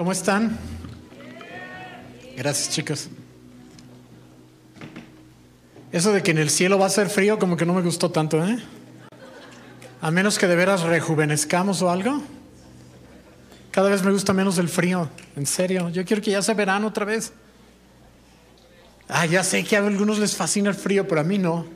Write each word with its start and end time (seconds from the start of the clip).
¿Cómo 0.00 0.12
están? 0.12 0.56
Gracias, 2.34 2.70
chicos. 2.70 3.08
Eso 5.92 6.14
de 6.14 6.22
que 6.22 6.30
en 6.30 6.38
el 6.38 6.48
cielo 6.48 6.78
va 6.78 6.86
a 6.86 6.88
ser 6.88 7.10
frío, 7.10 7.38
como 7.38 7.54
que 7.54 7.66
no 7.66 7.74
me 7.74 7.82
gustó 7.82 8.10
tanto, 8.10 8.42
¿eh? 8.42 8.58
A 10.00 10.10
menos 10.10 10.38
que 10.38 10.46
de 10.46 10.56
veras 10.56 10.84
rejuvenezcamos 10.84 11.82
o 11.82 11.90
algo. 11.90 12.22
Cada 13.70 13.90
vez 13.90 14.02
me 14.02 14.10
gusta 14.10 14.32
menos 14.32 14.56
el 14.56 14.70
frío, 14.70 15.10
en 15.36 15.44
serio. 15.44 15.90
Yo 15.90 16.02
quiero 16.06 16.22
que 16.22 16.30
ya 16.30 16.40
sea 16.40 16.54
verano 16.54 16.86
otra 16.86 17.04
vez. 17.04 17.34
Ah, 19.06 19.26
ya 19.26 19.44
sé 19.44 19.62
que 19.64 19.76
a 19.76 19.86
algunos 19.86 20.18
les 20.18 20.34
fascina 20.34 20.70
el 20.70 20.76
frío, 20.76 21.06
pero 21.06 21.20
a 21.20 21.24
mí 21.24 21.36
no. 21.36 21.66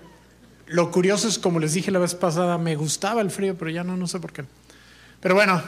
Lo 0.65 0.91
curioso 0.91 1.29
es, 1.29 1.39
como 1.39 1.61
les 1.61 1.75
dije 1.75 1.91
la 1.91 1.99
vez 1.99 2.15
pasada, 2.15 2.57
me 2.57 2.75
gustaba 2.75 3.21
el 3.21 3.31
frío, 3.31 3.55
pero 3.59 3.71
ya 3.71 3.85
no, 3.85 3.99
no 3.99 4.07
sé 4.07 4.19
por 4.19 4.33
qué. 4.33 4.47
Pero 5.21 5.35
bueno, 5.35 5.63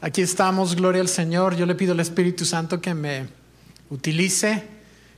aquí 0.00 0.22
estamos, 0.22 0.76
gloria 0.76 1.00
al 1.00 1.08
Señor. 1.08 1.56
Yo 1.56 1.66
le 1.66 1.74
pido 1.74 1.92
al 1.92 2.00
Espíritu 2.00 2.44
Santo 2.44 2.80
que 2.80 2.94
me 2.94 3.28
utilice, 3.90 4.64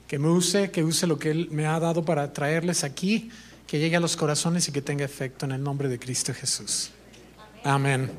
que 0.06 0.18
me 0.18 0.28
use, 0.28 0.70
que 0.70 0.84
use 0.84 1.06
lo 1.06 1.18
que 1.18 1.30
Él 1.30 1.48
me 1.50 1.66
ha 1.66 1.78
dado 1.80 2.04
para 2.04 2.32
traerles 2.32 2.84
aquí, 2.84 3.30
que 3.66 3.78
llegue 3.78 3.96
a 3.96 4.00
los 4.00 4.16
corazones 4.16 4.68
y 4.68 4.72
que 4.72 4.82
tenga 4.82 5.04
efecto 5.04 5.46
en 5.46 5.52
el 5.52 5.62
nombre 5.62 5.88
de 5.88 5.98
Cristo 5.98 6.32
Jesús. 6.34 6.90
Amén. 7.62 8.10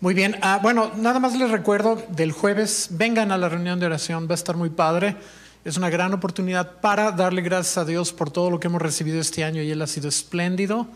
Muy 0.00 0.14
bien, 0.14 0.36
ah, 0.42 0.60
bueno, 0.62 0.92
nada 0.96 1.18
más 1.18 1.36
les 1.36 1.50
recuerdo 1.50 2.00
del 2.10 2.30
jueves, 2.30 2.88
vengan 2.92 3.32
a 3.32 3.38
la 3.38 3.48
reunión 3.48 3.80
de 3.80 3.86
oración, 3.86 4.28
va 4.28 4.32
a 4.32 4.34
estar 4.34 4.56
muy 4.56 4.70
padre. 4.70 5.16
Es 5.64 5.76
una 5.76 5.90
gran 5.90 6.14
oportunidad 6.14 6.80
para 6.80 7.10
darle 7.10 7.42
gracias 7.42 7.78
a 7.78 7.84
Dios 7.84 8.12
por 8.12 8.30
todo 8.30 8.48
lo 8.48 8.60
que 8.60 8.68
hemos 8.68 8.80
recibido 8.80 9.20
este 9.20 9.42
año 9.42 9.60
y 9.60 9.70
Él 9.72 9.82
ha 9.82 9.88
sido 9.88 10.08
espléndido. 10.08 10.86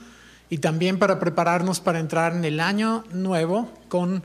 Y 0.53 0.59
también 0.59 0.99
para 0.99 1.19
prepararnos 1.19 1.81
para 1.81 1.99
entrar 1.99 2.35
en 2.35 2.45
el 2.45 2.61
año 2.61 3.05
nuevo 3.11 3.73
con 3.89 4.23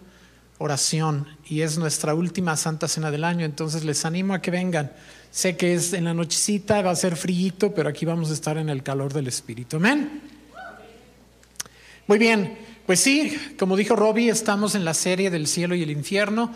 oración. 0.58 1.26
Y 1.48 1.62
es 1.62 1.77
nuestra 1.77 2.13
última 2.16 2.58
Santa 2.58 2.90
Cena 2.90 3.12
del 3.12 3.23
año, 3.23 3.45
entonces 3.45 3.85
les 3.85 4.04
animo 4.04 4.34
a 4.34 4.41
que 4.41 4.52
vengan. 4.52 4.91
Sé 5.32 5.55
que 5.55 5.73
es 5.73 5.93
en 5.93 6.04
la 6.04 6.13
nochecita, 6.13 6.82
va 6.82 6.91
a 6.91 6.98
ser 6.98 7.15
frío, 7.15 7.74
pero 7.74 7.87
aquí 7.87 8.05
vamos 8.05 8.29
a 8.29 8.34
estar 8.34 8.57
en 8.57 8.68
el 8.68 8.84
calor 8.84 9.13
del 9.13 9.27
Espíritu. 9.27 9.77
Amén. 9.77 10.21
Muy 12.07 12.18
bien, 12.18 12.57
pues 12.85 12.99
sí, 12.99 13.34
como 13.57 13.77
dijo 13.77 13.96
Robbie, 13.96 14.27
estamos 14.27 14.76
en 14.76 14.84
la 14.84 14.96
serie 14.96 15.30
del 15.30 15.48
cielo 15.48 15.76
y 15.76 15.84
el 15.84 15.91
infierno. 15.91 16.54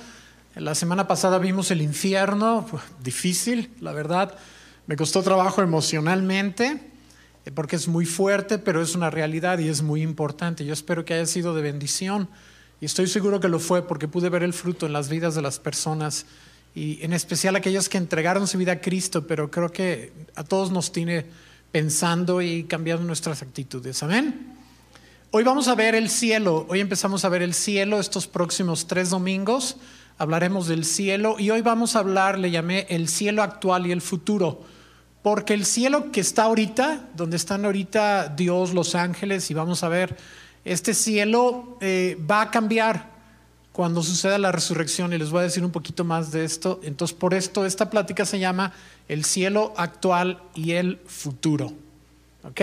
La 0.54 0.76
semana 0.76 1.08
pasada 1.08 1.40
vimos 1.40 1.72
el 1.72 1.82
infierno, 1.82 2.68
difícil, 3.02 3.72
la 3.80 3.94
verdad. 3.94 4.36
Me 4.86 4.98
costó 4.98 5.24
trabajo 5.24 5.62
emocionalmente, 5.62 6.91
porque 7.54 7.76
es 7.76 7.88
muy 7.88 8.06
fuerte, 8.06 8.60
pero 8.60 8.82
es 8.82 8.96
una 8.96 9.10
realidad 9.10 9.60
y 9.60 9.68
es 9.68 9.82
muy 9.82 10.02
importante. 10.02 10.66
Yo 10.66 10.74
espero 10.74 11.06
que 11.06 11.16
haya 11.16 11.26
sido 11.26 11.56
de 11.56 11.62
bendición 11.62 12.30
y 12.80 12.86
estoy 12.86 13.08
seguro 13.08 13.40
que 13.40 13.48
lo 13.48 13.60
fue 13.60 13.88
porque 13.88 14.08
pude 14.08 14.30
ver 14.30 14.44
el 14.44 14.54
fruto 14.54 14.86
en 14.86 14.94
las 14.94 15.10
vidas 15.10 15.34
de 15.34 15.42
las 15.42 15.60
personas 15.60 16.26
y 16.76 17.04
en 17.04 17.14
especial 17.14 17.56
aquellas 17.56 17.90
que 17.90 17.98
entregaron 17.98 18.48
su 18.48 18.58
vida 18.58 18.74
a 18.74 18.82
Cristo, 18.82 19.28
pero 19.28 19.52
creo 19.52 19.72
que 19.72 20.14
a 20.36 20.44
todos 20.44 20.72
nos 20.72 20.92
tiene 20.92 21.26
pensando 21.72 22.42
y 22.42 22.64
cambiando 22.64 23.04
nuestras 23.04 23.42
actitudes. 23.42 24.04
Amén. 24.04 24.56
Hoy 25.32 25.44
vamos 25.44 25.68
a 25.68 25.76
ver 25.76 25.96
el 25.96 26.10
cielo, 26.10 26.66
hoy 26.70 26.82
empezamos 26.82 27.24
a 27.24 27.30
ver 27.30 27.42
el 27.42 27.54
cielo 27.54 28.00
estos 28.00 28.28
próximos 28.28 28.88
tres 28.88 29.10
domingos, 29.10 29.78
hablaremos 30.18 30.68
del 30.68 30.84
cielo 30.84 31.38
y 31.40 31.50
hoy 31.52 31.62
vamos 31.62 31.96
a 31.96 32.00
hablar, 32.00 32.38
le 32.38 32.52
llamé 32.52 32.86
el 32.90 33.08
cielo 33.08 33.42
actual 33.42 33.88
y 33.88 33.94
el 33.94 34.02
futuro, 34.02 34.62
porque 35.22 35.54
el 35.54 35.66
cielo 35.66 36.12
que 36.12 36.22
está 36.22 36.44
ahorita, 36.44 37.10
donde 37.16 37.38
están 37.38 37.66
ahorita 37.66 38.30
Dios, 38.30 38.74
los 38.74 38.96
ángeles 38.96 39.52
y 39.52 39.54
vamos 39.54 39.84
a 39.84 39.90
ver, 39.90 40.18
este 40.66 40.94
cielo 40.94 41.78
eh, 41.82 42.18
va 42.30 42.42
a 42.42 42.52
cambiar 42.52 43.12
cuando 43.72 44.04
suceda 44.04 44.38
la 44.38 44.52
resurrección 44.52 45.14
y 45.14 45.18
les 45.18 45.30
voy 45.30 45.42
a 45.42 45.44
decir 45.44 45.64
un 45.64 45.72
poquito 45.72 46.04
más 46.04 46.32
de 46.32 46.44
esto. 46.44 46.80
Entonces, 46.84 47.16
por 47.16 47.34
esto 47.34 47.66
esta 47.66 47.90
plática 47.90 48.26
se 48.26 48.40
llama 48.40 48.74
el 49.08 49.24
cielo 49.24 49.74
actual 49.78 50.42
y 50.56 50.72
el 50.72 51.00
futuro. 51.06 51.72
¿Ok? 52.44 52.62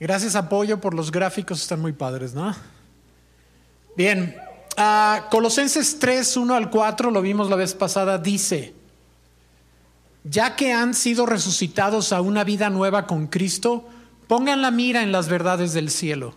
Gracias 0.00 0.36
apoyo 0.36 0.80
por 0.80 0.94
los 0.94 1.10
gráficos, 1.10 1.62
están 1.62 1.80
muy 1.80 1.92
padres, 1.92 2.34
¿no? 2.34 2.54
Bien, 3.96 4.36
uh, 4.76 5.28
Colosenses 5.30 5.98
3, 5.98 6.36
1 6.36 6.54
al 6.54 6.70
4, 6.70 7.10
lo 7.10 7.22
vimos 7.22 7.48
la 7.48 7.56
vez 7.56 7.74
pasada, 7.74 8.18
dice, 8.18 8.73
ya 10.24 10.56
que 10.56 10.72
han 10.72 10.94
sido 10.94 11.26
resucitados 11.26 12.12
a 12.12 12.20
una 12.20 12.44
vida 12.44 12.70
nueva 12.70 13.06
con 13.06 13.28
Cristo, 13.28 13.88
pongan 14.26 14.62
la 14.62 14.70
mira 14.70 15.02
en 15.02 15.12
las 15.12 15.28
verdades 15.28 15.72
del 15.72 15.90
cielo. 15.90 16.34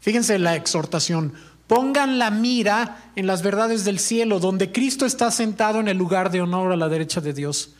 Fíjense 0.00 0.38
la 0.38 0.54
exhortación, 0.54 1.32
pongan 1.66 2.18
la 2.18 2.30
mira 2.30 3.10
en 3.16 3.26
las 3.26 3.42
verdades 3.42 3.84
del 3.84 3.98
cielo, 3.98 4.38
donde 4.38 4.70
Cristo 4.70 5.06
está 5.06 5.30
sentado 5.30 5.80
en 5.80 5.88
el 5.88 5.96
lugar 5.96 6.30
de 6.30 6.42
honor 6.42 6.72
a 6.72 6.76
la 6.76 6.88
derecha 6.88 7.20
de 7.20 7.32
Dios. 7.32 7.70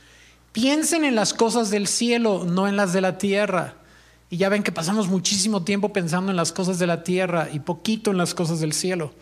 Piensen 0.52 1.04
en 1.04 1.14
las 1.14 1.34
cosas 1.34 1.70
del 1.70 1.86
cielo, 1.86 2.44
no 2.44 2.66
en 2.66 2.76
las 2.76 2.92
de 2.92 3.00
la 3.00 3.18
tierra 3.18 3.76
y 4.34 4.36
ya 4.36 4.48
ven 4.48 4.64
que 4.64 4.72
pasamos 4.72 5.06
muchísimo 5.06 5.62
tiempo 5.62 5.92
pensando 5.92 6.32
en 6.32 6.36
las 6.36 6.50
cosas 6.50 6.80
de 6.80 6.88
la 6.88 7.04
tierra 7.04 7.48
y 7.52 7.60
poquito 7.60 8.10
en 8.10 8.18
las 8.18 8.34
cosas 8.34 8.58
del 8.58 8.72
cielo. 8.72 9.12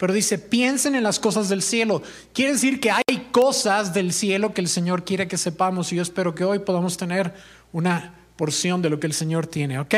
Pero 0.00 0.14
dice, 0.14 0.38
piensen 0.38 0.94
en 0.94 1.02
las 1.02 1.20
cosas 1.20 1.50
del 1.50 1.60
cielo. 1.60 2.02
Quiere 2.32 2.54
decir 2.54 2.80
que 2.80 2.90
hay 2.90 3.28
cosas 3.30 3.92
del 3.92 4.14
cielo 4.14 4.54
que 4.54 4.62
el 4.62 4.68
Señor 4.68 5.04
quiere 5.04 5.28
que 5.28 5.36
sepamos 5.36 5.92
y 5.92 5.96
yo 5.96 6.02
espero 6.02 6.34
que 6.34 6.42
hoy 6.42 6.60
podamos 6.60 6.96
tener 6.96 7.34
una 7.70 8.14
porción 8.36 8.80
de 8.80 8.88
lo 8.88 8.98
que 8.98 9.06
el 9.06 9.12
Señor 9.12 9.46
tiene, 9.46 9.78
¿ok? 9.78 9.94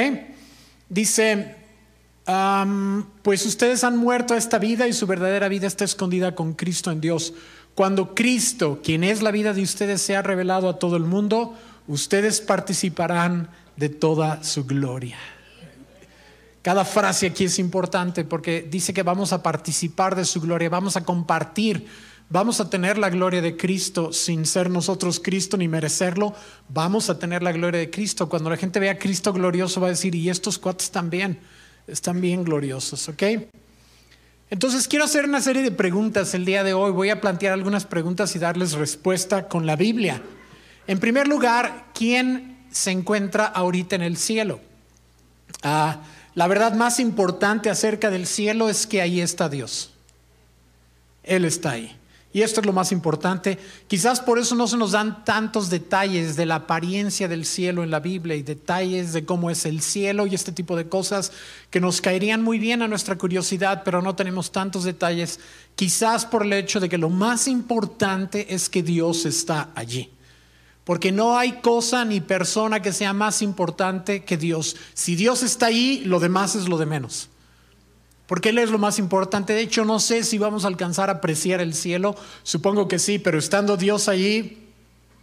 Dice, 0.88 1.54
pues 3.22 3.46
ustedes 3.46 3.84
han 3.84 3.96
muerto 3.96 4.34
a 4.34 4.38
esta 4.38 4.58
vida 4.58 4.88
y 4.88 4.92
su 4.92 5.06
verdadera 5.06 5.46
vida 5.46 5.68
está 5.68 5.84
escondida 5.84 6.34
con 6.34 6.54
Cristo 6.54 6.90
en 6.90 7.00
Dios. 7.00 7.32
Cuando 7.76 8.12
Cristo, 8.12 8.80
quien 8.82 9.04
es 9.04 9.22
la 9.22 9.30
vida 9.30 9.54
de 9.54 9.62
ustedes, 9.62 10.02
sea 10.02 10.20
revelado 10.20 10.68
a 10.68 10.80
todo 10.80 10.96
el 10.96 11.04
mundo, 11.04 11.56
ustedes 11.86 12.40
participarán 12.40 13.50
de 13.76 13.88
toda 13.88 14.42
su 14.42 14.64
gloria. 14.64 15.16
Cada 16.62 16.84
frase 16.84 17.26
aquí 17.26 17.44
es 17.44 17.58
importante 17.58 18.24
porque 18.24 18.66
dice 18.70 18.94
que 18.94 19.02
vamos 19.02 19.32
a 19.32 19.42
participar 19.42 20.14
de 20.14 20.24
su 20.24 20.40
gloria, 20.40 20.68
vamos 20.68 20.96
a 20.96 21.04
compartir, 21.04 21.86
vamos 22.30 22.60
a 22.60 22.70
tener 22.70 22.98
la 22.98 23.10
gloria 23.10 23.42
de 23.42 23.56
Cristo 23.56 24.12
sin 24.12 24.46
ser 24.46 24.70
nosotros 24.70 25.20
Cristo 25.20 25.56
ni 25.56 25.66
merecerlo, 25.66 26.34
vamos 26.68 27.10
a 27.10 27.18
tener 27.18 27.42
la 27.42 27.52
gloria 27.52 27.80
de 27.80 27.90
Cristo. 27.90 28.28
Cuando 28.28 28.48
la 28.48 28.56
gente 28.56 28.78
vea 28.78 28.92
a 28.92 28.98
Cristo 28.98 29.32
glorioso 29.32 29.80
va 29.80 29.88
a 29.88 29.90
decir, 29.90 30.14
y 30.14 30.30
estos 30.30 30.58
cuates 30.58 30.90
también 30.90 31.40
están 31.86 32.20
bien 32.20 32.44
gloriosos, 32.44 33.08
¿ok? 33.08 33.22
Entonces 34.50 34.86
quiero 34.86 35.04
hacer 35.04 35.24
una 35.24 35.40
serie 35.40 35.62
de 35.62 35.72
preguntas 35.72 36.34
el 36.34 36.44
día 36.44 36.62
de 36.62 36.74
hoy, 36.74 36.92
voy 36.92 37.10
a 37.10 37.20
plantear 37.20 37.54
algunas 37.54 37.86
preguntas 37.86 38.36
y 38.36 38.38
darles 38.38 38.72
respuesta 38.72 39.48
con 39.48 39.66
la 39.66 39.76
Biblia. 39.76 40.22
En 40.86 41.00
primer 41.00 41.26
lugar, 41.26 41.86
¿quién 41.94 42.52
se 42.72 42.90
encuentra 42.90 43.44
ahorita 43.44 43.94
en 43.94 44.02
el 44.02 44.16
cielo. 44.16 44.58
Ah, 45.62 46.00
la 46.34 46.46
verdad 46.46 46.74
más 46.74 46.98
importante 46.98 47.70
acerca 47.70 48.10
del 48.10 48.26
cielo 48.26 48.68
es 48.68 48.86
que 48.86 49.02
ahí 49.02 49.20
está 49.20 49.48
Dios. 49.48 49.90
Él 51.22 51.44
está 51.44 51.72
ahí. 51.72 51.96
Y 52.34 52.40
esto 52.40 52.60
es 52.60 52.66
lo 52.66 52.72
más 52.72 52.92
importante. 52.92 53.58
Quizás 53.88 54.20
por 54.20 54.38
eso 54.38 54.54
no 54.54 54.66
se 54.66 54.78
nos 54.78 54.92
dan 54.92 55.22
tantos 55.24 55.68
detalles 55.68 56.34
de 56.34 56.46
la 56.46 56.54
apariencia 56.54 57.28
del 57.28 57.44
cielo 57.44 57.84
en 57.84 57.90
la 57.90 58.00
Biblia 58.00 58.34
y 58.34 58.42
detalles 58.42 59.12
de 59.12 59.26
cómo 59.26 59.50
es 59.50 59.66
el 59.66 59.82
cielo 59.82 60.26
y 60.26 60.34
este 60.34 60.50
tipo 60.50 60.74
de 60.74 60.88
cosas 60.88 61.32
que 61.68 61.80
nos 61.80 62.00
caerían 62.00 62.42
muy 62.42 62.58
bien 62.58 62.80
a 62.80 62.88
nuestra 62.88 63.18
curiosidad, 63.18 63.82
pero 63.84 64.00
no 64.00 64.16
tenemos 64.16 64.50
tantos 64.50 64.84
detalles. 64.84 65.40
Quizás 65.76 66.24
por 66.24 66.42
el 66.42 66.54
hecho 66.54 66.80
de 66.80 66.88
que 66.88 66.96
lo 66.96 67.10
más 67.10 67.46
importante 67.48 68.54
es 68.54 68.70
que 68.70 68.82
Dios 68.82 69.26
está 69.26 69.68
allí. 69.74 70.10
Porque 70.84 71.12
no 71.12 71.38
hay 71.38 71.60
cosa 71.60 72.04
ni 72.04 72.20
persona 72.20 72.82
que 72.82 72.92
sea 72.92 73.12
más 73.12 73.40
importante 73.40 74.24
que 74.24 74.36
Dios. 74.36 74.76
Si 74.94 75.14
Dios 75.14 75.42
está 75.42 75.66
ahí, 75.66 76.02
lo 76.04 76.18
demás 76.18 76.56
es 76.56 76.68
lo 76.68 76.76
de 76.76 76.86
menos. 76.86 77.28
Porque 78.26 78.48
Él 78.48 78.58
es 78.58 78.70
lo 78.70 78.78
más 78.78 78.98
importante. 78.98 79.52
De 79.52 79.60
hecho, 79.60 79.84
no 79.84 80.00
sé 80.00 80.24
si 80.24 80.38
vamos 80.38 80.64
a 80.64 80.68
alcanzar 80.68 81.08
a 81.08 81.14
apreciar 81.14 81.60
el 81.60 81.74
cielo. 81.74 82.16
Supongo 82.42 82.88
que 82.88 82.98
sí, 82.98 83.18
pero 83.18 83.38
estando 83.38 83.76
Dios 83.76 84.08
allí, 84.08 84.61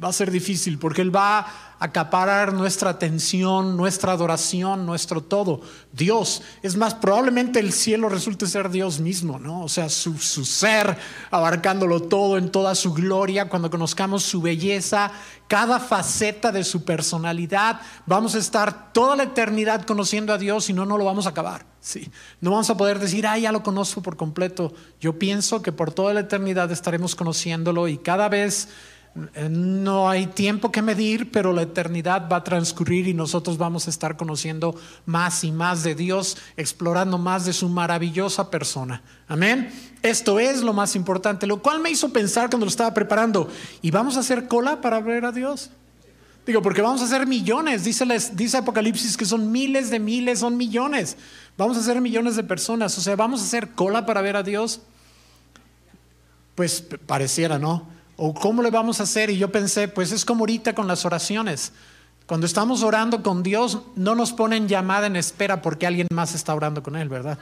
va 0.04 0.10
a 0.10 0.14
ser 0.14 0.32
difícil 0.32 0.80
porque 0.80 1.02
Él 1.02 1.14
va 1.14 1.40
a 1.40 1.70
acaparar 1.80 2.54
nuestra 2.54 2.90
atención, 2.90 3.78
nuestra 3.78 4.14
adoración, 4.14 4.86
nuestro 4.86 5.22
todo. 5.22 5.62
Dios, 5.92 6.42
es 6.62 6.76
más, 6.76 6.94
probablemente 6.94 7.60
el 7.60 7.72
cielo 7.72 8.10
resulte 8.10 8.48
ser 8.48 8.70
Dios 8.70 9.00
mismo, 9.00 9.40
¿no? 9.40 9.64
O 9.64 9.70
sea, 9.70 9.90
su, 9.90 10.18
su 10.18 10.46
ser 10.46 10.98
abarcándolo 11.32 12.02
todo 12.02 12.38
en 12.38 12.52
toda 12.52 12.76
su 12.76 12.94
gloria, 12.94 13.50
cuando 13.50 13.70
conozcamos 13.70 14.24
su 14.24 14.42
belleza, 14.42 15.12
cada 15.48 15.80
faceta 15.80 16.52
de 16.52 16.64
su 16.64 16.84
personalidad, 16.84 17.82
vamos 18.06 18.36
a 18.36 18.40
estar 18.40 18.94
toda 18.94 19.16
la 19.16 19.24
eternidad 19.24 19.86
conociendo 19.86 20.34
a 20.34 20.38
Dios 20.38 20.70
y 20.70 20.74
no, 20.74 20.86
no 20.86 20.98
lo 20.98 21.06
vamos 21.06 21.26
a 21.26 21.30
acabar. 21.30 21.66
Sí. 21.80 22.12
No 22.42 22.52
vamos 22.52 22.70
a 22.70 22.78
poder 22.78 23.00
decir, 23.00 23.26
ah, 23.26 23.38
ya 23.38 23.52
lo 23.52 23.64
conozco 23.64 24.02
por 24.02 24.18
completo. 24.18 24.74
Yo 25.00 25.18
pienso 25.18 25.62
que 25.62 25.72
por 25.72 25.94
toda 25.94 26.14
la 26.14 26.20
eternidad 26.22 26.72
estaremos 26.72 27.16
conociéndolo 27.16 27.88
y 27.88 27.98
cada 27.98 28.28
vez 28.28 28.68
No 29.16 30.08
hay 30.08 30.28
tiempo 30.28 30.72
que 30.72 30.82
medir, 30.82 31.32
pero 31.32 31.52
la 31.52 31.64
eternidad 31.64 32.30
va 32.32 32.38
a 32.38 32.44
transcurrir 32.44 33.08
y 33.08 33.14
nosotros 33.14 33.58
vamos 33.58 33.88
a 33.88 33.90
estar 33.90 34.16
conociendo 34.16 34.80
más 35.06 35.44
y 35.44 35.52
más 35.52 35.84
de 35.84 35.96
Dios, 35.96 36.38
explorando 36.56 37.18
más 37.18 37.46
de 37.46 37.54
su 37.54 37.70
maravillosa 37.70 38.50
persona. 38.50 39.02
Amén. 39.28 39.72
Esto 40.04 40.40
es 40.40 40.62
lo 40.62 40.74
más 40.74 40.96
importante, 40.96 41.48
lo 41.48 41.62
cual 41.62 41.82
me 41.82 41.90
hizo 41.90 42.14
pensar 42.14 42.50
cuando 42.50 42.66
lo 42.66 42.70
estaba 42.70 42.94
preparando, 42.94 43.50
¿y 43.82 43.92
vamos 43.92 44.16
a 44.16 44.22
hacer 44.22 44.48
cola 44.48 44.80
para 44.80 45.02
ver 45.02 45.26
a 45.26 45.32
Dios? 45.32 45.72
Digo, 46.46 46.62
porque 46.62 46.82
vamos 46.82 47.02
a 47.02 47.06
hacer 47.06 47.28
millones, 47.28 47.84
dice, 47.84 48.06
dice 48.34 48.58
Apocalipsis 48.58 49.18
que 49.18 49.26
son 49.26 49.52
miles 49.52 49.90
de 49.90 50.00
miles, 50.00 50.40
son 50.40 50.56
millones. 50.56 51.18
Vamos 51.58 51.78
a 51.78 51.84
ser 51.84 52.00
millones 52.00 52.36
de 52.36 52.44
personas, 52.44 52.98
o 52.98 53.02
sea, 53.02 53.16
vamos 53.16 53.42
a 53.42 53.44
hacer 53.44 53.70
cola 53.72 54.06
para 54.06 54.22
ver 54.22 54.36
a 54.36 54.44
Dios. 54.44 54.82
Pues 56.56 56.82
pareciera, 56.82 57.60
¿no? 57.60 57.99
¿O 58.22 58.34
cómo 58.34 58.62
le 58.62 58.70
vamos 58.70 59.00
a 59.00 59.04
hacer? 59.04 59.30
Y 59.30 59.38
yo 59.38 59.50
pensé, 59.50 59.88
pues 59.88 60.12
es 60.12 60.26
como 60.26 60.42
ahorita 60.42 60.76
con 60.76 60.88
las 60.88 61.06
oraciones. 61.06 61.72
Cuando 62.26 62.46
estamos 62.46 62.84
orando 62.84 63.24
con 63.24 63.44
Dios, 63.44 63.80
no 63.96 64.14
nos 64.14 64.34
ponen 64.34 64.68
llamada 64.68 65.08
en 65.08 65.16
espera 65.16 65.62
porque 65.62 65.88
alguien 65.88 66.08
más 66.14 66.36
está 66.36 66.54
orando 66.54 66.84
con 66.84 66.98
Él, 66.98 67.08
¿verdad? 67.08 67.40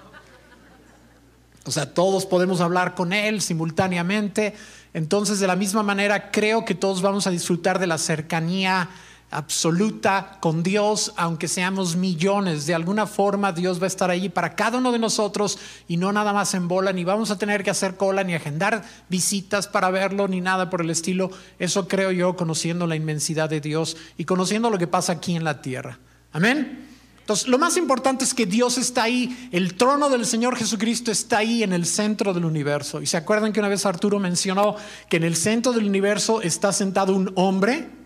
O 1.65 1.71
sea, 1.71 1.95
todos 1.95 2.27
podemos 2.27 2.62
hablar 2.62 2.94
con 2.94 3.12
Él 3.12 3.41
simultáneamente. 3.41 4.53
Entonces, 4.94 5.39
de 5.39 5.47
la 5.47 5.56
misma 5.56 5.81
manera, 5.81 6.29
creo 6.29 6.63
que 6.63 6.75
todos 6.75 7.01
vamos 7.01 7.25
a 7.25 7.31
disfrutar 7.31 7.79
de 7.79 7.88
la 7.88 7.97
cercanía 7.97 8.88
absoluta 9.29 10.38
con 10.39 10.63
Dios, 10.63 11.13
aunque 11.18 11.47
seamos 11.47 11.95
millones. 11.95 12.65
De 12.65 12.74
alguna 12.74 13.07
forma 13.07 13.51
Dios 13.51 13.79
va 13.79 13.85
a 13.85 13.88
estar 13.88 14.09
allí 14.09 14.29
para 14.29 14.56
cada 14.56 14.77
uno 14.77 14.91
de 14.91 15.00
nosotros 15.00 15.59
y 15.88 15.97
no 15.97 16.12
nada 16.12 16.33
más 16.33 16.53
en 16.53 16.68
bola, 16.68 16.94
ni 16.94 17.03
vamos 17.03 17.31
a 17.31 17.38
tener 17.38 17.63
que 17.63 17.69
hacer 17.69 17.97
cola, 17.97 18.24
ni 18.24 18.35
agendar 18.35 18.83
visitas 19.09 19.68
para 19.68 19.89
verlo, 19.89 20.27
ni 20.27 20.41
nada 20.41 20.69
por 20.69 20.81
el 20.81 20.89
estilo. 20.89 21.29
Eso 21.59 21.88
creo 21.88 22.12
yo 22.12 22.35
conociendo 22.35 22.88
la 22.88 22.95
inmensidad 22.95 23.50
de 23.50 23.62
Dios 23.62 23.97
y 24.18 24.25
conociendo 24.25 24.69
lo 24.69 24.77
que 24.77 24.88
pasa 24.88 25.13
aquí 25.13 25.35
en 25.35 25.44
la 25.44 25.62
tierra. 25.62 26.00
Amén. 26.31 26.85
Entonces, 27.19 27.50
lo 27.50 27.57
más 27.57 27.75
importante 27.75 28.24
es 28.24 28.33
que 28.33 28.45
Dios 28.45 28.77
está 28.77 29.03
ahí, 29.03 29.50
el 29.51 29.74
trono 29.74 30.09
del 30.09 30.25
Señor 30.25 30.56
Jesucristo 30.56 31.12
está 31.12 31.39
ahí 31.39 31.62
en 31.62 31.74
el 31.74 31.85
centro 31.85 32.33
del 32.33 32.45
universo. 32.45 33.01
Y 33.01 33.06
se 33.06 33.18
acuerdan 33.18 33.51
que 33.51 33.59
una 33.59 33.68
vez 33.68 33.85
Arturo 33.85 34.18
mencionó 34.18 34.77
que 35.09 35.18
en 35.18 35.25
el 35.25 35.35
centro 35.35 35.74
del 35.74 35.88
universo 35.88 36.41
está 36.41 36.71
sentado 36.71 37.13
un 37.13 37.33
hombre 37.35 37.97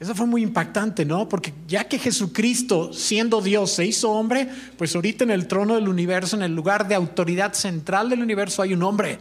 eso 0.00 0.14
fue 0.14 0.26
muy 0.26 0.42
impactante, 0.42 1.04
¿no? 1.04 1.28
Porque 1.28 1.54
ya 1.68 1.84
que 1.84 1.98
Jesucristo, 1.98 2.92
siendo 2.92 3.40
Dios, 3.40 3.70
se 3.70 3.86
hizo 3.86 4.10
hombre, 4.10 4.48
pues 4.76 4.94
ahorita 4.94 5.24
en 5.24 5.30
el 5.30 5.46
trono 5.46 5.76
del 5.76 5.88
universo, 5.88 6.36
en 6.36 6.42
el 6.42 6.54
lugar 6.54 6.88
de 6.88 6.94
autoridad 6.94 7.54
central 7.54 8.10
del 8.10 8.22
universo, 8.22 8.60
hay 8.60 8.74
un 8.74 8.82
hombre 8.82 9.18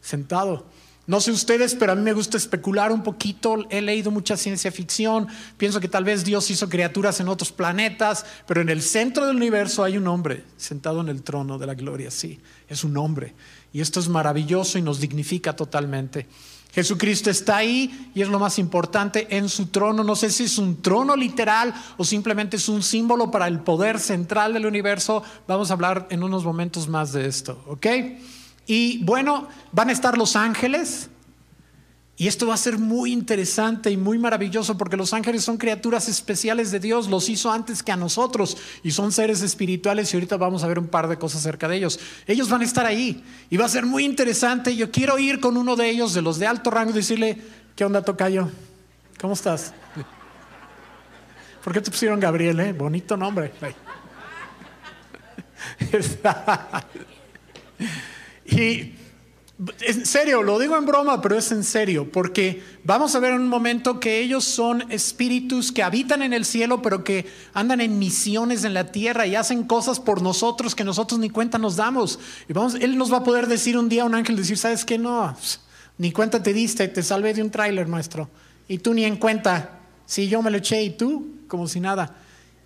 sentado. 0.00 0.66
No 1.06 1.20
sé 1.20 1.32
ustedes, 1.32 1.74
pero 1.74 1.92
a 1.92 1.94
mí 1.94 2.02
me 2.02 2.14
gusta 2.14 2.38
especular 2.38 2.90
un 2.90 3.02
poquito. 3.02 3.66
He 3.68 3.82
leído 3.82 4.10
mucha 4.10 4.38
ciencia 4.38 4.72
ficción. 4.72 5.26
Pienso 5.58 5.78
que 5.78 5.88
tal 5.88 6.04
vez 6.04 6.24
Dios 6.24 6.50
hizo 6.50 6.68
criaturas 6.70 7.20
en 7.20 7.28
otros 7.28 7.52
planetas, 7.52 8.24
pero 8.46 8.62
en 8.62 8.70
el 8.70 8.80
centro 8.80 9.26
del 9.26 9.36
universo 9.36 9.84
hay 9.84 9.98
un 9.98 10.06
hombre 10.06 10.44
sentado 10.56 11.02
en 11.02 11.10
el 11.10 11.22
trono 11.22 11.58
de 11.58 11.66
la 11.66 11.74
gloria. 11.74 12.10
Sí, 12.10 12.40
es 12.68 12.84
un 12.84 12.96
hombre. 12.96 13.34
Y 13.72 13.82
esto 13.82 14.00
es 14.00 14.08
maravilloso 14.08 14.78
y 14.78 14.82
nos 14.82 14.98
dignifica 14.98 15.54
totalmente. 15.54 16.26
Jesucristo 16.74 17.30
está 17.30 17.58
ahí 17.58 18.10
y 18.14 18.22
es 18.22 18.28
lo 18.28 18.40
más 18.40 18.58
importante 18.58 19.36
en 19.36 19.48
su 19.48 19.66
trono. 19.66 20.02
No 20.02 20.16
sé 20.16 20.30
si 20.30 20.44
es 20.44 20.58
un 20.58 20.82
trono 20.82 21.14
literal 21.14 21.72
o 21.96 22.04
simplemente 22.04 22.56
es 22.56 22.68
un 22.68 22.82
símbolo 22.82 23.30
para 23.30 23.46
el 23.46 23.60
poder 23.60 24.00
central 24.00 24.54
del 24.54 24.66
universo. 24.66 25.22
Vamos 25.46 25.70
a 25.70 25.74
hablar 25.74 26.08
en 26.10 26.24
unos 26.24 26.44
momentos 26.44 26.88
más 26.88 27.12
de 27.12 27.26
esto, 27.26 27.62
¿ok? 27.68 27.86
Y 28.66 29.04
bueno, 29.04 29.46
van 29.70 29.90
a 29.90 29.92
estar 29.92 30.18
los 30.18 30.34
ángeles, 30.34 31.10
y 32.16 32.28
esto 32.28 32.46
va 32.46 32.54
a 32.54 32.58
ser 32.58 32.78
muy 32.78 33.12
interesante 33.12 33.90
y 33.90 33.96
muy 33.96 34.18
maravilloso 34.18 34.78
porque 34.78 34.96
los 34.96 35.12
ángeles 35.12 35.42
son 35.42 35.56
criaturas 35.56 36.08
especiales 36.08 36.70
de 36.70 36.78
Dios, 36.78 37.08
los 37.08 37.28
hizo 37.28 37.50
antes 37.50 37.82
que 37.82 37.90
a 37.90 37.96
nosotros 37.96 38.56
y 38.84 38.92
son 38.92 39.10
seres 39.10 39.42
espirituales 39.42 40.12
y 40.12 40.16
ahorita 40.16 40.36
vamos 40.36 40.62
a 40.62 40.68
ver 40.68 40.78
un 40.78 40.86
par 40.86 41.08
de 41.08 41.18
cosas 41.18 41.40
acerca 41.40 41.66
de 41.66 41.76
ellos. 41.76 41.98
Ellos 42.28 42.48
van 42.48 42.60
a 42.60 42.64
estar 42.64 42.86
ahí 42.86 43.24
y 43.50 43.56
va 43.56 43.64
a 43.64 43.68
ser 43.68 43.84
muy 43.84 44.04
interesante. 44.04 44.76
Yo 44.76 44.92
quiero 44.92 45.18
ir 45.18 45.40
con 45.40 45.56
uno 45.56 45.74
de 45.74 45.90
ellos, 45.90 46.14
de 46.14 46.22
los 46.22 46.38
de 46.38 46.46
alto 46.46 46.70
rango, 46.70 46.92
y 46.92 46.94
decirle, 46.94 47.36
¿qué 47.74 47.84
onda, 47.84 48.02
Tocayo? 48.02 48.48
¿Cómo 49.20 49.34
estás? 49.34 49.74
¿Por 51.64 51.72
qué 51.72 51.80
te 51.80 51.90
pusieron 51.90 52.20
Gabriel? 52.20 52.60
Eh? 52.60 52.72
Bonito 52.72 53.16
nombre. 53.16 53.50
y 58.46 58.94
en 59.80 60.04
serio, 60.04 60.42
lo 60.42 60.58
digo 60.58 60.76
en 60.76 60.84
broma, 60.84 61.22
pero 61.22 61.38
es 61.38 61.52
en 61.52 61.62
serio, 61.62 62.10
porque 62.10 62.62
vamos 62.82 63.14
a 63.14 63.20
ver 63.20 63.34
en 63.34 63.42
un 63.42 63.48
momento 63.48 64.00
que 64.00 64.18
ellos 64.18 64.44
son 64.44 64.90
espíritus 64.90 65.70
que 65.70 65.84
habitan 65.84 66.22
en 66.22 66.32
el 66.32 66.44
cielo, 66.44 66.82
pero 66.82 67.04
que 67.04 67.26
andan 67.52 67.80
en 67.80 68.00
misiones 68.00 68.64
en 68.64 68.74
la 68.74 68.90
tierra 68.90 69.26
y 69.26 69.36
hacen 69.36 69.62
cosas 69.62 70.00
por 70.00 70.22
nosotros 70.22 70.74
que 70.74 70.82
nosotros 70.82 71.20
ni 71.20 71.30
cuenta 71.30 71.58
nos 71.58 71.76
damos. 71.76 72.18
Y 72.48 72.52
vamos, 72.52 72.74
Él 72.74 72.98
nos 72.98 73.12
va 73.12 73.18
a 73.18 73.24
poder 73.24 73.46
decir 73.46 73.78
un 73.78 73.88
día 73.88 74.04
un 74.04 74.16
ángel, 74.16 74.36
decir, 74.36 74.58
¿sabes 74.58 74.84
qué? 74.84 74.98
No, 74.98 75.36
ni 75.98 76.10
cuenta 76.10 76.42
te 76.42 76.52
diste, 76.52 76.88
te 76.88 77.02
salvé 77.04 77.32
de 77.32 77.42
un 77.42 77.50
tráiler 77.50 77.88
nuestro. 77.88 78.28
Y 78.66 78.78
tú 78.78 78.92
ni 78.92 79.04
en 79.04 79.16
cuenta. 79.16 79.80
Si 80.06 80.28
yo 80.28 80.42
me 80.42 80.50
lo 80.50 80.58
eché 80.58 80.82
y 80.82 80.90
tú, 80.90 81.36
como 81.48 81.68
si 81.68 81.80
nada. 81.80 82.16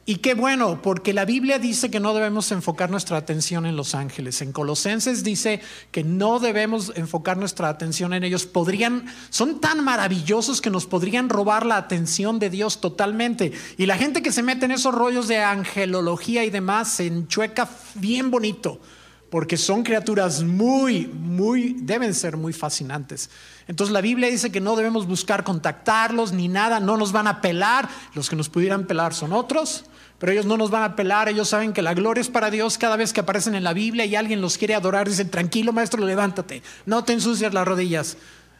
Y 0.08 0.16
qué 0.16 0.32
bueno, 0.32 0.80
porque 0.80 1.12
la 1.12 1.26
Biblia 1.26 1.58
dice 1.58 1.90
que 1.90 2.00
no 2.00 2.14
debemos 2.14 2.50
enfocar 2.50 2.88
nuestra 2.88 3.18
atención 3.18 3.66
en 3.66 3.76
los 3.76 3.94
ángeles. 3.94 4.40
En 4.40 4.52
Colosenses 4.52 5.22
dice 5.22 5.60
que 5.90 6.02
no 6.02 6.38
debemos 6.40 6.94
enfocar 6.96 7.36
nuestra 7.36 7.68
atención 7.68 8.14
en 8.14 8.24
ellos. 8.24 8.46
Podrían, 8.46 9.04
son 9.28 9.60
tan 9.60 9.84
maravillosos 9.84 10.62
que 10.62 10.70
nos 10.70 10.86
podrían 10.86 11.28
robar 11.28 11.66
la 11.66 11.76
atención 11.76 12.38
de 12.38 12.48
Dios 12.48 12.80
totalmente. 12.80 13.52
Y 13.76 13.84
la 13.84 13.98
gente 13.98 14.22
que 14.22 14.32
se 14.32 14.42
mete 14.42 14.64
en 14.64 14.70
esos 14.70 14.94
rollos 14.94 15.28
de 15.28 15.42
angelología 15.44 16.42
y 16.42 16.48
demás 16.48 16.88
se 16.88 17.06
enchueca 17.06 17.68
bien 17.96 18.30
bonito, 18.30 18.80
porque 19.28 19.58
son 19.58 19.82
criaturas 19.82 20.42
muy, 20.42 21.06
muy, 21.06 21.76
deben 21.80 22.14
ser 22.14 22.38
muy 22.38 22.54
fascinantes. 22.54 23.28
Entonces 23.66 23.92
la 23.92 24.00
Biblia 24.00 24.30
dice 24.30 24.50
que 24.50 24.62
no 24.62 24.74
debemos 24.74 25.06
buscar 25.06 25.44
contactarlos 25.44 26.32
ni 26.32 26.48
nada, 26.48 26.80
no 26.80 26.96
nos 26.96 27.12
van 27.12 27.26
a 27.26 27.42
pelar. 27.42 27.90
Los 28.14 28.30
que 28.30 28.36
nos 28.36 28.48
pudieran 28.48 28.86
pelar 28.86 29.12
son 29.12 29.34
otros 29.34 29.84
pero 30.18 30.32
ellos 30.32 30.46
no 30.46 30.56
nos 30.56 30.70
van 30.70 30.82
a 30.82 30.96
pelar, 30.96 31.28
ellos 31.28 31.48
saben 31.48 31.72
que 31.72 31.82
la 31.82 31.94
gloria 31.94 32.20
es 32.20 32.28
para 32.28 32.50
Dios 32.50 32.76
cada 32.76 32.96
vez 32.96 33.12
que 33.12 33.20
aparecen 33.20 33.54
en 33.54 33.64
la 33.64 33.72
Biblia 33.72 34.04
y 34.04 34.16
alguien 34.16 34.40
los 34.40 34.58
quiere 34.58 34.74
adorar, 34.74 35.08
dicen, 35.08 35.30
tranquilo 35.30 35.72
maestro, 35.72 36.04
levántate, 36.04 36.62
no 36.86 37.04
te 37.04 37.12
ensucias 37.12 37.54
las 37.54 37.66
rodillas, 37.66 38.16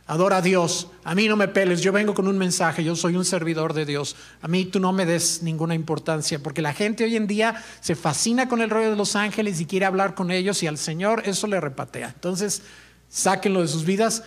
adora 0.06 0.38
a 0.38 0.42
Dios, 0.42 0.88
a 1.04 1.14
mí 1.14 1.28
no 1.28 1.36
me 1.36 1.48
peles, 1.48 1.82
yo 1.82 1.92
vengo 1.92 2.14
con 2.14 2.28
un 2.28 2.38
mensaje, 2.38 2.82
yo 2.82 2.96
soy 2.96 3.16
un 3.16 3.24
servidor 3.24 3.74
de 3.74 3.84
Dios, 3.84 4.16
a 4.40 4.48
mí 4.48 4.64
tú 4.64 4.80
no 4.80 4.92
me 4.92 5.04
des 5.04 5.42
ninguna 5.42 5.74
importancia, 5.74 6.38
porque 6.42 6.62
la 6.62 6.72
gente 6.72 7.04
hoy 7.04 7.16
en 7.16 7.26
día 7.26 7.62
se 7.80 7.94
fascina 7.94 8.48
con 8.48 8.62
el 8.62 8.70
rollo 8.70 8.90
de 8.90 8.96
los 8.96 9.16
ángeles 9.16 9.60
y 9.60 9.66
quiere 9.66 9.84
hablar 9.84 10.14
con 10.14 10.30
ellos 10.30 10.62
y 10.62 10.66
al 10.66 10.78
Señor 10.78 11.22
eso 11.26 11.46
le 11.46 11.60
repatea. 11.60 12.08
Entonces, 12.08 12.62
sáquenlo 13.08 13.60
de 13.60 13.68
sus 13.68 13.84
vidas. 13.84 14.24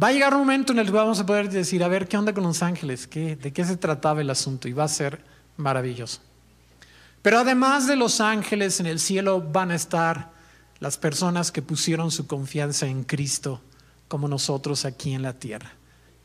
Va 0.00 0.08
a 0.08 0.12
llegar 0.12 0.32
un 0.32 0.40
momento 0.40 0.72
en 0.72 0.78
el 0.78 0.86
que 0.86 0.92
vamos 0.92 1.20
a 1.20 1.26
poder 1.26 1.48
decir, 1.50 1.82
a 1.82 1.88
ver, 1.88 2.08
¿qué 2.08 2.16
onda 2.16 2.32
con 2.32 2.44
los 2.44 2.62
ángeles? 2.62 3.06
¿Qué, 3.06 3.36
¿De 3.36 3.52
qué 3.52 3.64
se 3.64 3.76
trataba 3.76 4.20
el 4.20 4.30
asunto? 4.30 4.68
Y 4.68 4.72
va 4.72 4.84
a 4.84 4.88
ser 4.88 5.20
maravilloso. 5.56 6.20
Pero 7.28 7.40
además 7.40 7.86
de 7.86 7.94
los 7.94 8.22
ángeles 8.22 8.80
en 8.80 8.86
el 8.86 8.98
cielo 8.98 9.42
van 9.42 9.70
a 9.70 9.74
estar 9.74 10.32
las 10.80 10.96
personas 10.96 11.52
que 11.52 11.60
pusieron 11.60 12.10
su 12.10 12.26
confianza 12.26 12.86
en 12.86 13.04
Cristo 13.04 13.60
como 14.08 14.28
nosotros 14.28 14.86
aquí 14.86 15.12
en 15.12 15.20
la 15.20 15.34
tierra. 15.34 15.72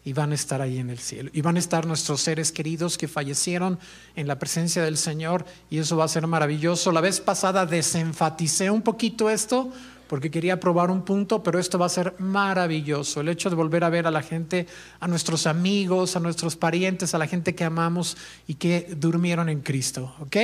Y 0.05 0.13
van 0.13 0.31
a 0.31 0.36
estar 0.36 0.62
ahí 0.62 0.77
en 0.77 0.89
el 0.89 1.00
cielo. 1.00 1.29
Y 1.33 1.41
van 1.41 1.57
a 1.57 1.60
estar 1.60 1.86
nuestros 1.86 2.22
seres 2.22 2.53
queridos 2.53 2.98
que 2.98 3.10
fallecieron 3.10 3.79
en 4.15 4.29
la 4.29 4.39
presencia 4.39 4.81
del 4.81 4.95
Señor. 4.95 5.45
Y 5.69 5.79
eso 5.79 5.98
va 5.98 6.05
a 6.05 6.07
ser 6.07 6.25
maravilloso. 6.25 6.93
La 6.93 7.01
vez 7.01 7.19
pasada 7.19 7.65
desenfaticé 7.65 8.72
un 8.72 8.81
poquito 8.81 9.29
esto 9.29 9.74
porque 10.07 10.31
quería 10.31 10.62
probar 10.62 10.89
un 10.89 11.03
punto, 11.03 11.43
pero 11.43 11.60
esto 11.60 11.77
va 11.77 11.88
a 11.88 11.89
ser 11.89 12.15
maravilloso. 12.19 13.19
El 13.19 13.27
hecho 13.27 13.50
de 13.50 13.57
volver 13.57 13.83
a 13.83 13.89
ver 13.89 14.07
a 14.07 14.12
la 14.12 14.22
gente, 14.22 14.67
a 15.01 15.10
nuestros 15.10 15.48
amigos, 15.48 16.15
a 16.15 16.22
nuestros 16.22 16.55
parientes, 16.55 17.13
a 17.13 17.17
la 17.17 17.27
gente 17.27 17.55
que 17.55 17.65
amamos 17.65 18.15
y 18.48 18.53
que 18.53 18.88
durmieron 18.95 19.50
en 19.50 19.60
Cristo. 19.60 20.15
¿Ok? 20.22 20.38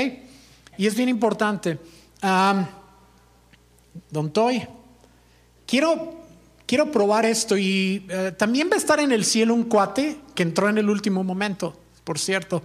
Y 0.80 0.88
es 0.88 0.96
bien 0.96 1.10
importante. 1.10 1.78
don 4.10 4.32
Toy, 4.32 4.66
quiero, 5.68 6.14
quiero 6.66 6.90
probar 6.90 7.26
esto 7.26 7.58
y 7.58 8.06
eh, 8.08 8.34
también 8.38 8.70
va 8.72 8.76
a 8.76 8.78
estar 8.78 9.02
en 9.02 9.12
el 9.12 9.26
cielo 9.26 9.54
un 9.56 9.66
cuate 9.66 10.22
que 10.34 10.44
entró 10.44 10.70
en 10.70 10.78
el 10.78 10.90
último 10.90 11.22
momento, 11.22 11.78
por 12.06 12.18
cierto. 12.18 12.64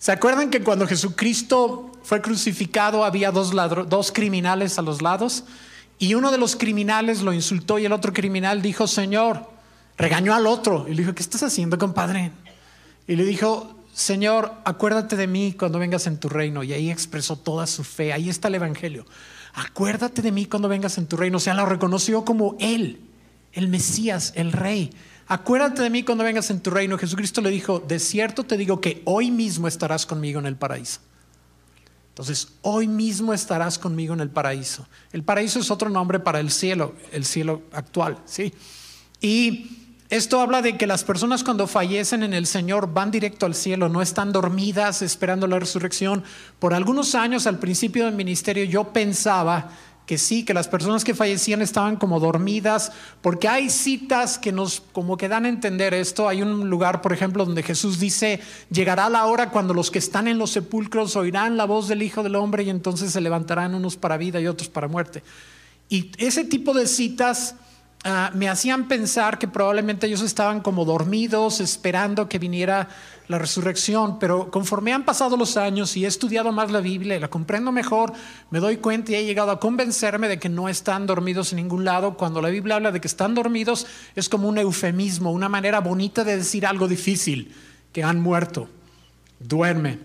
¿Se 0.00 0.10
acuerdan 0.10 0.50
que 0.50 0.64
cuando 0.64 0.88
Jesucristo 0.88 1.92
fue 2.02 2.20
crucificado 2.20 3.04
había 3.04 3.30
dos, 3.30 3.52
dos 3.88 4.10
criminales 4.10 4.80
a 4.80 4.82
los 4.82 5.00
lados? 5.00 5.44
Y 6.00 6.14
uno 6.14 6.32
de 6.32 6.38
los 6.38 6.56
criminales 6.56 7.22
lo 7.22 7.32
insultó 7.32 7.78
y 7.78 7.84
el 7.84 7.92
otro 7.92 8.12
criminal 8.12 8.60
dijo, 8.60 8.88
Señor, 8.88 9.48
regañó 9.96 10.34
al 10.34 10.48
otro. 10.48 10.86
Y 10.88 10.94
le 10.94 11.02
dijo, 11.02 11.14
¿qué 11.14 11.22
estás 11.22 11.44
haciendo, 11.44 11.78
compadre? 11.78 12.32
Y 13.06 13.14
le 13.14 13.24
dijo, 13.24 13.76
Señor, 13.92 14.54
acuérdate 14.64 15.16
de 15.16 15.26
mí 15.26 15.52
cuando 15.52 15.78
vengas 15.78 16.06
en 16.06 16.18
tu 16.18 16.28
reino. 16.28 16.62
Y 16.62 16.72
ahí 16.72 16.90
expresó 16.90 17.36
toda 17.36 17.66
su 17.66 17.84
fe. 17.84 18.12
Ahí 18.12 18.28
está 18.28 18.48
el 18.48 18.54
Evangelio. 18.54 19.04
Acuérdate 19.54 20.22
de 20.22 20.32
mí 20.32 20.46
cuando 20.46 20.68
vengas 20.68 20.96
en 20.96 21.06
tu 21.06 21.16
reino. 21.16 21.36
O 21.36 21.40
sea, 21.40 21.54
lo 21.54 21.66
reconoció 21.66 22.24
como 22.24 22.56
Él. 22.58 23.00
el 23.52 23.68
Mesías, 23.68 24.32
el 24.34 24.52
Rey. 24.52 24.90
Acuérdate 25.26 25.82
de 25.82 25.90
mí 25.90 26.02
cuando 26.02 26.24
vengas 26.24 26.50
en 26.50 26.60
tu 26.60 26.70
reino. 26.70 26.96
Jesucristo 26.96 27.42
le 27.42 27.50
dijo, 27.50 27.80
de 27.80 27.98
cierto 27.98 28.44
te 28.44 28.56
digo 28.56 28.80
que 28.80 29.02
hoy 29.04 29.30
mismo 29.30 29.68
estarás 29.68 30.06
conmigo 30.06 30.40
en 30.40 30.46
el 30.46 30.56
paraíso. 30.56 31.00
Entonces, 32.08 32.48
hoy 32.62 32.88
mismo 32.88 33.32
estarás 33.32 33.78
conmigo 33.78 34.14
en 34.14 34.20
el 34.20 34.30
paraíso. 34.30 34.86
El 35.12 35.22
paraíso 35.22 35.58
es 35.58 35.70
otro 35.70 35.88
nombre 35.88 36.18
para 36.18 36.40
el 36.40 36.50
cielo, 36.50 36.94
el 37.10 37.24
cielo 37.24 37.62
actual, 37.72 38.18
¿sí? 38.26 38.52
Y 39.20 39.81
esto 40.12 40.42
habla 40.42 40.60
de 40.60 40.76
que 40.76 40.86
las 40.86 41.04
personas 41.04 41.42
cuando 41.42 41.66
fallecen 41.66 42.22
en 42.22 42.34
el 42.34 42.44
Señor 42.44 42.92
van 42.92 43.10
directo 43.10 43.46
al 43.46 43.54
cielo, 43.54 43.88
no 43.88 44.02
están 44.02 44.30
dormidas 44.30 45.00
esperando 45.00 45.46
la 45.46 45.58
resurrección. 45.58 46.22
Por 46.58 46.74
algunos 46.74 47.14
años 47.14 47.46
al 47.46 47.58
principio 47.58 48.04
del 48.04 48.14
ministerio 48.14 48.64
yo 48.64 48.92
pensaba 48.92 49.70
que 50.04 50.18
sí, 50.18 50.44
que 50.44 50.52
las 50.52 50.68
personas 50.68 51.02
que 51.02 51.14
fallecían 51.14 51.62
estaban 51.62 51.96
como 51.96 52.20
dormidas, 52.20 52.92
porque 53.22 53.48
hay 53.48 53.70
citas 53.70 54.38
que 54.38 54.52
nos 54.52 54.82
como 54.92 55.16
que 55.16 55.28
dan 55.28 55.46
a 55.46 55.48
entender 55.48 55.94
esto. 55.94 56.28
Hay 56.28 56.42
un 56.42 56.68
lugar, 56.68 57.00
por 57.00 57.14
ejemplo, 57.14 57.46
donde 57.46 57.62
Jesús 57.62 57.98
dice, 57.98 58.38
llegará 58.70 59.08
la 59.08 59.24
hora 59.24 59.48
cuando 59.48 59.72
los 59.72 59.90
que 59.90 59.98
están 59.98 60.28
en 60.28 60.36
los 60.36 60.50
sepulcros 60.50 61.16
oirán 61.16 61.56
la 61.56 61.64
voz 61.64 61.88
del 61.88 62.02
Hijo 62.02 62.22
del 62.22 62.36
Hombre 62.36 62.64
y 62.64 62.68
entonces 62.68 63.12
se 63.12 63.20
levantarán 63.22 63.74
unos 63.74 63.96
para 63.96 64.18
vida 64.18 64.42
y 64.42 64.46
otros 64.46 64.68
para 64.68 64.88
muerte. 64.88 65.22
Y 65.88 66.10
ese 66.18 66.44
tipo 66.44 66.74
de 66.74 66.86
citas 66.86 67.54
Ah, 68.04 68.32
me 68.34 68.48
hacían 68.48 68.88
pensar 68.88 69.38
que 69.38 69.46
probablemente 69.46 70.08
ellos 70.08 70.22
estaban 70.22 70.60
como 70.60 70.84
dormidos 70.84 71.60
esperando 71.60 72.28
que 72.28 72.40
viniera 72.40 72.88
la 73.28 73.38
resurrección, 73.38 74.18
pero 74.18 74.50
conforme 74.50 74.92
han 74.92 75.04
pasado 75.04 75.36
los 75.36 75.56
años 75.56 75.96
y 75.96 76.04
he 76.04 76.08
estudiado 76.08 76.50
más 76.50 76.72
la 76.72 76.80
Biblia 76.80 77.20
la 77.20 77.28
comprendo 77.28 77.70
mejor, 77.70 78.12
me 78.50 78.58
doy 78.58 78.78
cuenta 78.78 79.12
y 79.12 79.14
he 79.14 79.24
llegado 79.24 79.52
a 79.52 79.60
convencerme 79.60 80.26
de 80.26 80.40
que 80.40 80.48
no 80.48 80.68
están 80.68 81.06
dormidos 81.06 81.52
en 81.52 81.58
ningún 81.58 81.84
lado. 81.84 82.16
Cuando 82.16 82.42
la 82.42 82.48
Biblia 82.48 82.74
habla 82.74 82.90
de 82.90 83.00
que 83.00 83.06
están 83.06 83.36
dormidos 83.36 83.86
es 84.16 84.28
como 84.28 84.48
un 84.48 84.58
eufemismo, 84.58 85.30
una 85.30 85.48
manera 85.48 85.78
bonita 85.78 86.24
de 86.24 86.38
decir 86.38 86.66
algo 86.66 86.88
difícil, 86.88 87.54
que 87.92 88.02
han 88.02 88.20
muerto, 88.20 88.68
duerme. 89.38 90.00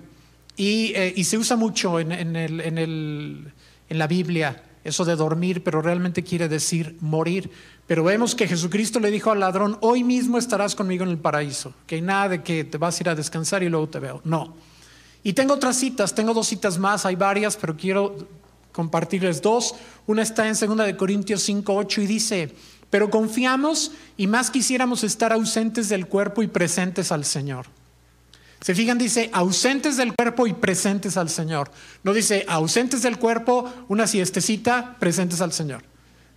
Y, 0.55 0.93
eh, 0.93 1.23
se 1.23 1.39
usa 1.39 1.57
mucho 1.57 1.99
en 1.99 3.53
la 3.89 4.07
Biblia 4.07 4.61
eso 4.87 5.03
de 5.03 5.17
dormir, 5.17 5.63
pero 5.63 5.81
realmente 5.81 6.23
quiere 6.23 6.47
decir 6.47 6.95
morir. 7.01 7.51
Pero 7.87 8.03
vemos 8.03 8.35
que 8.35 8.47
Jesucristo 8.47 8.99
le 8.99 9.09
dijo 9.09 9.31
al 9.31 9.39
ladrón, 9.39 9.77
hoy 9.79 10.03
mismo 10.03 10.37
estarás 10.37 10.75
conmigo 10.75 11.05
en 11.05 11.09
el 11.09 11.17
paraíso, 11.17 11.73
que 11.87 11.95
hay 11.95 12.01
nada 12.01 12.29
de 12.29 12.43
que 12.43 12.65
te 12.65 12.77
vas 12.77 12.99
a 12.99 13.03
ir 13.03 13.09
a 13.09 13.15
descansar 13.15 13.63
y 13.63 13.69
luego 13.69 13.87
te 13.87 13.99
veo. 13.99 14.21
No. 14.25 14.55
Y 15.23 15.33
tengo 15.33 15.53
otras 15.53 15.77
citas, 15.77 16.13
tengo 16.13 16.33
dos 16.33 16.47
citas 16.47 16.77
más, 16.77 17.05
hay 17.05 17.15
varias, 17.15 17.55
pero 17.55 17.77
quiero 17.77 18.27
compartirles 18.73 19.41
dos. 19.41 19.73
Una 20.05 20.21
está 20.21 20.47
en 20.47 20.53
2 20.53 20.85
de 20.85 20.97
Corintios 20.97 21.41
5, 21.43 21.73
8 21.73 22.01
y 22.01 22.07
dice, 22.07 22.55
pero 22.89 23.09
confiamos 23.09 23.91
y 24.17 24.27
más 24.27 24.51
quisiéramos 24.51 25.03
estar 25.03 25.33
ausentes 25.33 25.89
del 25.89 26.07
cuerpo 26.07 26.43
y 26.43 26.47
presentes 26.47 27.11
al 27.11 27.25
Señor. 27.25 27.65
Se 28.61 28.75
fijan, 28.75 28.97
dice 28.97 29.29
ausentes 29.33 29.97
del 29.97 30.13
cuerpo 30.13 30.45
y 30.45 30.53
presentes 30.53 31.15
al 31.15 31.29
Señor. 31.29 31.71
No 32.03 32.13
dice 32.13 32.45
ausentes 32.47 33.01
del 33.01 33.17
cuerpo, 33.17 33.71
una 33.87 34.07
siestecita, 34.07 34.97
presentes 34.99 35.41
al 35.41 35.53
Señor. 35.53 35.83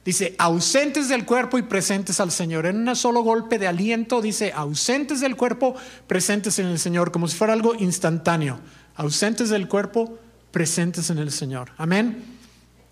Dice, 0.05 0.35
ausentes 0.39 1.09
del 1.09 1.27
cuerpo 1.27 1.59
y 1.59 1.63
presentes 1.63 2.21
al 2.21 2.31
Señor. 2.31 2.67
En 2.67 2.89
un 2.89 2.97
solo 2.97 3.23
golpe 3.23 3.59
de 3.59 3.67
aliento 3.67 4.23
dice, 4.23 4.53
ausentes 4.55 5.21
del 5.21 5.37
cuerpo, 5.37 5.75
presentes 6.07 6.59
en 6.59 6.67
el 6.67 6.79
Señor, 6.79 7.13
como 7.13 7.29
si 7.29 7.37
fuera 7.37 7.53
algo 7.53 7.75
instantáneo. 7.75 8.61
Ausentes 8.97 9.51
del 9.51 9.69
cuerpo, 9.69 10.19
presentes 10.51 11.11
en 11.11 11.19
el 11.19 11.31
Señor. 11.31 11.73
Amén. 11.77 12.25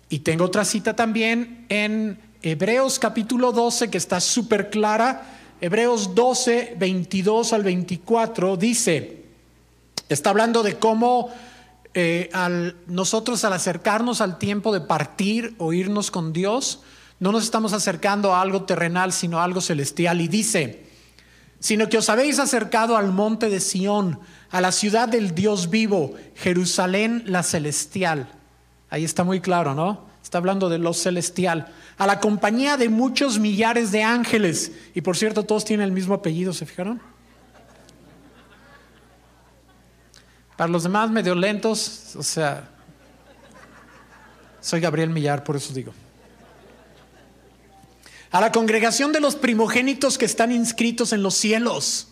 Y 0.09 0.19
tengo 0.19 0.45
otra 0.45 0.65
cita 0.65 0.95
también 0.95 1.65
en 1.69 2.19
Hebreos 2.41 2.99
capítulo 2.99 3.51
12 3.51 3.89
que 3.89 3.97
está 3.97 4.19
súper 4.19 4.69
clara. 4.69 5.23
Hebreos 5.61 6.15
12, 6.15 6.75
22 6.77 7.53
al 7.53 7.63
24 7.63 8.55
dice, 8.55 9.25
está 10.07 10.29
hablando 10.29 10.63
de 10.63 10.77
cómo 10.77 11.29
eh, 11.93 12.29
nosotros 12.87 13.43
al 13.43 13.53
acercarnos 13.53 14.21
al 14.21 14.37
tiempo 14.37 14.71
de 14.71 14.81
partir 14.81 15.53
o 15.57 15.73
irnos 15.73 16.11
con 16.11 16.31
Dios, 16.31 16.81
no 17.19 17.33
nos 17.33 17.43
estamos 17.43 17.73
acercando 17.73 18.33
a 18.33 18.41
algo 18.41 18.63
terrenal, 18.63 19.11
sino 19.11 19.39
a 19.39 19.43
algo 19.43 19.59
celestial. 19.59 20.21
Y 20.21 20.27
dice, 20.27 20.85
sino 21.59 21.89
que 21.89 21.97
os 21.97 22.09
habéis 22.09 22.39
acercado 22.39 22.95
al 22.95 23.11
monte 23.11 23.49
de 23.49 23.59
Sión, 23.59 24.19
a 24.49 24.61
la 24.61 24.71
ciudad 24.71 25.09
del 25.09 25.35
Dios 25.35 25.69
vivo, 25.69 26.15
Jerusalén 26.35 27.23
la 27.25 27.43
celestial. 27.43 28.29
Ahí 28.89 29.03
está 29.03 29.23
muy 29.23 29.41
claro, 29.41 29.75
¿no? 29.75 30.07
Está 30.23 30.37
hablando 30.37 30.69
de 30.69 30.77
lo 30.77 30.93
celestial. 30.93 31.67
A 31.97 32.07
la 32.07 32.19
compañía 32.19 32.77
de 32.77 32.87
muchos 32.87 33.37
millares 33.37 33.91
de 33.91 34.03
ángeles. 34.03 34.71
Y 34.95 35.01
por 35.01 35.17
cierto, 35.17 35.43
todos 35.43 35.65
tienen 35.65 35.85
el 35.85 35.91
mismo 35.91 36.13
apellido, 36.13 36.53
¿se 36.53 36.65
fijaron? 36.65 37.01
Para 40.55 40.71
los 40.71 40.83
demás 40.83 41.09
medio 41.09 41.35
lentos, 41.35 42.15
o 42.15 42.23
sea, 42.23 42.69
soy 44.61 44.79
Gabriel 44.81 45.09
Millar, 45.09 45.43
por 45.43 45.55
eso 45.55 45.73
digo 45.73 45.93
a 48.31 48.41
la 48.41 48.51
congregación 48.51 49.11
de 49.11 49.19
los 49.19 49.35
primogénitos 49.35 50.17
que 50.17 50.25
están 50.25 50.51
inscritos 50.51 51.13
en 51.13 51.23
los 51.23 51.33
cielos. 51.33 52.07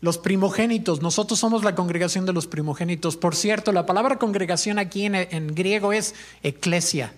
Los 0.00 0.18
primogénitos, 0.18 1.00
nosotros 1.00 1.38
somos 1.38 1.64
la 1.64 1.74
congregación 1.74 2.26
de 2.26 2.34
los 2.34 2.46
primogénitos. 2.46 3.16
Por 3.16 3.34
cierto, 3.34 3.72
la 3.72 3.86
palabra 3.86 4.18
congregación 4.18 4.78
aquí 4.78 5.06
en, 5.06 5.54
griego 5.54 5.92
es 5.92 6.14
eclesia. 6.42 7.14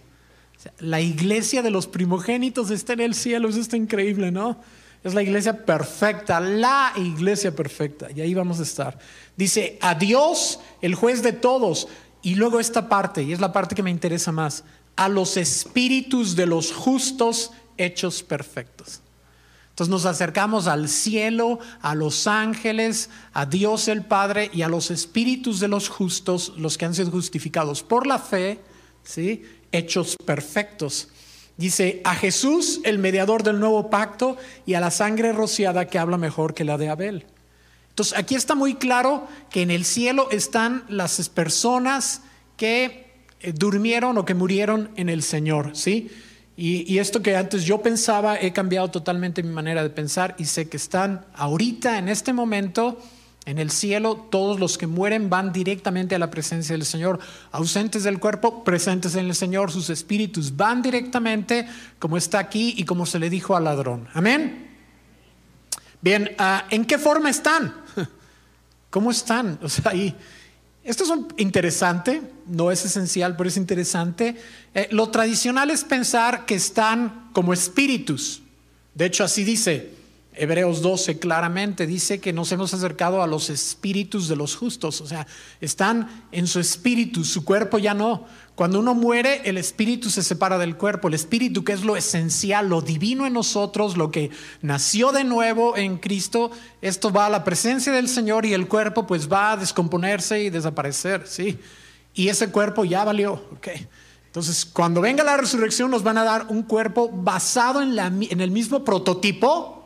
La 0.78 1.00
iglesia 1.00 1.62
de 1.62 1.71
los 1.71 1.87
primogénitos 1.87 2.71
está 2.71 2.93
en 2.93 3.00
el 3.00 3.14
cielo, 3.14 3.49
eso 3.49 3.61
está 3.61 3.76
increíble, 3.76 4.31
¿no? 4.31 4.59
Es 5.02 5.14
la 5.14 5.23
iglesia 5.23 5.64
perfecta, 5.64 6.40
la 6.40 6.93
iglesia 6.97 7.55
perfecta, 7.55 8.09
y 8.14 8.21
ahí 8.21 8.35
vamos 8.35 8.59
a 8.59 8.64
estar. 8.64 8.99
Dice, 9.37 9.78
a 9.81 9.95
Dios, 9.95 10.59
el 10.83 10.95
juez 10.97 11.23
de 11.23 11.33
todos, 11.33 11.88
y 12.23 12.35
luego 12.35 12.59
esta 12.59 12.88
parte, 12.88 13.23
y 13.23 13.33
es 13.33 13.40
la 13.40 13.52
parte 13.52 13.76
que 13.76 13.83
me 13.83 13.90
interesa 13.90 14.33
más, 14.33 14.64
a 14.97 15.09
los 15.09 15.37
espíritus 15.37 16.35
de 16.35 16.47
los 16.47 16.73
justos 16.73 17.52
hechos 17.78 18.23
perfectos. 18.23 19.00
Entonces 19.70 19.90
nos 19.92 20.06
acercamos 20.06 20.66
al 20.66 20.88
cielo, 20.88 21.61
a 21.80 21.94
los 21.94 22.26
ángeles, 22.26 23.11
a 23.32 23.47
Dios 23.47 23.87
el 23.87 24.04
Padre 24.04 24.50
y 24.52 24.62
a 24.62 24.68
los 24.68 24.90
espíritus 24.90 25.61
de 25.61 25.68
los 25.68 25.88
justos, 25.88 26.52
los 26.56 26.76
que 26.76 26.85
han 26.85 26.97
sido 26.97 27.12
justificados 27.12 27.85
por 27.85 28.04
la 28.04 28.18
fe, 28.18 28.61
¿sí? 29.04 29.44
hechos 29.70 30.16
perfectos. 30.16 31.08
Dice, 31.56 32.00
a 32.04 32.16
Jesús, 32.16 32.80
el 32.82 32.99
mediador 32.99 33.44
del 33.44 33.61
nuevo 33.61 33.88
pacto, 33.88 34.37
y 34.66 34.75
a 34.75 34.80
la 34.80 34.90
sangre 34.90 35.32
rociada 35.32 35.87
que 35.87 36.00
habla 36.00 36.18
mejor 36.18 36.54
que 36.54 36.64
la 36.64 36.76
de 36.76 36.88
Abel. 36.88 37.26
Entonces, 37.90 38.18
aquí 38.18 38.35
está 38.35 38.56
muy 38.56 38.75
claro 38.75 39.28
que 39.49 39.62
en 39.62 39.70
el 39.70 39.85
cielo 39.85 40.28
están 40.30 40.85
las 40.88 41.28
personas 41.28 42.23
que 42.56 43.12
eh, 43.40 43.52
durmieron 43.52 44.18
o 44.18 44.25
que 44.25 44.35
murieron 44.35 44.90
en 44.97 45.08
el 45.08 45.23
Señor, 45.23 45.76
¿sí? 45.76 46.11
Y, 46.61 46.99
esto 46.99 47.23
que 47.23 47.37
antes 47.37 47.65
yo 47.65 47.83
pensaba, 47.83 48.37
he 48.37 48.53
cambiado 48.53 48.91
totalmente 48.91 49.45
mi 49.45 49.50
manera 49.50 49.81
de 49.85 49.91
pensar 49.91 50.35
y 50.38 50.47
sé 50.47 50.69
que 50.69 50.77
están 50.77 51.25
ahorita, 51.37 51.99
en 51.99 52.09
este 52.09 52.33
momento, 52.33 53.00
en 53.45 53.61
el 53.61 53.71
cielo, 53.71 54.27
todos 54.29 54.59
los 54.59 54.77
que 54.77 54.88
mueren 54.88 55.31
van 55.31 55.53
directamente 55.53 56.17
a 56.17 56.19
la 56.19 56.33
presencia 56.33 56.73
del 56.73 56.85
Señor, 56.85 57.21
ausentes 57.53 58.03
del 58.03 58.19
cuerpo, 58.19 58.65
presentes 58.65 59.15
en 59.15 59.27
el 59.27 59.37
Señor, 59.37 59.71
sus 59.71 59.88
espíritus 59.88 60.57
van 60.57 60.83
directamente 60.83 61.69
como 62.00 62.17
está 62.17 62.41
aquí 62.41 62.75
y 62.77 62.83
como 62.83 63.07
se 63.07 63.21
le 63.21 63.31
dijo 63.31 63.55
al 63.55 63.62
ladrón. 63.62 64.09
Amén. 64.12 64.69
Bien, 66.00 66.35
ah, 66.38 66.65
¿en 66.71 66.87
qué 66.87 66.99
forma 66.99 67.31
están? 67.31 67.73
¿Cómo 68.91 69.12
están? 69.12 69.61
O 69.62 69.69
sea, 69.69 69.93
ahí 69.93 70.12
esto 70.88 71.04
es 71.04 71.11
interesante, 71.37 72.23
no 72.47 72.71
es 72.71 72.83
esencial, 72.83 73.37
pero 73.37 73.50
es 73.50 73.59
interesante. 73.59 74.37
Eh, 74.75 74.88
lo 74.90 75.11
tradicional 75.11 75.71
es 75.71 75.85
pensar 75.85 76.47
que 76.47 76.54
están 76.54 77.28
como 77.35 77.52
espíritus. 77.52 78.40
De 78.95 79.04
hecho, 79.04 79.23
así 79.23 79.45
dice 79.45 79.98
Hebreos 80.38 80.83
12 80.83 81.18
claramente, 81.18 81.87
dice 81.87 82.21
que 82.21 82.33
nos 82.33 82.52
hemos 82.52 82.73
acercado 82.73 83.23
a 83.23 83.26
los 83.26 83.50
espíritus 83.50 84.28
de 84.28 84.37
los 84.37 84.57
justos, 84.57 85.00
o 85.00 85.07
sea, 85.07 85.26
están 85.61 86.26
en 86.33 86.47
su 86.47 86.61
espíritu, 86.61 87.25
su 87.25 87.45
cuerpo 87.45 87.78
ya 87.78 87.95
no. 87.95 88.26
Cuando 88.54 88.80
uno 88.80 88.95
muere, 88.95 89.42
el 89.45 89.57
espíritu 89.57 90.11
se 90.11 90.25
separa 90.25 90.59
del 90.59 90.76
cuerpo. 90.76 91.07
El 91.07 91.14
espíritu, 91.14 91.62
que 91.62 91.73
es 91.73 91.85
lo 91.85 91.97
esencial, 91.97 92.68
lo 92.68 92.80
divino 92.80 93.25
en 93.25 93.35
nosotros, 93.35 93.97
lo 93.97 94.11
que 94.11 94.30
nació 94.62 95.12
de 95.12 95.23
nuevo 95.23 95.76
en 95.76 95.99
Cristo, 95.99 96.50
esto 96.83 97.12
va 97.12 97.26
a 97.26 97.30
la 97.30 97.45
presencia 97.45 97.92
del 97.92 98.09
Señor 98.09 98.47
y 98.47 98.54
el 98.54 98.66
cuerpo 98.66 99.07
pues 99.07 99.30
va 99.30 99.52
a 99.52 99.57
descomponerse 99.57 100.42
y 100.42 100.50
desaparecer, 100.50 101.25
¿sí? 101.28 101.57
Y 102.14 102.30
ese 102.30 102.50
cuerpo 102.50 102.85
ya 102.85 103.04
valió, 103.04 103.35
¿ok? 103.35 103.68
Entonces, 104.26 104.64
cuando 104.64 105.00
venga 105.00 105.23
la 105.23 105.37
resurrección 105.37 105.90
nos 105.90 106.02
van 106.02 106.18
a 106.18 106.25
dar 106.25 106.47
un 106.49 106.64
cuerpo 106.64 107.09
basado 107.09 107.80
en, 107.80 107.95
la, 107.95 108.09
en 108.09 108.40
el 108.40 108.50
mismo 108.50 108.85
prototipo, 108.85 109.77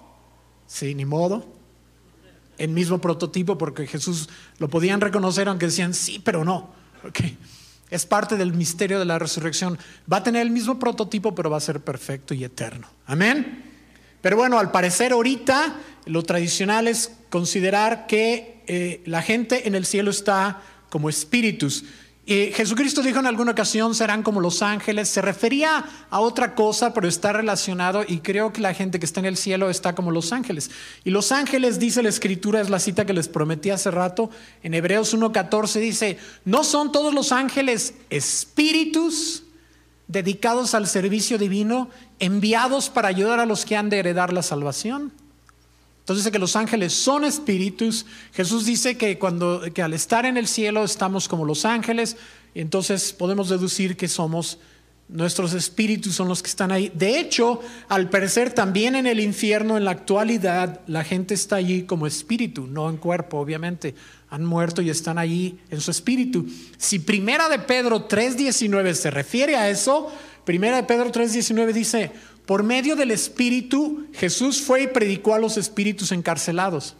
sí, 0.72 0.94
ni 0.94 1.04
modo, 1.04 1.44
el 2.56 2.70
mismo 2.70 2.98
prototipo, 2.98 3.58
porque 3.58 3.86
Jesús 3.86 4.28
lo 4.58 4.68
podían 4.68 5.00
reconocer 5.00 5.48
aunque 5.48 5.66
decían 5.66 5.92
sí, 5.92 6.18
pero 6.18 6.44
no. 6.44 6.70
Es 7.90 8.06
parte 8.06 8.38
del 8.38 8.54
misterio 8.54 8.98
de 8.98 9.04
la 9.04 9.18
resurrección. 9.18 9.78
Va 10.10 10.18
a 10.18 10.22
tener 10.22 10.40
el 10.40 10.50
mismo 10.50 10.78
prototipo, 10.78 11.34
pero 11.34 11.50
va 11.50 11.58
a 11.58 11.60
ser 11.60 11.80
perfecto 11.80 12.32
y 12.32 12.42
eterno. 12.42 12.88
Amén. 13.04 13.64
Pero 14.22 14.36
bueno, 14.36 14.58
al 14.58 14.70
parecer 14.70 15.12
ahorita 15.12 15.76
lo 16.06 16.22
tradicional 16.22 16.88
es 16.88 17.12
considerar 17.28 18.06
que 18.06 18.62
eh, 18.66 19.02
la 19.04 19.20
gente 19.20 19.68
en 19.68 19.74
el 19.74 19.84
cielo 19.84 20.10
está 20.10 20.62
como 20.88 21.10
espíritus. 21.10 21.84
Y 22.24 22.52
Jesucristo 22.52 23.02
dijo 23.02 23.18
en 23.18 23.26
alguna 23.26 23.50
ocasión 23.50 23.96
serán 23.96 24.22
como 24.22 24.40
los 24.40 24.62
ángeles, 24.62 25.08
se 25.08 25.20
refería 25.20 25.84
a 26.08 26.20
otra 26.20 26.54
cosa, 26.54 26.94
pero 26.94 27.08
está 27.08 27.32
relacionado 27.32 28.04
y 28.06 28.18
creo 28.18 28.52
que 28.52 28.60
la 28.60 28.74
gente 28.74 29.00
que 29.00 29.06
está 29.06 29.18
en 29.18 29.26
el 29.26 29.36
cielo 29.36 29.70
está 29.70 29.96
como 29.96 30.12
los 30.12 30.32
ángeles. 30.32 30.70
Y 31.02 31.10
los 31.10 31.32
ángeles, 31.32 31.80
dice 31.80 32.00
la 32.00 32.08
escritura, 32.10 32.60
es 32.60 32.70
la 32.70 32.78
cita 32.78 33.04
que 33.04 33.12
les 33.12 33.26
prometí 33.26 33.70
hace 33.70 33.90
rato, 33.90 34.30
en 34.62 34.74
Hebreos 34.74 35.16
1.14 35.16 35.80
dice, 35.80 36.18
no 36.44 36.62
son 36.62 36.92
todos 36.92 37.12
los 37.12 37.32
ángeles 37.32 37.94
espíritus 38.08 39.42
dedicados 40.06 40.74
al 40.74 40.86
servicio 40.86 41.38
divino, 41.38 41.90
enviados 42.20 42.88
para 42.88 43.08
ayudar 43.08 43.40
a 43.40 43.46
los 43.46 43.64
que 43.64 43.76
han 43.76 43.90
de 43.90 43.98
heredar 43.98 44.32
la 44.32 44.42
salvación. 44.42 45.12
Entonces 46.02 46.24
dice 46.24 46.32
que 46.32 46.40
los 46.40 46.56
ángeles 46.56 46.92
son 46.92 47.24
espíritus. 47.24 48.06
Jesús 48.32 48.66
dice 48.66 48.96
que 48.96 49.20
cuando 49.20 49.62
que 49.72 49.82
al 49.82 49.94
estar 49.94 50.26
en 50.26 50.36
el 50.36 50.48
cielo 50.48 50.82
estamos 50.82 51.28
como 51.28 51.44
los 51.44 51.64
ángeles, 51.64 52.16
entonces 52.56 53.12
podemos 53.12 53.48
deducir 53.48 53.96
que 53.96 54.08
somos 54.08 54.58
nuestros 55.12 55.52
espíritus 55.52 56.14
son 56.14 56.28
los 56.28 56.42
que 56.42 56.48
están 56.48 56.72
ahí. 56.72 56.90
De 56.94 57.20
hecho, 57.20 57.60
al 57.88 58.08
parecer 58.08 58.52
también 58.52 58.94
en 58.96 59.06
el 59.06 59.20
infierno 59.20 59.76
en 59.76 59.84
la 59.84 59.92
actualidad 59.92 60.80
la 60.86 61.04
gente 61.04 61.34
está 61.34 61.56
allí 61.56 61.82
como 61.82 62.06
espíritu, 62.06 62.66
no 62.66 62.88
en 62.88 62.96
cuerpo, 62.96 63.38
obviamente. 63.38 63.94
Han 64.30 64.44
muerto 64.44 64.80
y 64.80 64.90
están 64.90 65.18
allí 65.18 65.58
en 65.70 65.80
su 65.80 65.90
espíritu. 65.90 66.46
Si 66.78 66.98
Primera 66.98 67.48
de 67.48 67.58
Pedro 67.58 68.08
3:19 68.08 68.94
se 68.94 69.10
refiere 69.10 69.56
a 69.56 69.68
eso, 69.68 70.10
Primera 70.44 70.76
de 70.76 70.84
Pedro 70.84 71.12
3:19 71.12 71.72
dice, 71.72 72.10
por 72.46 72.62
medio 72.62 72.96
del 72.96 73.10
Espíritu, 73.10 74.06
Jesús 74.12 74.60
fue 74.60 74.82
y 74.82 74.86
predicó 74.88 75.34
a 75.34 75.38
los 75.38 75.56
espíritus 75.56 76.12
encarcelados. 76.12 76.96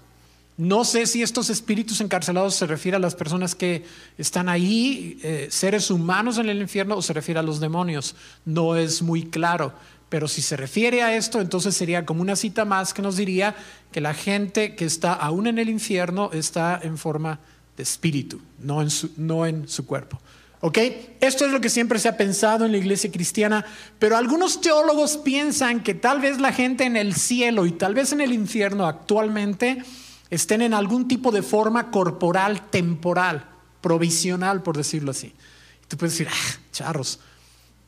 No 0.57 0.85
sé 0.85 1.07
si 1.07 1.23
estos 1.23 1.51
espíritus 1.51 2.01
encarcelados 2.01 2.55
se 2.55 2.67
refiere 2.67 2.97
a 2.97 3.01
las 3.01 3.15
personas 3.15 3.55
que 3.55 3.85
están 4.19 4.49
ahí, 4.49 5.19
eh, 5.23 5.49
seres 5.51 5.91
humanos 5.91 6.39
en 6.39 6.49
el 6.49 6.61
infierno, 6.61 6.97
o 6.97 7.03
se 7.03 7.13
refiere 7.13 7.41
a 7.41 7.43
los 7.43 7.59
demonios. 7.59 8.15
No 8.45 8.77
es 8.77 9.03
muy 9.03 9.25
claro. 9.25 9.73
Pero 10.09 10.29
si 10.29 10.43
se 10.43 10.59
refiere 10.59 11.03
a 11.03 11.17
esto, 11.17 11.41
entonces 11.41 11.75
sería 11.75 12.05
como 12.05 12.21
una 12.21 12.37
cita 12.37 12.67
más 12.67 12.93
que 12.93 13.01
nos 13.01 13.17
diría 13.17 13.57
que 13.93 14.03
la 14.03 14.13
gente 14.13 14.77
que 14.77 14.85
está 14.85 15.15
aún 15.15 15.47
en 15.47 15.59
el 15.59 15.71
infierno 15.71 16.31
está 16.35 16.79
en 16.83 16.99
forma 16.99 17.41
de 17.79 17.83
espíritu, 17.83 18.41
no 18.59 18.83
en 18.83 18.91
su, 18.91 19.11
no 19.17 19.47
en 19.47 19.67
su 19.67 19.87
cuerpo. 19.87 20.21
¿Ok? 20.65 20.79
Esto 21.19 21.45
es 21.45 21.51
lo 21.51 21.61
que 21.61 21.69
siempre 21.69 21.99
se 21.99 22.09
ha 22.09 22.17
pensado 22.17 22.65
en 22.65 22.71
la 22.71 22.79
iglesia 22.79 23.11
cristiana, 23.11 23.67
pero 23.99 24.17
algunos 24.17 24.61
teólogos 24.61 25.17
piensan 25.17 25.83
que 25.83 25.93
tal 25.93 26.21
vez 26.21 26.41
la 26.41 26.53
gente 26.53 26.85
en 26.85 26.97
el 26.97 27.17
cielo 27.17 27.67
y 27.67 27.73
tal 27.73 27.95
vez 27.95 28.13
en 28.13 28.21
el 28.21 28.33
infierno 28.33 28.87
actualmente 28.87 29.83
estén 30.31 30.63
en 30.63 30.73
algún 30.73 31.09
tipo 31.09 31.33
de 31.33 31.43
forma 31.43 31.91
corporal 31.91 32.71
temporal, 32.71 33.45
provisional, 33.81 34.63
por 34.63 34.77
decirlo 34.77 35.11
así. 35.11 35.35
Y 35.83 35.87
tú 35.89 35.97
puedes 35.97 36.13
decir, 36.17 36.29
ah, 36.31 36.59
charros. 36.71 37.19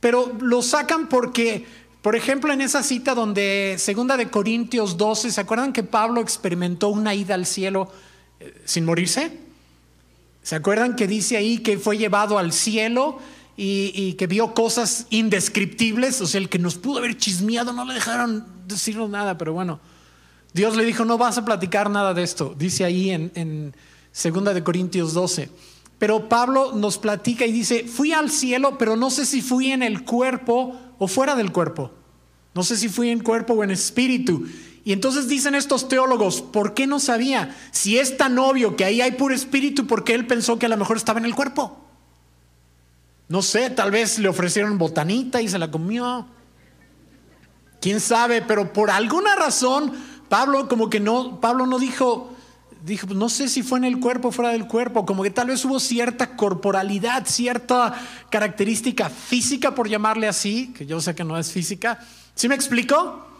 Pero 0.00 0.36
lo 0.40 0.60
sacan 0.60 1.08
porque, 1.08 1.64
por 2.02 2.16
ejemplo, 2.16 2.52
en 2.52 2.60
esa 2.60 2.82
cita 2.82 3.14
donde, 3.14 3.76
segunda 3.78 4.16
de 4.16 4.30
Corintios 4.30 4.96
12, 4.96 5.30
¿se 5.30 5.40
acuerdan 5.40 5.72
que 5.72 5.84
Pablo 5.84 6.20
experimentó 6.20 6.88
una 6.88 7.14
ida 7.14 7.34
al 7.34 7.46
cielo 7.46 7.88
eh, 8.40 8.62
sin 8.64 8.84
morirse? 8.84 9.43
¿Se 10.44 10.54
acuerdan 10.56 10.94
que 10.94 11.06
dice 11.06 11.38
ahí 11.38 11.58
que 11.58 11.78
fue 11.78 11.96
llevado 11.96 12.38
al 12.38 12.52
cielo 12.52 13.18
y, 13.56 14.12
que 14.12 14.26
vio 14.26 14.52
cosas 14.52 15.06
indescriptibles? 15.08 16.20
O 16.20 16.26
sea, 16.26 16.38
el 16.38 16.50
que 16.50 16.58
nos 16.58 16.74
pudo 16.74 16.98
haber 16.98 17.16
chismeado 17.16 17.72
no 17.72 17.86
le 17.86 17.94
dejaron 17.94 18.44
decirnos 18.68 19.08
nada, 19.08 19.38
pero 19.38 19.54
bueno, 19.54 19.80
Dios 20.52 20.76
le 20.76 20.84
dijo, 20.84 21.06
no 21.06 21.16
vas 21.16 21.38
a 21.38 21.46
platicar 21.46 21.88
nada 21.88 22.12
de 22.12 22.22
esto, 22.22 22.54
dice 22.58 22.84
ahí 22.84 23.10
en, 23.10 23.32
en 23.34 23.74
2 24.22 24.54
de 24.54 24.62
Corintios 24.62 25.14
12. 25.14 25.48
Pero 25.98 26.28
Pablo 26.28 26.72
nos 26.74 26.98
platica 26.98 27.46
y 27.46 27.52
dice, 27.52 27.84
fui 27.88 28.12
al 28.12 28.30
cielo, 28.30 28.76
pero 28.76 28.96
no 28.96 29.08
sé 29.08 29.24
si 29.24 29.40
fui 29.40 29.72
en 29.72 29.82
el 29.82 30.04
cuerpo 30.04 30.76
o 30.98 31.08
fuera 31.08 31.36
del 31.36 31.52
cuerpo. 31.52 31.90
No 32.54 32.62
sé 32.62 32.76
si 32.76 32.90
fui 32.90 33.08
en 33.08 33.20
cuerpo 33.20 33.54
o 33.54 33.64
en 33.64 33.70
espíritu. 33.70 34.44
Y 34.84 34.92
entonces 34.92 35.28
dicen 35.28 35.54
estos 35.54 35.88
teólogos, 35.88 36.42
¿por 36.42 36.74
qué 36.74 36.86
no 36.86 37.00
sabía? 37.00 37.56
Si 37.70 37.98
es 37.98 38.18
tan 38.18 38.38
obvio 38.38 38.76
que 38.76 38.84
ahí 38.84 39.00
hay 39.00 39.12
puro 39.12 39.34
espíritu, 39.34 39.86
¿por 39.86 40.04
qué 40.04 40.12
él 40.12 40.26
pensó 40.26 40.58
que 40.58 40.66
a 40.66 40.68
lo 40.68 40.76
mejor 40.76 40.98
estaba 40.98 41.18
en 41.18 41.24
el 41.24 41.34
cuerpo? 41.34 41.80
No 43.28 43.40
sé, 43.40 43.70
tal 43.70 43.90
vez 43.90 44.18
le 44.18 44.28
ofrecieron 44.28 44.76
botanita 44.76 45.40
y 45.40 45.48
se 45.48 45.58
la 45.58 45.70
comió. 45.70 46.26
¿Quién 47.80 47.98
sabe? 47.98 48.42
Pero 48.42 48.74
por 48.74 48.90
alguna 48.90 49.34
razón, 49.36 49.92
Pablo 50.28 50.68
como 50.68 50.90
que 50.90 51.00
no, 51.00 51.40
Pablo 51.40 51.66
no 51.66 51.78
dijo, 51.78 52.34
dijo, 52.84 53.06
no 53.14 53.30
sé 53.30 53.48
si 53.48 53.62
fue 53.62 53.78
en 53.78 53.84
el 53.84 54.00
cuerpo 54.00 54.28
o 54.28 54.32
fuera 54.32 54.52
del 54.52 54.66
cuerpo, 54.66 55.06
como 55.06 55.22
que 55.22 55.30
tal 55.30 55.46
vez 55.46 55.64
hubo 55.64 55.80
cierta 55.80 56.36
corporalidad, 56.36 57.26
cierta 57.26 57.94
característica 58.30 59.08
física, 59.08 59.74
por 59.74 59.88
llamarle 59.88 60.28
así, 60.28 60.74
que 60.74 60.84
yo 60.84 61.00
sé 61.00 61.14
que 61.14 61.24
no 61.24 61.38
es 61.38 61.50
física. 61.50 61.98
¿Sí 62.34 62.48
me 62.48 62.54
explico? 62.54 63.33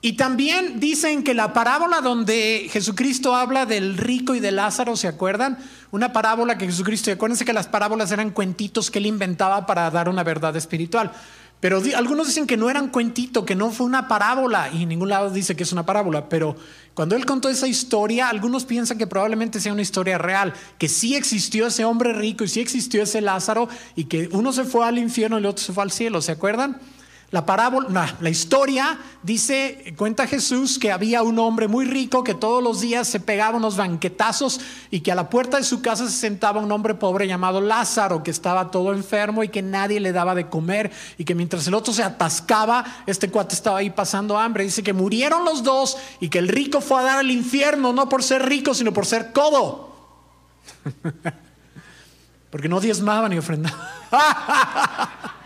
Y 0.00 0.12
también 0.12 0.78
dicen 0.78 1.24
que 1.24 1.34
la 1.34 1.52
parábola 1.52 2.00
donde 2.00 2.68
Jesucristo 2.70 3.34
habla 3.34 3.66
del 3.66 3.98
rico 3.98 4.36
y 4.36 4.40
de 4.40 4.52
Lázaro, 4.52 4.96
¿se 4.96 5.08
acuerdan? 5.08 5.58
Una 5.90 6.12
parábola 6.12 6.56
que 6.56 6.66
Jesucristo, 6.66 7.10
acuérdense 7.10 7.44
que 7.44 7.52
las 7.52 7.66
parábolas 7.66 8.12
eran 8.12 8.30
cuentitos 8.30 8.92
que 8.92 9.00
él 9.00 9.06
inventaba 9.06 9.66
para 9.66 9.90
dar 9.90 10.08
una 10.08 10.22
verdad 10.22 10.54
espiritual. 10.54 11.10
Pero 11.58 11.82
algunos 11.96 12.28
dicen 12.28 12.46
que 12.46 12.56
no 12.56 12.70
eran 12.70 12.88
cuentito, 12.88 13.44
que 13.44 13.56
no 13.56 13.72
fue 13.72 13.86
una 13.86 14.06
parábola, 14.06 14.70
y 14.72 14.84
en 14.84 14.90
ningún 14.90 15.08
lado 15.08 15.30
dice 15.30 15.56
que 15.56 15.64
es 15.64 15.72
una 15.72 15.84
parábola, 15.84 16.28
pero 16.28 16.54
cuando 16.94 17.16
él 17.16 17.26
contó 17.26 17.48
esa 17.48 17.66
historia, 17.66 18.28
algunos 18.28 18.64
piensan 18.64 18.96
que 18.96 19.08
probablemente 19.08 19.58
sea 19.58 19.72
una 19.72 19.82
historia 19.82 20.18
real, 20.18 20.54
que 20.78 20.88
sí 20.88 21.16
existió 21.16 21.66
ese 21.66 21.84
hombre 21.84 22.12
rico 22.12 22.44
y 22.44 22.48
sí 22.48 22.60
existió 22.60 23.02
ese 23.02 23.20
Lázaro, 23.20 23.68
y 23.96 24.04
que 24.04 24.28
uno 24.30 24.52
se 24.52 24.62
fue 24.62 24.86
al 24.86 24.98
infierno 24.98 25.36
y 25.36 25.40
el 25.40 25.46
otro 25.46 25.64
se 25.64 25.72
fue 25.72 25.82
al 25.82 25.90
cielo, 25.90 26.22
¿se 26.22 26.30
acuerdan? 26.30 26.80
La 27.30 27.44
parábola, 27.44 28.16
la 28.20 28.30
historia 28.30 28.98
dice, 29.22 29.92
cuenta 29.98 30.26
Jesús 30.26 30.78
que 30.78 30.90
había 30.90 31.22
un 31.22 31.38
hombre 31.38 31.68
muy 31.68 31.84
rico 31.84 32.24
que 32.24 32.34
todos 32.34 32.62
los 32.62 32.80
días 32.80 33.06
se 33.06 33.20
pegaba 33.20 33.58
unos 33.58 33.76
banquetazos 33.76 34.62
y 34.90 35.00
que 35.00 35.12
a 35.12 35.14
la 35.14 35.28
puerta 35.28 35.58
de 35.58 35.64
su 35.64 35.82
casa 35.82 36.06
se 36.06 36.16
sentaba 36.16 36.62
un 36.62 36.72
hombre 36.72 36.94
pobre 36.94 37.26
llamado 37.26 37.60
Lázaro 37.60 38.22
que 38.22 38.30
estaba 38.30 38.70
todo 38.70 38.94
enfermo 38.94 39.44
y 39.44 39.50
que 39.50 39.60
nadie 39.60 40.00
le 40.00 40.12
daba 40.12 40.34
de 40.34 40.48
comer 40.48 40.90
y 41.18 41.26
que 41.26 41.34
mientras 41.34 41.66
el 41.66 41.74
otro 41.74 41.92
se 41.92 42.02
atascaba, 42.02 42.82
este 43.06 43.30
cuate 43.30 43.54
estaba 43.54 43.80
ahí 43.80 43.90
pasando 43.90 44.38
hambre. 44.38 44.64
Dice 44.64 44.82
que 44.82 44.94
murieron 44.94 45.44
los 45.44 45.62
dos 45.62 45.98
y 46.20 46.30
que 46.30 46.38
el 46.38 46.48
rico 46.48 46.80
fue 46.80 47.00
a 47.00 47.04
dar 47.04 47.18
al 47.18 47.30
infierno 47.30 47.92
no 47.92 48.08
por 48.08 48.22
ser 48.22 48.48
rico, 48.48 48.72
sino 48.72 48.94
por 48.94 49.04
ser 49.04 49.34
codo. 49.34 49.94
Porque 52.50 52.70
no 52.70 52.80
diezmaba 52.80 53.28
ni 53.28 53.36
ofrendaba. 53.36 53.76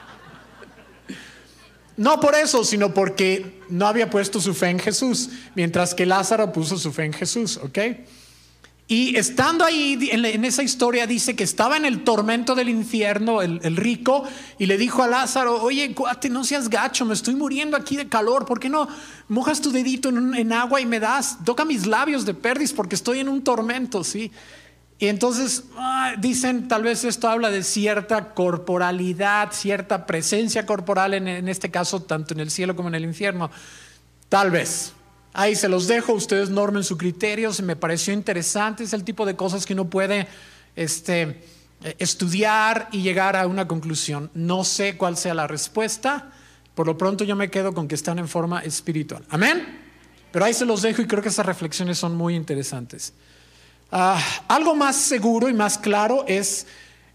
No 1.96 2.20
por 2.20 2.35
eso, 2.35 2.64
sino 2.64 2.94
porque 2.94 3.61
no 3.68 3.87
había 3.87 4.09
puesto 4.09 4.40
su 4.40 4.55
fe 4.55 4.70
en 4.70 4.78
Jesús, 4.78 5.31
mientras 5.55 5.94
que 5.94 6.07
Lázaro 6.07 6.52
puso 6.52 6.78
su 6.78 6.92
fe 6.92 7.05
en 7.05 7.12
Jesús, 7.12 7.59
¿ok? 7.59 7.78
Y 8.88 9.16
estando 9.16 9.64
ahí 9.64 10.11
en, 10.11 10.44
esa 10.44 10.62
historia 10.62 11.07
dice 11.07 11.35
que 11.35 11.44
estaba 11.44 11.78
en 11.78 11.87
el 11.87 12.05
tormento 12.05 12.55
del 12.55 12.68
infierno 12.68 13.40
el, 13.40 13.76
rico 13.76 14.24
y 14.59 14.66
le 14.66 14.76
dijo 14.76 15.02
a 15.02 15.07
Lázaro, 15.07 15.62
oye, 15.62 15.94
cuate, 15.94 16.28
no 16.28 16.44
seas 16.44 16.68
gacho, 16.68 17.07
me 17.07 17.14
estoy 17.14 17.35
muriendo 17.35 17.76
aquí 17.76 17.96
de 17.96 18.09
calor, 18.09 18.44
¿por 18.44 18.61
qué 18.61 18.68
no 18.68 18.87
mojas 19.28 19.62
tu 19.62 19.70
dedito 19.70 20.11
en, 20.11 20.52
agua 20.52 20.81
y 20.81 20.85
me 20.85 21.00
das, 21.00 21.38
toca 21.42 21.64
mis 21.64 21.87
labios 21.87 22.26
de 22.26 22.35
perdis 22.35 22.74
porque 22.74 22.94
estoy 22.94 23.20
en 23.20 23.31
un 23.31 23.42
tormento, 23.42 24.05
¿sí? 24.05 24.31
Y 25.03 25.09
entonces 25.09 25.65
ah, 25.77 26.15
dicen, 26.17 26.69
tal 26.69 26.85
vez 26.85 27.03
esto 27.03 27.29
habla 27.29 27.51
de 27.51 27.65
cierta 27.65 28.35
corporalidad, 28.35 29.51
cierta 29.51 30.07
presencia 30.07 30.65
corporal, 30.65 31.12
en, 31.15 31.49
este 31.49 31.73
caso, 31.73 32.03
tanto 32.03 32.35
en 32.35 32.38
el 32.38 32.53
cielo 32.53 32.77
como 32.77 32.87
en 32.87 32.95
el 32.95 33.03
infierno. 33.03 33.51
Tal 34.29 34.53
vez. 34.53 34.93
Ahí 35.33 35.57
se 35.57 35.69
los 35.69 35.88
dejo, 35.88 36.12
ustedes 36.12 36.51
normen 36.51 36.85
su 36.85 36.97
criterio, 36.97 37.53
se 37.53 37.65
me 37.65 37.75
pareció 37.75 38.15
interesante, 38.15 38.85
es 38.85 38.93
el 38.93 39.03
tipo 39.03 39.27
de 39.27 39.35
cosas 39.35 39.67
que 39.67 39.73
uno 39.73 39.91
puede 39.91 40.29
este, 40.77 41.43
estudiar 41.99 42.88
y 42.93 43.03
llegar 43.03 43.35
a 43.35 43.49
una 43.49 43.67
conclusión. 43.67 44.31
No 44.35 44.62
sé 44.62 44.97
cuál 44.97 45.17
sea 45.17 45.35
la 45.35 45.49
respuesta, 45.49 46.31
por 46.77 46.87
lo 46.87 46.97
pronto 46.97 47.25
yo 47.25 47.35
me 47.35 47.51
quedo 47.51 47.75
con 47.75 47.88
que 47.88 47.97
están 47.97 48.21
en 48.21 48.29
forma 48.29 48.61
espiritual. 48.61 49.25
Amén. 49.31 49.81
Pero 50.31 50.45
ahí 50.45 50.55
se 50.55 50.65
los 50.65 50.81
dejo 50.81 51.03
y 51.03 51.09
creo 51.09 51.25
que 51.25 51.31
esas 51.31 51.45
reflexiones 51.45 51.99
son 51.99 52.15
muy 52.15 52.37
interesantes. 52.37 53.15
Ah, 53.94 54.18
algo 54.48 54.74
más 54.74 54.96
seguro 54.96 55.50
y 55.50 55.52
más 55.52 55.76
claro 55.76 56.24
es 56.26 56.66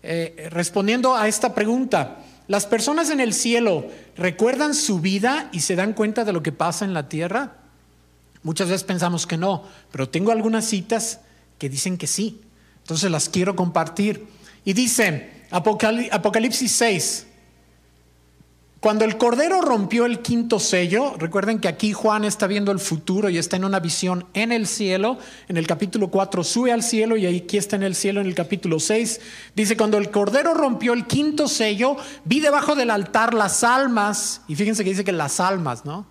eh, 0.03 0.47
respondiendo 0.51 1.15
a 1.15 1.27
esta 1.27 1.55
pregunta. 1.55 2.19
¿Las 2.47 2.67
personas 2.67 3.09
en 3.09 3.19
el 3.19 3.33
cielo 3.33 3.87
recuerdan 4.15 4.75
su 4.75 4.99
vida 4.99 5.49
y 5.51 5.61
se 5.61 5.75
dan 5.75 5.93
cuenta 5.93 6.23
de 6.23 6.33
lo 6.33 6.43
que 6.43 6.51
pasa 6.51 6.85
en 6.85 6.93
la 6.93 7.09
tierra? 7.09 7.55
Muchas 8.43 8.69
veces 8.69 8.83
pensamos 8.83 9.25
que 9.25 9.37
no, 9.37 9.63
pero 9.91 10.07
tengo 10.07 10.31
algunas 10.31 10.65
citas 10.65 11.21
que 11.57 11.67
dicen 11.67 11.97
que 11.97 12.05
sí. 12.05 12.41
Entonces 12.83 13.09
las 13.09 13.27
quiero 13.27 13.55
compartir. 13.55 14.27
Y 14.63 14.73
dice 14.73 15.45
Apocalipsis 15.49 16.71
6, 16.71 17.26
cuando 18.87 19.03
el 19.03 19.17
Cordero 19.17 19.59
rompió 19.59 20.05
el 20.05 20.21
quinto 20.21 20.61
sello, 20.61 21.15
recuerden 21.17 21.59
que 21.59 21.67
aquí 21.67 21.91
Juan 21.91 22.23
está 22.23 22.47
viendo 22.47 22.71
el 22.71 22.79
futuro 22.79 23.27
y 23.27 23.37
está 23.37 23.57
en 23.57 23.65
una 23.65 23.81
visión 23.81 24.25
en 24.33 24.53
el 24.53 24.65
cielo, 24.65 25.17
en 25.49 25.57
el 25.57 25.67
capítulo 25.67 26.07
4 26.07 26.41
sube 26.45 26.71
al 26.71 26.81
cielo 26.81 27.17
y 27.17 27.25
aquí 27.25 27.57
está 27.57 27.75
en 27.75 27.83
el 27.83 27.95
cielo 27.95 28.21
en 28.21 28.27
el 28.27 28.33
capítulo 28.33 28.79
6, 28.79 29.19
dice, 29.53 29.75
cuando 29.75 29.97
el 29.97 30.09
Cordero 30.09 30.53
rompió 30.53 30.93
el 30.93 31.05
quinto 31.05 31.49
sello, 31.49 31.97
vi 32.23 32.39
debajo 32.39 32.75
del 32.75 32.89
altar 32.89 33.33
las 33.33 33.65
almas, 33.65 34.39
y 34.47 34.55
fíjense 34.55 34.85
que 34.85 34.91
dice 34.91 35.03
que 35.03 35.11
las 35.11 35.41
almas, 35.41 35.83
¿no? 35.83 36.05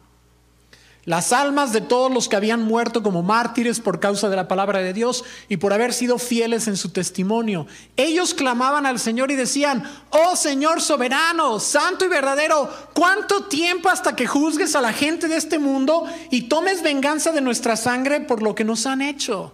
Las 1.07 1.33
almas 1.33 1.73
de 1.73 1.81
todos 1.81 2.13
los 2.13 2.29
que 2.29 2.37
habían 2.37 2.63
muerto 2.63 3.03
como 3.03 3.23
mártires 3.23 3.81
por 3.81 4.01
causa 4.01 4.29
de 4.29 4.37
la 4.37 4.49
palabra 4.49 4.81
de 4.81 4.93
Dios 4.93 5.25
y 5.49 5.57
por 5.57 5.73
haber 5.73 5.95
sido 5.95 6.19
fieles 6.19 6.69
en 6.69 6.77
su 6.77 6.91
testimonio. 6.91 7.67
Ellos 7.97 8.35
clamaban 8.35 8.85
al 8.85 8.99
Señor 8.99 9.31
y 9.31 9.37
decían, 9.37 9.85
oh 10.11 10.37
Señor 10.37 10.83
soberano, 10.83 11.61
santo 11.61 12.05
y 12.05 12.09
verdadero, 12.09 12.69
¿cuánto 12.93 13.45
tiempo 13.45 13.89
hasta 13.89 14.15
que 14.15 14.27
juzgues 14.27 14.77
a 14.77 14.81
la 14.81 14.93
gente 14.93 15.29
de 15.29 15.37
este 15.37 15.59
mundo 15.59 16.05
y 16.31 16.43
tomes 16.43 16.83
venganza 16.83 17.31
de 17.31 17.41
nuestra 17.41 17.77
sangre 17.77 18.21
por 18.21 18.43
lo 18.43 18.55
que 18.55 18.65
nos 18.65 18.85
han 18.87 19.01
hecho? 19.01 19.53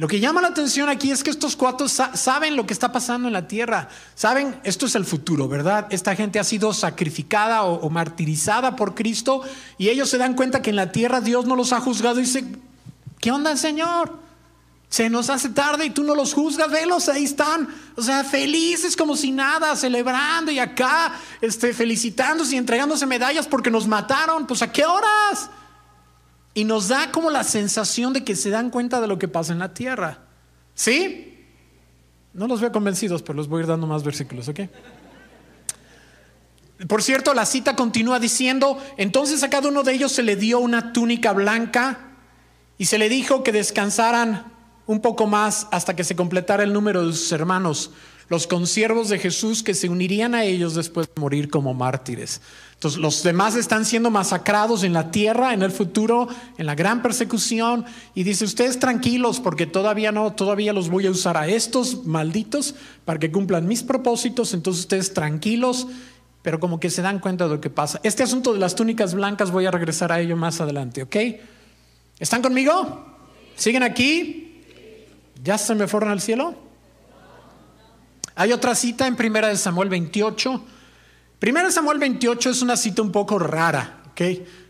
Lo 0.00 0.08
que 0.08 0.18
llama 0.18 0.40
la 0.40 0.48
atención 0.48 0.88
aquí 0.88 1.10
es 1.10 1.22
que 1.22 1.28
estos 1.28 1.56
cuatro 1.56 1.86
saben 1.86 2.56
lo 2.56 2.64
que 2.64 2.72
está 2.72 2.90
pasando 2.90 3.28
en 3.28 3.34
la 3.34 3.46
tierra. 3.46 3.90
Saben, 4.14 4.58
esto 4.64 4.86
es 4.86 4.94
el 4.94 5.04
futuro, 5.04 5.46
¿verdad? 5.46 5.88
Esta 5.90 6.16
gente 6.16 6.38
ha 6.38 6.44
sido 6.44 6.72
sacrificada 6.72 7.64
o, 7.64 7.90
martirizada 7.90 8.76
por 8.76 8.94
Cristo 8.94 9.42
y 9.76 9.90
ellos 9.90 10.08
se 10.08 10.16
dan 10.16 10.32
cuenta 10.32 10.62
que 10.62 10.70
en 10.70 10.76
la 10.76 10.90
tierra 10.90 11.20
Dios 11.20 11.44
no 11.44 11.54
los 11.54 11.74
ha 11.74 11.80
juzgado 11.80 12.18
y 12.18 12.22
dice, 12.22 12.46
¿qué 13.20 13.30
onda, 13.30 13.54
Señor? 13.58 14.18
Se 14.88 15.10
nos 15.10 15.28
hace 15.28 15.50
tarde 15.50 15.84
y 15.84 15.90
tú 15.90 16.02
no 16.02 16.14
los 16.14 16.32
juzgas, 16.32 16.70
velos, 16.70 17.10
ahí 17.10 17.24
están, 17.24 17.68
o 17.94 18.00
sea, 18.00 18.24
felices 18.24 18.96
como 18.96 19.16
si 19.16 19.32
nada, 19.32 19.76
celebrando 19.76 20.50
y 20.50 20.60
acá, 20.60 21.12
este, 21.42 21.74
felicitándose 21.74 22.54
y 22.54 22.58
entregándose 22.58 23.04
medallas 23.04 23.46
porque 23.46 23.70
nos 23.70 23.86
mataron, 23.86 24.46
pues 24.46 24.62
a 24.62 24.72
qué 24.72 24.86
horas? 24.86 25.50
Y 26.54 26.64
nos 26.64 26.88
da 26.88 27.12
como 27.12 27.30
la 27.30 27.44
sensación 27.44 28.12
de 28.12 28.24
que 28.24 28.36
se 28.36 28.50
dan 28.50 28.70
cuenta 28.70 29.00
de 29.00 29.06
lo 29.06 29.18
que 29.18 29.28
pasa 29.28 29.52
en 29.52 29.60
la 29.60 29.72
tierra. 29.72 30.18
¿Sí? 30.74 31.46
No 32.32 32.46
los 32.46 32.60
veo 32.60 32.72
convencidos, 32.72 33.22
pero 33.22 33.34
los 33.34 33.48
voy 33.48 33.60
a 33.60 33.62
ir 33.62 33.68
dando 33.68 33.86
más 33.86 34.04
versículos, 34.04 34.48
¿ok? 34.48 34.60
Por 36.88 37.02
cierto, 37.02 37.34
la 37.34 37.44
cita 37.44 37.76
continúa 37.76 38.18
diciendo, 38.18 38.78
entonces 38.96 39.42
a 39.42 39.50
cada 39.50 39.68
uno 39.68 39.82
de 39.82 39.92
ellos 39.92 40.12
se 40.12 40.22
le 40.22 40.36
dio 40.36 40.60
una 40.60 40.92
túnica 40.92 41.32
blanca 41.32 41.98
y 42.78 42.86
se 42.86 42.96
le 42.98 43.10
dijo 43.10 43.42
que 43.42 43.52
descansaran 43.52 44.50
un 44.86 45.00
poco 45.00 45.26
más 45.26 45.68
hasta 45.70 45.94
que 45.94 46.04
se 46.04 46.16
completara 46.16 46.62
el 46.62 46.72
número 46.72 47.06
de 47.06 47.12
sus 47.12 47.30
hermanos, 47.32 47.90
los 48.30 48.46
consiervos 48.46 49.08
de 49.08 49.18
Jesús 49.18 49.64
que 49.64 49.74
se 49.74 49.88
unirían 49.88 50.36
a 50.36 50.44
ellos 50.44 50.76
después 50.76 51.08
de 51.08 51.20
morir 51.20 51.50
como 51.50 51.74
mártires. 51.74 52.40
Entonces 52.74 53.00
los 53.00 53.24
demás 53.24 53.56
están 53.56 53.84
siendo 53.84 54.08
masacrados 54.08 54.84
en 54.84 54.92
la 54.92 55.10
tierra, 55.10 55.52
en 55.52 55.62
el 55.62 55.72
futuro, 55.72 56.28
en 56.56 56.64
la 56.64 56.76
gran 56.76 57.02
persecución. 57.02 57.84
Y 58.14 58.22
dice, 58.22 58.44
ustedes 58.44 58.78
tranquilos 58.78 59.40
porque 59.40 59.66
todavía 59.66 60.12
no, 60.12 60.32
todavía 60.32 60.72
los 60.72 60.88
voy 60.88 61.06
a 61.06 61.10
usar 61.10 61.36
a 61.36 61.48
estos 61.48 62.06
malditos 62.06 62.76
para 63.04 63.18
que 63.18 63.32
cumplan 63.32 63.66
mis 63.66 63.82
propósitos. 63.82 64.54
Entonces 64.54 64.82
ustedes 64.82 65.12
tranquilos, 65.12 65.88
pero 66.42 66.60
como 66.60 66.78
que 66.78 66.88
se 66.88 67.02
dan 67.02 67.18
cuenta 67.18 67.48
de 67.48 67.56
lo 67.56 67.60
que 67.60 67.68
pasa. 67.68 68.00
Este 68.04 68.22
asunto 68.22 68.52
de 68.52 68.60
las 68.60 68.76
túnicas 68.76 69.12
blancas 69.12 69.50
voy 69.50 69.66
a 69.66 69.72
regresar 69.72 70.12
a 70.12 70.20
ello 70.20 70.36
más 70.36 70.60
adelante, 70.60 71.02
¿ok? 71.02 71.16
¿Están 72.20 72.42
conmigo? 72.42 73.04
¿Siguen 73.56 73.82
aquí? 73.82 74.62
¿Ya 75.42 75.58
se 75.58 75.74
me 75.74 75.88
fueron 75.88 76.10
al 76.10 76.20
cielo? 76.20 76.69
Hay 78.34 78.52
otra 78.52 78.74
cita 78.74 79.06
en 79.06 79.16
Primera 79.16 79.48
de 79.48 79.56
Samuel 79.56 79.88
28 79.88 80.64
Primero 81.40 81.70
Samuel 81.70 81.98
28 81.98 82.50
es 82.50 82.60
una 82.60 82.76
cita 82.76 83.00
un 83.00 83.10
poco 83.10 83.38
rara, 83.38 84.02
¿ok? 84.10 84.20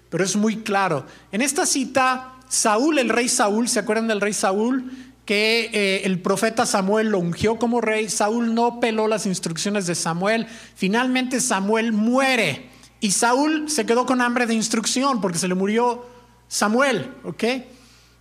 Pero 0.09 0.23
es 0.23 0.37
muy 0.37 0.59
claro. 0.59 1.05
En 1.33 1.43
esta 1.43 1.67
cita, 1.67 2.35
Saúl, 2.49 3.01
el 3.01 3.09
rey 3.09 3.29
Saúl, 3.29 3.69
¿se 3.69 3.81
acuerdan 3.81 4.07
del 4.07 4.21
rey 4.21 4.33
Saúl? 4.33 4.89
Que 5.25 5.69
eh, 5.73 6.03
el 6.05 6.21
profeta 6.21 6.67
Samuel 6.67 7.09
lo 7.09 7.19
ungió 7.19 7.59
como 7.59 7.81
rey. 7.81 8.09
Saúl 8.09 8.55
no 8.55 8.79
peló 8.79 9.09
las 9.09 9.27
instrucciones 9.27 9.89
de 9.89 9.97
Samuel. 9.97 10.47
Finalmente 10.77 11.41
Samuel 11.41 11.93
muere. 11.93 12.71
Y 13.01 13.11
Saúl 13.11 13.69
se 13.69 13.85
quedó 13.85 14.07
con 14.07 14.21
hambre 14.21 14.47
de 14.47 14.55
instrucción 14.55 15.21
porque 15.21 15.39
se 15.39 15.49
le 15.49 15.57
murió 15.57 16.07
Samuel, 16.47 17.13
¿ok? 17.25 17.45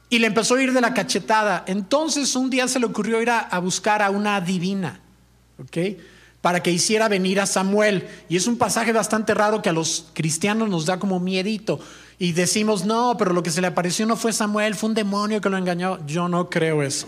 Y 0.10 0.17
le 0.17 0.25
empezó 0.25 0.56
a 0.56 0.63
ir 0.63 0.73
de 0.73 0.82
la 0.82 0.95
cachetada. 0.95 1.65
Entonces 1.67 2.36
un 2.36 2.49
día 2.49 2.67
se 2.67 2.80
le 2.80 2.88
ocurrió 2.88 3.21
ir 3.21 3.30
a, 3.30 3.41
a 3.41 3.60
buscar 3.60 4.02
a 4.02 4.10
una 4.10 4.41
divina, 4.41 5.02
¿ok? 5.62 5.78
para 6.41 6.63
que 6.63 6.72
hiciera 6.72 7.08
venir 7.08 7.39
a 7.39 7.45
Samuel. 7.45 8.08
Y 8.30 8.38
es 8.38 8.48
un 8.48 8.58
pasaje 8.58 8.93
bastante 8.93 9.34
raro 9.34 9.62
que 9.62 9.69
a 9.69 9.74
los 9.74 10.06
cristianos 10.13 10.69
nos 10.69 10.86
da 10.86 11.00
como 11.00 11.19
miedito. 11.19 11.80
Y 12.17 12.34
decimos, 12.34 12.86
no, 12.86 13.15
pero 13.17 13.34
lo 13.34 13.43
que 13.43 13.52
se 13.52 13.62
le 13.62 13.67
apareció 13.67 14.06
no 14.06 14.15
fue 14.15 14.34
Samuel, 14.34 14.76
fue 14.76 14.89
un 14.89 14.95
demonio 14.95 15.41
que 15.41 15.50
lo 15.50 15.58
engañó. 15.58 16.06
Yo 16.06 16.28
no 16.28 16.50
creo 16.50 16.84
eso. 16.84 17.08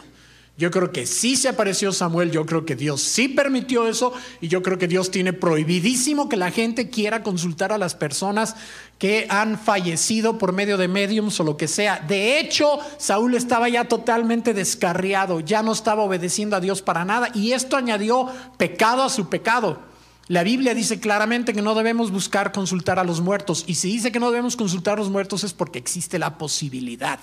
Yo 0.61 0.69
creo 0.69 0.91
que 0.91 1.07
sí 1.07 1.37
se 1.37 1.49
apareció 1.49 1.91
Samuel, 1.91 2.29
yo 2.29 2.45
creo 2.45 2.67
que 2.67 2.75
Dios 2.75 3.01
sí 3.01 3.27
permitió 3.27 3.87
eso 3.87 4.13
y 4.41 4.47
yo 4.47 4.61
creo 4.61 4.77
que 4.77 4.87
Dios 4.87 5.09
tiene 5.09 5.33
prohibidísimo 5.33 6.29
que 6.29 6.37
la 6.37 6.51
gente 6.51 6.91
quiera 6.91 7.23
consultar 7.23 7.71
a 7.71 7.79
las 7.79 7.95
personas 7.95 8.55
que 8.99 9.25
han 9.29 9.57
fallecido 9.57 10.37
por 10.37 10.53
medio 10.53 10.77
de 10.77 10.87
mediums 10.87 11.39
o 11.39 11.43
lo 11.43 11.57
que 11.57 11.67
sea. 11.67 12.05
De 12.07 12.39
hecho, 12.39 12.77
Saúl 12.99 13.33
estaba 13.33 13.69
ya 13.69 13.85
totalmente 13.85 14.53
descarriado, 14.53 15.39
ya 15.39 15.63
no 15.63 15.71
estaba 15.71 16.03
obedeciendo 16.03 16.55
a 16.55 16.59
Dios 16.59 16.83
para 16.83 17.05
nada 17.05 17.29
y 17.33 17.53
esto 17.53 17.75
añadió 17.75 18.27
pecado 18.59 19.01
a 19.01 19.09
su 19.09 19.29
pecado. 19.29 19.79
La 20.27 20.43
Biblia 20.43 20.75
dice 20.75 20.99
claramente 20.99 21.53
que 21.53 21.63
no 21.63 21.73
debemos 21.73 22.11
buscar 22.11 22.51
consultar 22.51 22.99
a 22.99 23.03
los 23.03 23.19
muertos 23.19 23.63
y 23.65 23.73
si 23.73 23.91
dice 23.93 24.11
que 24.11 24.19
no 24.19 24.29
debemos 24.29 24.55
consultar 24.55 24.93
a 24.93 24.97
los 24.97 25.09
muertos 25.09 25.43
es 25.43 25.53
porque 25.53 25.79
existe 25.79 26.19
la 26.19 26.37
posibilidad. 26.37 27.17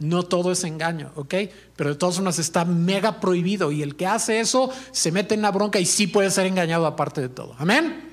No 0.00 0.22
todo 0.22 0.50
es 0.50 0.64
engaño, 0.64 1.12
¿ok? 1.14 1.34
Pero 1.76 1.90
de 1.90 1.96
todas 1.96 2.16
formas 2.16 2.38
está 2.38 2.64
mega 2.64 3.20
prohibido 3.20 3.70
y 3.70 3.82
el 3.82 3.96
que 3.96 4.06
hace 4.06 4.40
eso 4.40 4.70
se 4.92 5.12
mete 5.12 5.34
en 5.34 5.42
la 5.42 5.50
bronca 5.50 5.78
y 5.78 5.86
sí 5.86 6.06
puede 6.06 6.30
ser 6.30 6.46
engañado 6.46 6.86
aparte 6.86 7.20
de 7.20 7.28
todo. 7.28 7.54
Amén. 7.58 8.08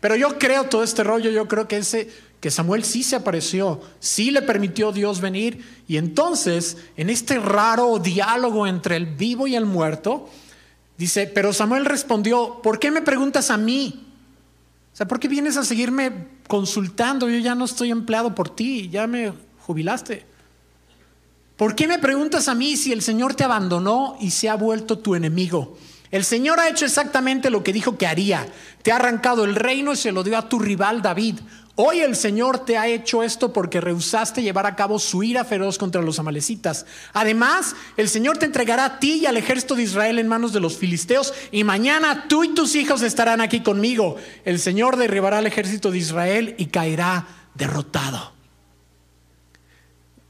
Pero 0.00 0.16
yo 0.16 0.38
creo 0.38 0.64
todo 0.64 0.84
este 0.84 1.02
rollo, 1.04 1.30
yo 1.30 1.48
creo 1.48 1.66
que 1.66 1.78
ese 1.78 2.08
que 2.40 2.50
Samuel 2.50 2.82
sí 2.82 3.04
se 3.04 3.14
apareció, 3.14 3.80
sí 4.00 4.30
le 4.32 4.42
permitió 4.42 4.90
Dios 4.90 5.20
venir 5.20 5.64
y 5.86 5.96
entonces 5.96 6.76
en 6.96 7.08
este 7.10 7.38
raro 7.38 7.98
diálogo 7.98 8.66
entre 8.66 8.96
el 8.96 9.06
vivo 9.06 9.46
y 9.46 9.54
el 9.54 9.64
muerto 9.64 10.28
dice, 10.96 11.28
pero 11.28 11.52
Samuel 11.52 11.84
respondió, 11.84 12.60
¿por 12.62 12.80
qué 12.80 12.90
me 12.90 13.02
preguntas 13.02 13.50
a 13.50 13.56
mí? 13.56 14.08
O 14.92 14.96
sea, 14.96 15.06
¿por 15.06 15.20
qué 15.20 15.28
vienes 15.28 15.56
a 15.56 15.64
seguirme 15.64 16.28
consultando? 16.48 17.28
Yo 17.28 17.38
ya 17.38 17.54
no 17.54 17.64
estoy 17.64 17.90
empleado 17.90 18.34
por 18.34 18.48
ti, 18.48 18.88
ya 18.90 19.06
me 19.06 19.32
jubilaste. 19.60 20.31
¿Por 21.62 21.76
qué 21.76 21.86
me 21.86 22.00
preguntas 22.00 22.48
a 22.48 22.56
mí 22.56 22.76
si 22.76 22.90
el 22.90 23.02
Señor 23.02 23.36
te 23.36 23.44
abandonó 23.44 24.16
y 24.18 24.32
se 24.32 24.48
ha 24.48 24.56
vuelto 24.56 24.98
tu 24.98 25.14
enemigo? 25.14 25.78
El 26.10 26.24
Señor 26.24 26.58
ha 26.58 26.68
hecho 26.68 26.84
exactamente 26.84 27.50
lo 27.50 27.62
que 27.62 27.72
dijo 27.72 27.96
que 27.96 28.08
haría. 28.08 28.48
Te 28.82 28.90
ha 28.90 28.96
arrancado 28.96 29.44
el 29.44 29.54
reino 29.54 29.92
y 29.92 29.96
se 29.96 30.10
lo 30.10 30.24
dio 30.24 30.36
a 30.36 30.48
tu 30.48 30.58
rival 30.58 31.02
David. 31.02 31.38
Hoy 31.76 32.00
el 32.00 32.16
Señor 32.16 32.64
te 32.64 32.78
ha 32.78 32.88
hecho 32.88 33.22
esto 33.22 33.52
porque 33.52 33.80
rehusaste 33.80 34.42
llevar 34.42 34.66
a 34.66 34.74
cabo 34.74 34.98
su 34.98 35.22
ira 35.22 35.44
feroz 35.44 35.78
contra 35.78 36.02
los 36.02 36.18
amalecitas. 36.18 36.84
Además, 37.12 37.76
el 37.96 38.08
Señor 38.08 38.38
te 38.38 38.46
entregará 38.46 38.84
a 38.84 38.98
ti 38.98 39.20
y 39.20 39.26
al 39.26 39.36
ejército 39.36 39.76
de 39.76 39.84
Israel 39.84 40.18
en 40.18 40.26
manos 40.26 40.52
de 40.52 40.58
los 40.58 40.76
filisteos 40.76 41.32
y 41.52 41.62
mañana 41.62 42.26
tú 42.26 42.42
y 42.42 42.54
tus 42.54 42.74
hijos 42.74 43.02
estarán 43.02 43.40
aquí 43.40 43.60
conmigo. 43.60 44.16
El 44.44 44.58
Señor 44.58 44.96
derribará 44.96 45.38
al 45.38 45.46
ejército 45.46 45.92
de 45.92 45.98
Israel 45.98 46.56
y 46.58 46.66
caerá 46.66 47.28
derrotado. 47.54 48.31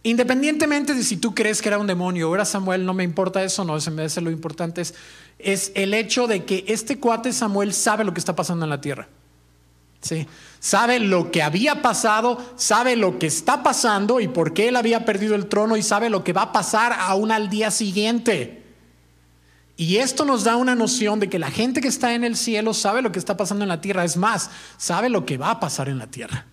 Independientemente 0.04 0.94
de 0.94 1.04
si 1.04 1.16
tú 1.16 1.34
crees 1.34 1.62
que 1.62 1.68
era 1.68 1.78
un 1.78 1.86
demonio 1.86 2.28
o 2.28 2.34
era 2.34 2.44
Samuel, 2.44 2.84
no 2.84 2.92
me 2.92 3.04
importa 3.04 3.42
eso, 3.44 3.64
no, 3.64 3.78
me 3.92 4.08
lo 4.20 4.30
importante 4.30 4.80
es, 4.80 4.94
es 5.38 5.70
el 5.76 5.94
hecho 5.94 6.26
de 6.26 6.44
que 6.44 6.64
este 6.66 6.98
cuate 6.98 7.32
Samuel 7.32 7.72
sabe 7.72 8.04
lo 8.04 8.12
que 8.12 8.18
está 8.18 8.34
pasando 8.34 8.64
en 8.64 8.70
la 8.70 8.80
tierra. 8.80 9.08
¿Sí? 10.00 10.26
Sabe 10.58 10.98
lo 10.98 11.30
que 11.30 11.44
había 11.44 11.80
pasado, 11.80 12.44
sabe 12.56 12.96
lo 12.96 13.20
que 13.20 13.28
está 13.28 13.62
pasando 13.62 14.18
y 14.18 14.26
por 14.26 14.52
qué 14.52 14.66
él 14.68 14.74
había 14.74 15.04
perdido 15.04 15.36
el 15.36 15.46
trono 15.46 15.76
y 15.76 15.82
sabe 15.84 16.10
lo 16.10 16.24
que 16.24 16.32
va 16.32 16.42
a 16.42 16.52
pasar 16.52 16.92
aún 16.98 17.30
al 17.30 17.48
día 17.48 17.70
siguiente. 17.70 18.64
Y 19.76 19.98
esto 19.98 20.24
nos 20.24 20.42
da 20.42 20.56
una 20.56 20.74
noción 20.74 21.20
de 21.20 21.28
que 21.28 21.38
la 21.38 21.52
gente 21.52 21.80
que 21.80 21.86
está 21.86 22.14
en 22.14 22.24
el 22.24 22.36
cielo 22.36 22.74
sabe 22.74 23.02
lo 23.02 23.12
que 23.12 23.20
está 23.20 23.36
pasando 23.36 23.64
en 23.64 23.68
la 23.68 23.80
tierra, 23.80 24.04
es 24.04 24.16
más, 24.16 24.50
sabe 24.76 25.08
lo 25.08 25.24
que 25.24 25.38
va 25.38 25.52
a 25.52 25.60
pasar 25.60 25.88
en 25.88 25.98
la 25.98 26.08
tierra 26.08 26.46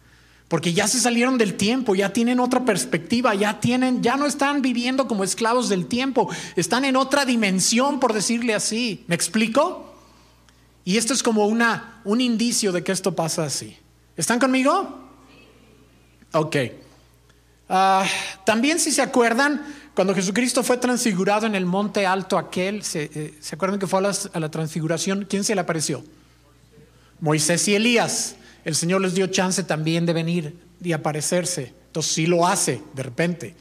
porque 0.50 0.74
ya 0.74 0.88
se 0.88 1.00
salieron 1.00 1.38
del 1.38 1.54
tiempo, 1.54 1.96
ya 1.96 2.12
tienen 2.12 2.40
otra 2.40 2.66
perspectiva, 2.66 3.36
ya 3.36 3.60
tienen, 3.60 4.02
ya 4.02 4.18
no 4.18 4.26
están 4.26 4.64
viviendo 4.64 5.08
como 5.08 5.24
esclavos 5.24 5.70
del 5.70 5.86
tiempo, 5.86 6.28
están 6.56 6.86
en 6.86 6.96
otra 6.96 7.24
dimensión, 7.24 8.00
por 8.00 8.14
decirle 8.14 8.56
así. 8.56 9.06
¿Me 9.08 9.14
explico? 9.14 9.94
Y 10.84 10.98
esto 10.98 11.14
es 11.14 11.22
como 11.22 11.46
una, 11.46 12.02
un 12.04 12.20
indicio 12.20 12.72
de 12.72 12.84
que 12.84 12.92
esto 12.92 13.16
pasa 13.16 13.46
así. 13.46 13.78
¿Están 14.18 14.40
conmigo? 14.40 15.08
Ok. 16.34 16.56
Ah, 17.70 18.04
también 18.44 18.80
si 18.80 18.92
se 18.92 19.04
acuerdan, 19.04 19.64
cuando 19.94 20.16
Jesucristo 20.16 20.64
fue 20.64 20.78
transfigurado 20.78 21.46
en 21.46 21.54
el 21.54 21.68
monte 21.68 22.08
alto 22.08 22.40
aquel, 22.40 22.84
¿se, 22.84 23.12
eh, 23.14 23.40
acuerdan 23.52 23.80
que 23.80 23.86
fue 23.86 24.00
a 24.00 24.40
la 24.40 24.50
transfiguración? 24.50 25.28
¿Quién 25.30 25.44
se 25.44 25.54
le 25.54 25.62
apareció? 25.62 26.04
Moisés 27.20 27.68
y 27.68 27.76
Elías, 27.76 28.36
el 28.66 28.76
Señor 28.76 29.02
les 29.02 29.16
dio 29.16 29.28
chance 29.28 29.64
también 29.64 30.06
de 30.06 30.14
venir 30.14 30.60
y 30.82 30.92
aparecerse. 30.92 31.74
Entonces 31.88 32.12
sí 32.12 32.26
lo 32.26 32.48
hace 32.48 32.82
de 32.94 33.04
repente. 33.04 33.56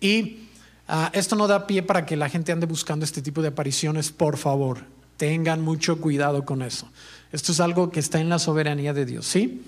Y 0.00 0.48
ah, 0.88 1.10
esto 1.14 1.36
no 1.36 1.46
da 1.46 1.66
pie 1.66 1.82
para 1.82 2.04
que 2.04 2.16
la 2.16 2.28
gente 2.28 2.52
ande 2.52 2.66
buscando 2.66 3.04
este 3.04 3.22
tipo 3.22 3.42
de 3.42 3.48
apariciones, 3.48 4.10
por 4.10 4.36
favor. 4.36 4.84
Tengan 5.16 5.62
mucho 5.62 6.00
cuidado 6.00 6.44
con 6.44 6.62
eso. 6.62 6.90
Esto 7.30 7.52
es 7.52 7.60
algo 7.60 7.90
que 7.90 8.00
está 8.00 8.20
en 8.20 8.28
la 8.28 8.38
soberanía 8.38 8.92
de 8.92 9.06
Dios, 9.06 9.26
¿sí? 9.26 9.62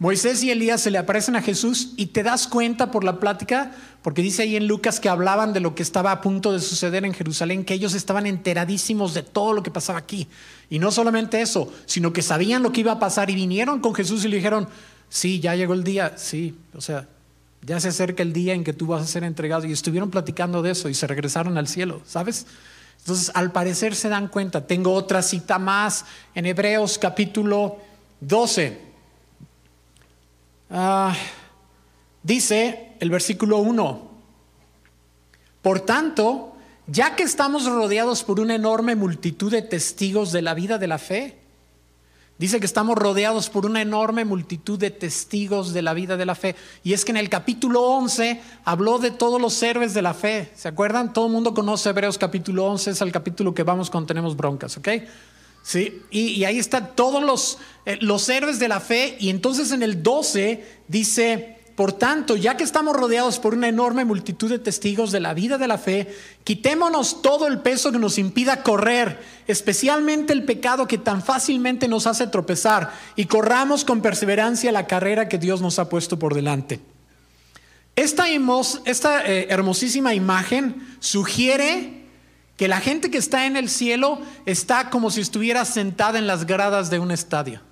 Moisés 0.00 0.44
y 0.44 0.50
Elías 0.52 0.80
se 0.80 0.92
le 0.92 0.98
aparecen 0.98 1.34
a 1.34 1.42
Jesús 1.42 1.94
y 1.96 2.06
te 2.06 2.22
das 2.22 2.46
cuenta 2.46 2.92
por 2.92 3.02
la 3.02 3.18
plática, 3.18 3.72
porque 4.02 4.22
dice 4.22 4.42
ahí 4.42 4.54
en 4.54 4.68
Lucas 4.68 5.00
que 5.00 5.08
hablaban 5.08 5.52
de 5.52 5.58
lo 5.58 5.74
que 5.74 5.82
estaba 5.82 6.12
a 6.12 6.20
punto 6.20 6.52
de 6.52 6.60
suceder 6.60 7.04
en 7.04 7.14
Jerusalén, 7.14 7.64
que 7.64 7.74
ellos 7.74 7.94
estaban 7.94 8.26
enteradísimos 8.26 9.12
de 9.12 9.24
todo 9.24 9.52
lo 9.52 9.64
que 9.64 9.72
pasaba 9.72 9.98
aquí. 9.98 10.28
Y 10.70 10.78
no 10.78 10.92
solamente 10.92 11.40
eso, 11.40 11.72
sino 11.86 12.12
que 12.12 12.22
sabían 12.22 12.62
lo 12.62 12.70
que 12.70 12.80
iba 12.80 12.92
a 12.92 13.00
pasar 13.00 13.28
y 13.28 13.34
vinieron 13.34 13.80
con 13.80 13.92
Jesús 13.92 14.24
y 14.24 14.28
le 14.28 14.36
dijeron, 14.36 14.68
sí, 15.08 15.40
ya 15.40 15.56
llegó 15.56 15.74
el 15.74 15.82
día, 15.82 16.12
sí, 16.16 16.54
o 16.74 16.80
sea, 16.80 17.08
ya 17.62 17.80
se 17.80 17.88
acerca 17.88 18.22
el 18.22 18.32
día 18.32 18.54
en 18.54 18.62
que 18.62 18.72
tú 18.72 18.86
vas 18.86 19.02
a 19.02 19.06
ser 19.06 19.24
entregado. 19.24 19.66
Y 19.66 19.72
estuvieron 19.72 20.10
platicando 20.10 20.62
de 20.62 20.70
eso 20.70 20.88
y 20.88 20.94
se 20.94 21.08
regresaron 21.08 21.58
al 21.58 21.66
cielo, 21.66 22.02
¿sabes? 22.06 22.46
Entonces, 23.00 23.32
al 23.34 23.50
parecer 23.50 23.96
se 23.96 24.08
dan 24.08 24.28
cuenta. 24.28 24.64
Tengo 24.64 24.92
otra 24.92 25.22
cita 25.22 25.58
más 25.58 26.04
en 26.36 26.46
Hebreos 26.46 26.98
capítulo 26.98 27.78
12. 28.20 28.87
Ah, 30.70 31.14
dice 32.22 32.92
el 33.00 33.10
versículo 33.10 33.58
1, 33.58 34.08
por 35.62 35.80
tanto, 35.80 36.54
ya 36.86 37.16
que 37.16 37.22
estamos 37.22 37.66
rodeados 37.66 38.22
por 38.22 38.40
una 38.40 38.54
enorme 38.54 38.96
multitud 38.96 39.50
de 39.50 39.62
testigos 39.62 40.32
de 40.32 40.42
la 40.42 40.54
vida 40.54 40.78
de 40.78 40.86
la 40.86 40.98
fe, 40.98 41.38
dice 42.38 42.60
que 42.60 42.66
estamos 42.66 42.96
rodeados 42.96 43.50
por 43.50 43.66
una 43.66 43.82
enorme 43.82 44.24
multitud 44.24 44.78
de 44.78 44.90
testigos 44.90 45.72
de 45.72 45.82
la 45.82 45.94
vida 45.94 46.16
de 46.16 46.26
la 46.26 46.34
fe. 46.34 46.54
Y 46.84 46.92
es 46.92 47.04
que 47.04 47.12
en 47.12 47.16
el 47.16 47.28
capítulo 47.28 47.82
11 47.82 48.40
habló 48.64 48.98
de 48.98 49.10
todos 49.10 49.40
los 49.40 49.60
héroes 49.62 49.94
de 49.94 50.02
la 50.02 50.14
fe. 50.14 50.52
¿Se 50.54 50.68
acuerdan? 50.68 51.12
Todo 51.12 51.26
el 51.26 51.32
mundo 51.32 51.54
conoce 51.54 51.90
Hebreos 51.90 52.16
capítulo 52.18 52.66
11, 52.66 52.90
es 52.92 53.00
el 53.00 53.12
capítulo 53.12 53.54
que 53.54 53.64
vamos 53.64 53.90
cuando 53.90 54.06
tenemos 54.06 54.36
broncas, 54.36 54.76
¿ok? 54.76 54.88
¿Sí? 55.68 56.02
Y, 56.10 56.44
ahí 56.44 56.58
están 56.58 56.96
todos 56.96 57.22
los, 57.22 57.58
eh, 57.84 57.98
los 58.00 58.26
héroes 58.30 58.58
de 58.58 58.68
la 58.68 58.80
fe. 58.80 59.18
Y 59.20 59.28
entonces 59.28 59.70
en 59.70 59.82
el 59.82 60.02
12 60.02 60.64
dice, 60.88 61.58
por 61.74 61.92
tanto, 61.92 62.36
ya 62.36 62.56
que 62.56 62.64
estamos 62.64 62.96
rodeados 62.96 63.38
por 63.38 63.52
una 63.52 63.68
enorme 63.68 64.06
multitud 64.06 64.48
de 64.48 64.58
testigos 64.58 65.12
de 65.12 65.20
la 65.20 65.34
vida 65.34 65.58
de 65.58 65.68
la 65.68 65.76
fe, 65.76 66.08
quitémonos 66.42 67.20
todo 67.20 67.46
el 67.46 67.60
peso 67.60 67.92
que 67.92 67.98
nos 67.98 68.16
impida 68.16 68.62
correr, 68.62 69.20
especialmente 69.46 70.32
el 70.32 70.44
pecado 70.44 70.88
que 70.88 70.96
tan 70.96 71.22
fácilmente 71.22 71.86
nos 71.86 72.06
hace 72.06 72.26
tropezar, 72.28 72.90
y 73.14 73.26
corramos 73.26 73.84
con 73.84 74.00
perseverancia 74.00 74.72
la 74.72 74.86
carrera 74.86 75.28
que 75.28 75.36
Dios 75.36 75.60
nos 75.60 75.78
ha 75.78 75.90
puesto 75.90 76.18
por 76.18 76.34
delante. 76.34 76.80
Esta, 77.94 78.26
eh, 78.30 79.48
hermosísima 79.50 80.14
imagen 80.14 80.96
sugiere 81.00 81.97
que 82.58 82.66
la 82.66 82.80
gente 82.80 83.10
que 83.10 83.18
está 83.18 83.46
en 83.46 83.56
el 83.56 83.70
cielo 83.70 84.20
está 84.44 84.90
como 84.90 85.12
si 85.12 85.20
estuviera 85.20 85.64
sentada 85.64 86.18
en 86.18 86.26
las 86.26 86.44
gradas 86.44 86.90
de 86.90 86.98
un 86.98 87.12
estadio. 87.12 87.62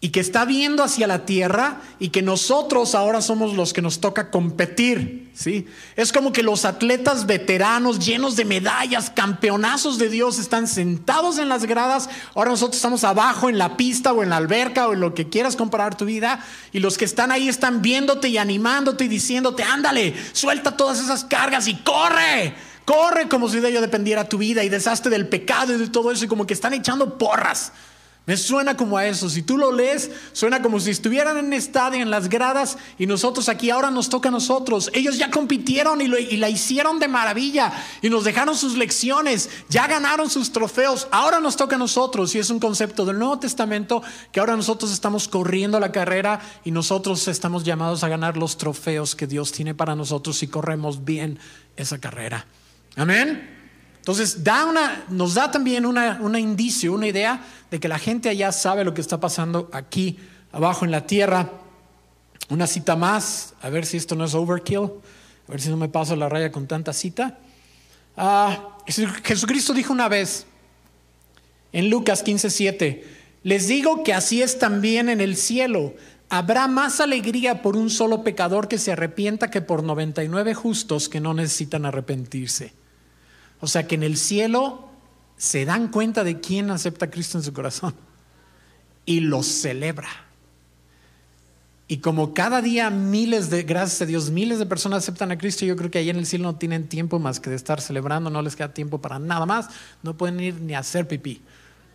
Y 0.00 0.10
que 0.10 0.20
está 0.20 0.44
viendo 0.44 0.84
hacia 0.84 1.08
la 1.08 1.26
tierra 1.26 1.80
y 1.98 2.10
que 2.10 2.22
nosotros 2.22 2.94
ahora 2.94 3.20
somos 3.20 3.54
los 3.54 3.72
que 3.72 3.82
nos 3.82 3.98
toca 3.98 4.30
competir. 4.30 5.32
¿sí? 5.34 5.66
Es 5.96 6.12
como 6.12 6.32
que 6.32 6.44
los 6.44 6.64
atletas 6.64 7.26
veteranos 7.26 7.98
llenos 7.98 8.36
de 8.36 8.44
medallas, 8.44 9.10
campeonazos 9.10 9.98
de 9.98 10.08
Dios, 10.08 10.38
están 10.38 10.68
sentados 10.68 11.38
en 11.38 11.48
las 11.48 11.64
gradas. 11.64 12.08
Ahora 12.36 12.52
nosotros 12.52 12.76
estamos 12.76 13.02
abajo 13.02 13.48
en 13.48 13.58
la 13.58 13.76
pista 13.76 14.12
o 14.12 14.22
en 14.22 14.30
la 14.30 14.36
alberca 14.36 14.86
o 14.86 14.92
en 14.92 15.00
lo 15.00 15.14
que 15.14 15.28
quieras 15.28 15.56
comparar 15.56 15.96
tu 15.96 16.04
vida. 16.04 16.38
Y 16.70 16.78
los 16.78 16.96
que 16.96 17.04
están 17.04 17.32
ahí 17.32 17.48
están 17.48 17.82
viéndote 17.82 18.28
y 18.28 18.38
animándote 18.38 19.06
y 19.06 19.08
diciéndote, 19.08 19.64
ándale, 19.64 20.14
suelta 20.30 20.76
todas 20.76 21.00
esas 21.00 21.24
cargas 21.24 21.66
y 21.66 21.74
corre 21.78 22.67
Corre 22.88 23.28
como 23.28 23.50
si 23.50 23.60
de 23.60 23.68
ello 23.68 23.82
dependiera 23.82 24.30
tu 24.30 24.38
vida 24.38 24.64
y 24.64 24.70
deshazte 24.70 25.10
del 25.10 25.28
pecado 25.28 25.74
y 25.74 25.76
de 25.76 25.88
todo 25.88 26.10
eso 26.10 26.24
y 26.24 26.28
como 26.28 26.46
que 26.46 26.54
están 26.54 26.72
echando 26.72 27.18
porras. 27.18 27.70
Me 28.24 28.34
suena 28.38 28.78
como 28.78 28.96
a 28.96 29.06
eso. 29.06 29.28
Si 29.28 29.42
tú 29.42 29.58
lo 29.58 29.72
lees, 29.72 30.10
suena 30.32 30.62
como 30.62 30.80
si 30.80 30.88
estuvieran 30.88 31.36
en 31.36 31.52
estadio, 31.52 32.00
en 32.00 32.10
las 32.10 32.30
gradas, 32.30 32.78
y 32.98 33.04
nosotros 33.04 33.50
aquí 33.50 33.68
ahora 33.68 33.90
nos 33.90 34.08
toca 34.08 34.30
a 34.30 34.32
nosotros. 34.32 34.90
Ellos 34.94 35.18
ya 35.18 35.30
compitieron 35.30 36.00
y, 36.00 36.08
la 36.08 36.48
hicieron 36.48 36.98
de 36.98 37.08
maravilla 37.08 37.74
y 38.00 38.08
nos 38.08 38.24
dejaron 38.24 38.56
sus 38.56 38.78
lecciones, 38.78 39.50
ya 39.68 39.86
ganaron 39.86 40.30
sus 40.30 40.50
trofeos. 40.50 41.08
Ahora 41.10 41.40
nos 41.40 41.56
toca 41.56 41.76
a 41.76 41.78
nosotros. 41.78 42.34
Y 42.34 42.38
es 42.38 42.48
un 42.48 42.58
concepto 42.58 43.04
del 43.04 43.18
Nuevo 43.18 43.38
Testamento 43.38 44.02
que 44.32 44.40
ahora 44.40 44.56
nosotros 44.56 44.92
estamos 44.92 45.28
corriendo 45.28 45.78
la 45.78 45.92
carrera 45.92 46.40
y 46.64 46.70
nosotros 46.70 47.28
estamos 47.28 47.64
llamados 47.64 48.02
a 48.02 48.08
ganar 48.08 48.38
los 48.38 48.56
trofeos 48.56 49.14
que 49.14 49.26
Dios 49.26 49.52
tiene 49.52 49.74
para 49.74 49.94
nosotros 49.94 50.38
si 50.38 50.48
corremos 50.48 51.04
bien 51.04 51.38
esa 51.76 51.98
carrera. 51.98 52.46
Amén. 52.96 53.56
Entonces, 53.98 54.42
da 54.42 54.64
una, 54.64 55.04
nos 55.10 55.34
da 55.34 55.50
también 55.50 55.84
un 55.84 56.36
indicio, 56.36 56.94
una 56.94 57.06
idea 57.06 57.44
de 57.70 57.78
que 57.78 57.88
la 57.88 57.98
gente 57.98 58.30
allá 58.30 58.52
sabe 58.52 58.82
lo 58.82 58.94
que 58.94 59.02
está 59.02 59.20
pasando 59.20 59.68
aquí 59.72 60.18
abajo 60.50 60.84
en 60.86 60.90
la 60.90 61.06
tierra. 61.06 61.50
Una 62.48 62.66
cita 62.66 62.96
más, 62.96 63.52
a 63.60 63.68
ver 63.68 63.84
si 63.84 63.98
esto 63.98 64.14
no 64.14 64.24
es 64.24 64.34
overkill, 64.34 64.90
a 65.46 65.50
ver 65.50 65.60
si 65.60 65.68
no 65.68 65.76
me 65.76 65.90
paso 65.90 66.16
la 66.16 66.28
raya 66.28 66.50
con 66.50 66.66
tanta 66.66 66.94
cita. 66.94 67.38
Ah, 68.16 68.78
Jesucristo 68.86 69.74
dijo 69.74 69.92
una 69.92 70.08
vez 70.08 70.46
en 71.72 71.90
Lucas 71.90 72.24
15:7, 72.24 73.04
les 73.42 73.68
digo 73.68 74.02
que 74.02 74.14
así 74.14 74.40
es 74.40 74.58
también 74.58 75.10
en 75.10 75.20
el 75.20 75.36
cielo. 75.36 75.94
Habrá 76.30 76.66
más 76.66 77.00
alegría 77.00 77.60
por 77.60 77.76
un 77.76 77.90
solo 77.90 78.24
pecador 78.24 78.68
que 78.68 78.78
se 78.78 78.92
arrepienta 78.92 79.50
que 79.50 79.60
por 79.60 79.82
99 79.82 80.54
justos 80.54 81.08
que 81.08 81.20
no 81.20 81.34
necesitan 81.34 81.84
arrepentirse. 81.84 82.77
O 83.60 83.66
sea 83.66 83.86
que 83.86 83.94
en 83.94 84.02
el 84.02 84.16
cielo 84.16 84.88
se 85.36 85.64
dan 85.64 85.88
cuenta 85.88 86.24
de 86.24 86.40
quién 86.40 86.70
acepta 86.70 87.06
a 87.06 87.10
Cristo 87.10 87.38
en 87.38 87.44
su 87.44 87.52
corazón 87.52 87.94
y 89.06 89.20
lo 89.20 89.42
celebra. 89.42 90.08
Y 91.90 91.98
como 91.98 92.34
cada 92.34 92.60
día 92.60 92.90
miles 92.90 93.48
de, 93.48 93.62
gracias 93.62 94.02
a 94.02 94.06
Dios, 94.06 94.30
miles 94.30 94.58
de 94.58 94.66
personas 94.66 95.04
aceptan 95.04 95.30
a 95.30 95.38
Cristo, 95.38 95.64
yo 95.64 95.74
creo 95.74 95.90
que 95.90 95.98
ahí 95.98 96.10
en 96.10 96.16
el 96.16 96.26
cielo 96.26 96.44
no 96.44 96.56
tienen 96.56 96.86
tiempo 96.86 97.18
más 97.18 97.40
que 97.40 97.48
de 97.48 97.56
estar 97.56 97.80
celebrando, 97.80 98.28
no 98.28 98.42
les 98.42 98.56
queda 98.56 98.74
tiempo 98.74 99.00
para 99.00 99.18
nada 99.18 99.46
más, 99.46 99.68
no 100.02 100.14
pueden 100.14 100.38
ir 100.38 100.60
ni 100.60 100.74
a 100.74 100.80
hacer 100.80 101.08
pipí, 101.08 101.40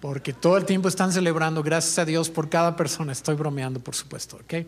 porque 0.01 0.33
todo 0.33 0.57
el 0.57 0.65
tiempo 0.65 0.87
están 0.87 1.13
celebrando, 1.13 1.61
gracias 1.61 1.99
a 1.99 2.05
Dios 2.05 2.31
por 2.31 2.49
cada 2.49 2.75
persona, 2.75 3.11
estoy 3.11 3.35
bromeando 3.35 3.79
por 3.79 3.93
supuesto, 3.93 4.37
¿ok? 4.37 4.65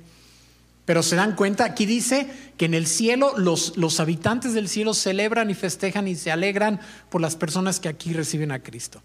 Pero 0.86 1.02
se 1.02 1.16
dan 1.16 1.36
cuenta, 1.36 1.66
aquí 1.66 1.86
dice 1.86 2.30
que 2.58 2.66
en 2.66 2.76
el 2.76 2.86
cielo 2.86 3.34
los, 3.38 3.76
los, 3.76 4.00
habitantes 4.00 4.54
del 4.54 4.70
cielo 4.70 4.94
celebran 4.94 5.50
y 5.50 5.56
festejan 5.56 6.08
y 6.08 6.16
se 6.16 6.32
alegran 6.32 6.80
por 7.10 7.22
las 7.22 7.36
personas 7.36 7.80
que 7.80 7.90
aquí 7.90 8.14
reciben 8.14 8.52
a 8.52 8.62
Cristo. 8.62 9.02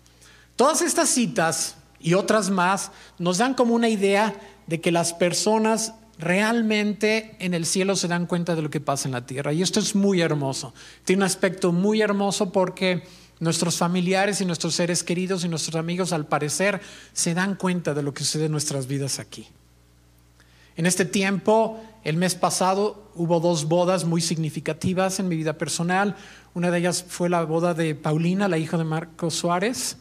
Todas 0.57 0.83
estas 0.83 1.09
citas 1.09 1.77
y 1.99 2.14
otras 2.14 2.51
más 2.51 2.93
nos 3.19 3.38
dan 3.38 3.55
como 3.55 3.75
una 3.75 3.88
idea 3.88 4.35
de 4.66 4.81
que 4.81 4.93
las 4.93 5.14
personas 5.14 5.95
realmente 6.19 7.35
en 7.38 7.55
el 7.55 7.64
cielo 7.64 7.97
se 7.97 8.09
dan 8.09 8.27
cuenta 8.27 8.55
de 8.55 8.62
lo 8.62 8.71
que 8.71 8.81
pasa 8.81 9.09
en 9.09 9.12
la 9.12 9.27
tierra. 9.27 9.53
Y 9.53 9.62
esto 9.62 9.81
es 9.81 9.95
muy 9.95 10.21
hermoso. 10.21 10.75
Tiene 11.05 11.21
un 11.21 11.27
aspecto 11.27 11.73
muy 11.73 12.03
hermoso 12.03 12.53
porque 12.53 13.05
nuestros 13.38 13.79
familiares 13.79 14.40
y 14.40 14.45
nuestros 14.45 14.75
seres 14.75 15.03
queridos 15.03 15.45
y 15.45 15.49
nuestros 15.49 15.77
amigos 15.77 16.12
al 16.12 16.27
parecer 16.27 16.81
se 17.14 17.33
dan 17.33 17.55
cuenta 17.57 17.95
de 17.95 18.03
lo 18.03 18.12
que 18.12 18.23
sucede 18.23 18.47
en 18.47 18.53
nuestras 18.53 18.87
vidas 18.87 19.19
aquí. 19.19 19.49
En 20.76 20.87
este 20.87 21.04
tiempo, 21.04 21.80
el 22.04 22.16
mes 22.16 22.35
pasado, 22.35 23.11
hubo 23.14 23.40
dos 23.40 23.66
bodas 23.66 24.04
muy 24.04 24.20
significativas 24.20 25.20
en 25.20 25.28
mi 25.28 25.37
vida 25.37 25.59
personal. 25.59 26.16
Una 26.54 26.70
de 26.70 26.78
ellas 26.78 27.04
fue 27.06 27.28
la 27.28 27.44
boda 27.44 27.74
de 27.74 27.94
Paulina, 27.94 28.48
la 28.48 28.59
hija 28.59 28.78
de 28.78 28.85
Marco 28.85 29.30
Suárez, 29.30 29.96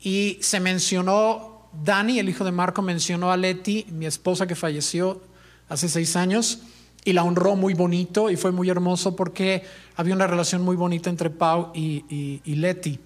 y 0.00 0.38
se 0.40 0.60
mencionó, 0.60 1.68
Dani, 1.84 2.18
el 2.18 2.28
hijo 2.28 2.44
de 2.44 2.52
Marco, 2.52 2.82
mencionó 2.82 3.30
a 3.30 3.36
Leti, 3.36 3.86
mi 3.90 4.06
esposa 4.06 4.46
que 4.46 4.54
falleció 4.54 5.20
hace 5.68 5.88
seis 5.88 6.16
años, 6.16 6.60
y 7.04 7.12
la 7.12 7.22
honró 7.22 7.54
muy 7.54 7.74
bonito 7.74 8.30
y 8.30 8.36
fue 8.36 8.50
muy 8.50 8.68
hermoso 8.68 9.14
porque 9.14 9.62
había 9.94 10.14
una 10.14 10.26
relación 10.26 10.62
muy 10.62 10.74
bonita 10.74 11.08
entre 11.08 11.30
Pau 11.30 11.70
y, 11.72 12.40
y 12.44 12.54
Leti. 12.56 12.98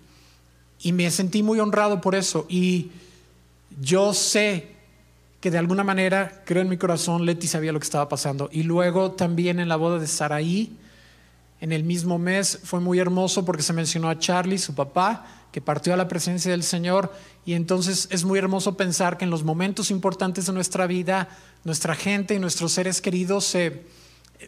Y 0.81 0.93
me 0.93 1.11
sentí 1.11 1.43
muy 1.43 1.61
honrado 1.61 2.01
por 2.01 2.15
eso. 2.15 2.47
Y 2.49 2.91
yo 3.79 4.15
sé 4.15 4.80
que 5.41 5.51
de 5.51 5.59
alguna 5.59 5.85
manera, 5.85 6.43
creo 6.45 6.63
en 6.63 6.69
mi 6.69 6.77
corazón, 6.77 7.25
Leti 7.25 7.47
sabía 7.47 7.73
lo 7.73 7.81
que 7.81 7.85
estaba 7.85 8.09
pasando. 8.09 8.51
Y 8.53 8.63
luego 8.63 9.13
también 9.13 9.59
en 9.59 9.69
la 9.69 9.77
boda 9.77 9.99
de 9.99 10.07
Saraí, 10.07 10.77
en 11.61 11.73
el 11.73 11.83
mismo 11.83 12.19
mes, 12.19 12.61
fue 12.63 12.81
muy 12.81 12.99
hermoso 12.99 13.45
porque 13.45 13.63
se 13.63 13.73
mencionó 13.73 14.11
a 14.11 14.19
Charlie, 14.19 14.59
su 14.59 14.75
papá, 14.75 15.27
que 15.51 15.61
partió 15.61 15.95
a 15.95 15.97
la 15.97 16.09
presencia 16.09 16.51
del 16.51 16.63
Señor. 16.63 17.13
Y 17.47 17.55
entonces 17.55 18.07
es 18.11 18.25
muy 18.25 18.39
hermoso 18.39 18.77
pensar 18.77 19.17
que 19.17 19.25
en 19.25 19.31
los 19.31 19.43
momentos 19.43 19.91
importantes 19.91 20.47
de 20.47 20.53
nuestra 20.53 20.87
vida, 20.87 21.29
nuestra 21.65 21.95
gente 21.95 22.35
y 22.35 22.39
nuestros 22.39 22.73
seres 22.73 23.01
queridos 23.01 23.47
se, 23.47 23.87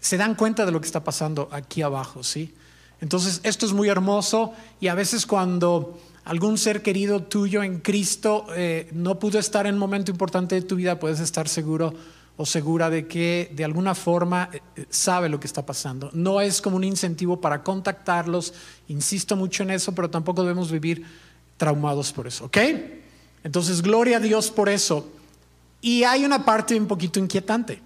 se 0.00 0.16
dan 0.18 0.34
cuenta 0.34 0.66
de 0.66 0.72
lo 0.72 0.80
que 0.80 0.86
está 0.86 1.04
pasando 1.04 1.48
aquí 1.52 1.80
abajo, 1.80 2.22
¿sí? 2.22 2.54
Entonces, 3.00 3.40
esto 3.42 3.66
es 3.66 3.72
muy 3.72 3.88
hermoso 3.88 4.52
y 4.78 4.88
a 4.88 4.94
veces 4.94 5.26
cuando 5.26 5.98
algún 6.24 6.58
ser 6.58 6.82
querido 6.82 7.22
tuyo 7.22 7.62
en 7.62 7.80
Cristo 7.80 8.46
eh, 8.54 8.88
no 8.92 9.18
pudo 9.18 9.38
estar 9.38 9.66
en 9.66 9.74
un 9.74 9.80
momento 9.80 10.10
importante 10.10 10.54
de 10.54 10.62
tu 10.62 10.76
vida, 10.76 10.98
puedes 10.98 11.20
estar 11.20 11.48
seguro 11.48 11.94
o 12.36 12.46
segura 12.46 12.88
de 12.90 13.06
que 13.06 13.52
de 13.54 13.64
alguna 13.64 13.94
forma 13.94 14.48
eh, 14.52 14.60
eh, 14.76 14.86
sabe 14.88 15.28
lo 15.28 15.38
que 15.38 15.46
está 15.46 15.66
pasando. 15.66 16.10
No 16.12 16.40
es 16.40 16.62
como 16.62 16.76
un 16.76 16.84
incentivo 16.84 17.40
para 17.40 17.62
contactarlos, 17.62 18.54
insisto 18.88 19.36
mucho 19.36 19.62
en 19.62 19.70
eso, 19.70 19.94
pero 19.94 20.10
tampoco 20.10 20.42
debemos 20.42 20.70
vivir 20.70 21.04
traumados 21.56 22.12
por 22.12 22.26
eso, 22.26 22.46
¿ok? 22.46 22.58
Entonces, 23.44 23.82
gloria 23.82 24.16
a 24.16 24.20
Dios 24.20 24.50
por 24.50 24.68
eso. 24.68 25.10
Y 25.80 26.04
hay 26.04 26.24
una 26.24 26.44
parte 26.44 26.78
un 26.78 26.86
poquito 26.86 27.18
inquietante. 27.18 27.82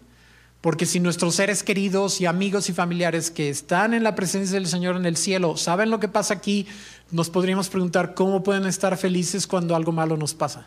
Porque 0.61 0.87
si 0.87 1.01
nuestros 1.01 1.37
seres 1.37 1.63
queridos 1.63 2.21
y 2.21 2.27
amigos 2.27 2.69
y 2.69 2.73
familiares 2.73 3.31
que 3.31 3.49
están 3.49 3.95
en 3.95 4.03
la 4.03 4.15
presencia 4.15 4.55
del 4.55 4.67
Señor 4.67 4.97
en 4.97 5.07
el 5.07 5.17
cielo 5.17 5.57
saben 5.57 5.91
lo 5.91 6.01
que 6.01 6.09
pasa 6.09 6.35
aquí, 6.35 6.67
nos 7.11 7.31
podríamos 7.31 7.69
preguntar 7.69 8.15
cómo 8.15 8.43
pueden 8.43 8.67
estar 8.67 8.97
felices 8.97 9.47
cuando 9.47 9.77
algo 9.77 9.93
malo 9.93 10.17
nos 10.17 10.35
pasa. 10.35 10.67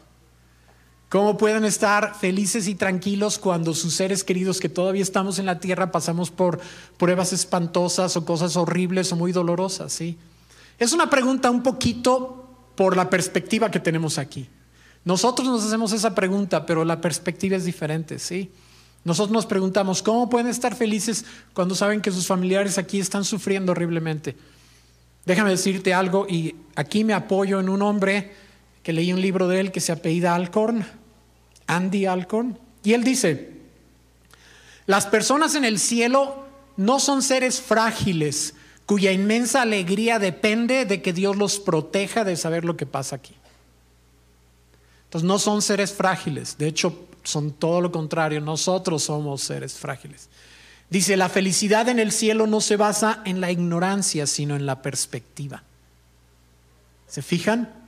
¿Cómo 1.10 1.38
pueden 1.38 1.66
estar 1.66 2.14
felices 2.16 2.68
y 2.68 2.76
tranquilos 2.76 3.40
cuando 3.40 3.74
sus 3.74 3.96
seres 3.96 4.24
queridos 4.24 4.60
que 4.60 4.70
todavía 4.70 5.02
estamos 5.02 5.40
en 5.40 5.48
la 5.48 5.60
tierra 5.60 5.92
pasamos 5.92 6.30
por 6.30 6.60
pruebas 6.98 7.34
espantosas 7.34 8.16
o 8.16 8.26
cosas 8.26 8.56
horribles 8.56 9.12
o 9.12 9.16
muy 9.16 9.32
dolorosas? 9.32 9.92
¿sí? 9.92 10.20
Es 10.78 10.94
una 10.94 11.10
pregunta 11.10 11.50
un 11.50 11.64
poquito 11.64 12.48
por 12.76 12.96
la 12.96 13.10
perspectiva 13.10 13.72
que 13.72 13.80
tenemos 13.80 14.20
aquí. 14.20 14.48
Nosotros 15.04 15.48
nos 15.48 15.66
hacemos 15.66 15.94
esa 15.94 16.14
pregunta, 16.14 16.68
pero 16.68 16.86
la 16.86 17.02
perspectiva 17.02 17.58
es 17.58 17.66
diferente, 17.66 18.20
¿sí? 18.20 18.52
Nosotros 19.04 19.32
nos 19.32 19.46
preguntamos, 19.46 20.04
¿cómo 20.04 20.30
pueden 20.30 20.48
estar 20.48 20.76
felices 20.76 21.26
cuando 21.54 21.74
saben 21.74 22.02
que 22.02 22.12
sus 22.12 22.28
familiares 22.28 22.78
aquí 22.78 23.00
están 23.00 23.24
sufriendo 23.24 23.72
horriblemente? 23.72 24.36
Déjame 25.26 25.52
decirte 25.52 25.94
algo 25.94 26.28
y 26.28 26.56
aquí 26.76 27.04
me 27.04 27.14
apoyo 27.14 27.60
en 27.60 27.70
un 27.70 27.82
hombre 27.82 28.34
que 28.84 28.94
leí 28.94 29.14
un 29.14 29.22
libro 29.22 29.48
de 29.48 29.60
él 29.60 29.72
que 29.72 29.80
se 29.80 29.92
apellida 29.92 30.36
Alcorn, 30.36 30.86
Andy 31.68 32.06
Alcorn, 32.06 32.58
y 32.84 32.94
él 32.94 33.04
dice, 33.04 33.54
las 34.86 35.06
personas 35.06 35.56
en 35.56 35.66
el 35.66 35.80
cielo 35.80 36.46
no 36.78 37.00
son 37.00 37.22
seres 37.22 37.62
frágiles 37.62 38.56
cuya 38.86 39.12
inmensa 39.12 39.62
alegría 39.62 40.18
depende 40.18 40.86
de 40.86 41.02
que 41.02 41.14
Dios 41.14 41.38
los 41.38 41.60
proteja 41.60 42.24
de 42.24 42.36
saber 42.36 42.66
lo 42.66 42.76
que 42.76 42.88
pasa 42.88 43.18
aquí. 43.18 43.36
Entonces 45.04 45.28
no 45.28 45.38
son 45.38 45.62
seres 45.62 45.94
frágiles, 45.94 46.58
de 46.58 46.68
hecho 46.68 47.09
son 47.30 47.52
todo 47.52 47.82
lo 47.82 47.92
contrario, 47.92 48.42
nosotros 48.42 49.04
somos 49.04 49.42
seres 49.42 49.74
frágiles. 49.74 50.30
Dice, 50.90 51.18
la 51.18 51.30
felicidad 51.30 51.88
en 51.88 52.00
el 52.00 52.12
cielo 52.12 52.48
no 52.48 52.62
se 52.62 52.76
basa 52.76 53.22
en 53.26 53.42
la 53.42 53.52
ignorancia, 53.52 54.26
sino 54.26 54.56
en 54.56 54.66
la 54.66 54.82
perspectiva. 54.82 55.64
¿Se 57.08 57.22
fijan? 57.22 57.80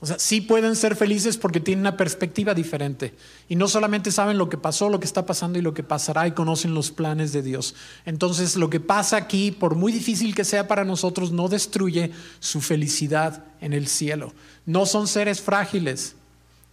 O 0.00 0.06
sea, 0.06 0.18
sí 0.18 0.42
pueden 0.42 0.76
ser 0.76 0.94
felices 0.94 1.38
porque 1.38 1.60
tienen 1.60 1.80
una 1.80 1.96
perspectiva 1.96 2.52
diferente. 2.52 3.14
Y 3.48 3.56
no 3.56 3.66
solamente 3.66 4.12
saben 4.12 4.36
lo 4.36 4.48
que 4.48 4.58
pasó, 4.58 4.90
lo 4.90 5.00
que 5.00 5.06
está 5.06 5.24
pasando 5.24 5.58
y 5.58 5.62
lo 5.62 5.72
que 5.72 5.82
pasará 5.82 6.26
y 6.26 6.32
conocen 6.32 6.74
los 6.74 6.90
planes 6.90 7.32
de 7.32 7.42
Dios. 7.42 7.74
Entonces, 8.04 8.56
lo 8.56 8.68
que 8.68 8.80
pasa 8.80 9.16
aquí, 9.16 9.52
por 9.52 9.74
muy 9.74 9.92
difícil 9.92 10.34
que 10.34 10.44
sea 10.44 10.68
para 10.68 10.84
nosotros, 10.84 11.32
no 11.32 11.48
destruye 11.48 12.10
su 12.40 12.60
felicidad 12.60 13.44
en 13.60 13.72
el 13.72 13.86
cielo. 13.86 14.34
No 14.66 14.84
son 14.84 15.08
seres 15.08 15.40
frágiles, 15.40 16.14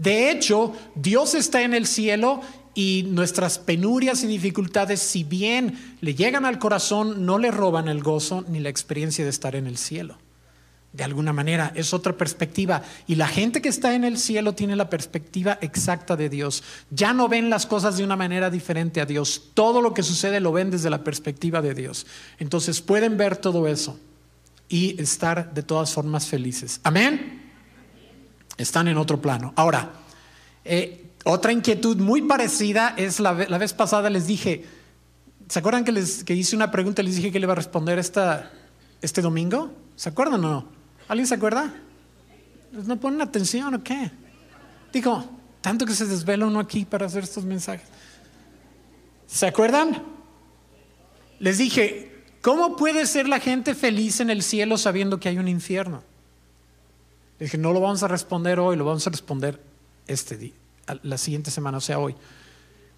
de 0.04 0.32
hecho, 0.32 0.74
Dios 0.96 1.34
está 1.34 1.62
en 1.62 1.74
el 1.74 1.88
cielo 1.88 2.42
y 2.76 3.06
nuestras 3.08 3.58
penurias 3.58 4.24
y 4.24 4.28
dificultades, 4.28 5.00
si 5.00 5.24
bien 5.24 5.98
le 6.02 6.16
llegan 6.16 6.46
al 6.46 6.60
corazón, 6.60 7.26
no 7.26 7.38
le 7.38 7.52
roban 7.52 7.88
el 7.88 8.04
gozo 8.04 8.44
ni 8.50 8.60
la 8.60 8.70
experiencia 8.70 9.24
de 9.24 9.30
estar 9.30 9.56
en 9.56 9.66
el 9.66 9.78
cielo. 9.78 10.18
De 10.92 11.04
alguna 11.04 11.34
manera, 11.34 11.72
es 11.74 11.94
otra 11.94 12.18
perspectiva. 12.18 12.84
Y 13.08 13.16
la 13.16 13.28
gente 13.28 13.62
que 13.62 13.70
está 13.70 13.96
en 13.96 14.04
el 14.04 14.20
cielo 14.20 14.54
tiene 14.54 14.76
la 14.76 14.90
perspectiva 14.90 15.58
exacta 15.62 16.16
de 16.16 16.30
Dios. 16.30 16.64
Ya 16.92 17.14
no 17.14 17.28
ven 17.30 17.50
las 17.50 17.66
cosas 17.66 17.98
de 17.98 18.04
una 18.04 18.16
manera 18.16 18.52
diferente 18.52 19.02
a 19.02 19.06
Dios. 19.06 19.50
Todo 19.56 19.82
lo 19.82 19.94
que 19.94 20.04
sucede 20.04 20.40
lo 20.40 20.52
ven 20.52 20.70
desde 20.70 20.92
la 20.92 21.04
perspectiva 21.04 21.64
de 21.64 21.74
Dios. 21.74 22.06
Entonces 22.38 22.82
pueden 22.82 23.18
ver 23.18 23.38
todo 23.38 23.68
eso 23.68 24.00
y 24.70 25.02
estar 25.02 25.54
de 25.54 25.64
todas 25.64 25.94
formas 25.94 26.28
felices. 26.28 26.80
Amén. 26.84 27.43
Están 28.58 28.88
en 28.88 28.98
otro 28.98 29.22
plano. 29.22 29.54
Ahora, 29.56 29.92
eh, 30.66 31.12
otra 31.26 31.52
inquietud 31.52 31.98
muy 31.98 32.22
parecida 32.22 32.94
es 32.98 33.20
la, 33.20 33.34
vez 33.34 33.74
pasada 33.74 34.10
les 34.10 34.28
dije, 34.28 34.66
¿se 35.48 35.60
acuerdan 35.60 35.86
que, 35.86 35.92
les, 35.92 36.24
que 36.24 36.36
hice 36.36 36.56
una 36.56 36.72
pregunta 36.72 37.02
y 37.02 37.06
les 37.06 37.16
dije 37.16 37.32
que 37.32 37.40
le 37.40 37.46
iba 37.46 37.54
a 37.54 37.56
responder 37.56 37.98
esta, 37.98 38.52
este 39.02 39.22
domingo? 39.22 39.72
¿Se 39.96 40.10
acuerdan 40.10 40.44
o 40.46 40.50
no? 40.50 40.70
¿Alguien 41.08 41.28
se 41.28 41.36
acuerda? 41.36 41.74
¿No 42.72 43.00
ponen 43.00 43.22
atención 43.22 43.74
o 43.74 43.84
qué? 43.84 44.12
Digo, 44.92 45.24
tanto 45.62 45.86
que 45.86 45.94
se 45.94 46.06
desvela 46.06 46.46
uno 46.46 46.60
aquí 46.60 46.86
para 46.86 47.06
hacer 47.06 47.24
estos 47.24 47.46
mensajes. 47.46 47.88
¿Se 49.28 49.48
acuerdan? 49.48 50.04
Les 51.40 51.58
dije, 51.58 52.24
¿cómo 52.42 52.76
puede 52.76 53.06
ser 53.06 53.28
la 53.28 53.40
gente 53.40 53.76
feliz 53.76 54.20
en 54.20 54.30
el 54.30 54.44
cielo 54.44 54.78
sabiendo 54.78 55.20
que 55.20 55.30
hay 55.30 55.38
un 55.38 55.48
infierno? 55.48 56.04
Dije, 57.44 57.58
no 57.58 57.72
lo 57.74 57.80
vamos 57.80 58.04
a 58.04 58.08
responder 58.08 58.60
hoy, 58.60 58.76
lo 58.76 58.86
vamos 58.86 59.06
a 59.08 59.10
responder 59.10 59.62
este 60.08 60.38
día, 60.38 60.54
la 61.04 61.18
siguiente 61.18 61.52
semana, 61.52 61.78
o 61.78 61.82
sea, 61.82 62.00
hoy. 62.00 62.16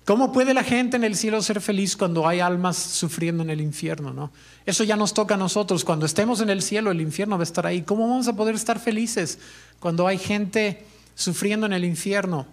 ¿Cómo 0.06 0.32
puede 0.32 0.54
la 0.54 0.64
gente 0.64 0.98
en 0.98 1.04
el 1.04 1.16
cielo 1.16 1.42
ser 1.42 1.60
feliz 1.62 1.98
cuando 1.98 2.28
hay 2.28 2.40
almas 2.40 2.78
sufriendo 2.78 3.42
en 3.42 3.50
el 3.50 3.60
infierno? 3.60 4.14
¿no? 4.14 4.32
Eso 4.64 4.84
ya 4.84 4.96
nos 4.96 5.16
toca 5.16 5.34
a 5.34 5.38
nosotros. 5.38 5.84
Cuando 5.84 6.06
estemos 6.06 6.42
en 6.42 6.52
el 6.52 6.62
cielo, 6.62 6.92
el 6.92 7.02
infierno 7.02 7.38
va 7.38 7.42
a 7.42 7.44
estar 7.44 7.66
ahí. 7.66 7.82
¿Cómo 7.82 8.08
vamos 8.08 8.28
a 8.28 8.36
poder 8.36 8.54
estar 8.54 8.80
felices 8.80 9.40
cuando 9.80 10.06
hay 10.06 10.20
gente 10.20 10.86
sufriendo 11.16 11.66
en 11.66 11.74
el 11.74 11.84
infierno? 11.84 12.46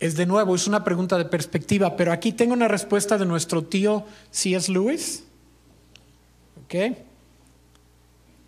Es 0.00 0.16
de 0.16 0.24
nuevo, 0.24 0.54
es 0.54 0.66
una 0.66 0.82
pregunta 0.82 1.18
de 1.18 1.26
perspectiva, 1.26 1.94
pero 1.94 2.10
aquí 2.10 2.32
tengo 2.32 2.54
una 2.54 2.68
respuesta 2.68 3.18
de 3.18 3.26
nuestro 3.26 3.64
tío 3.64 4.06
C.S. 4.30 4.72
Lewis. 4.72 5.24
¿Ok? 6.64 6.96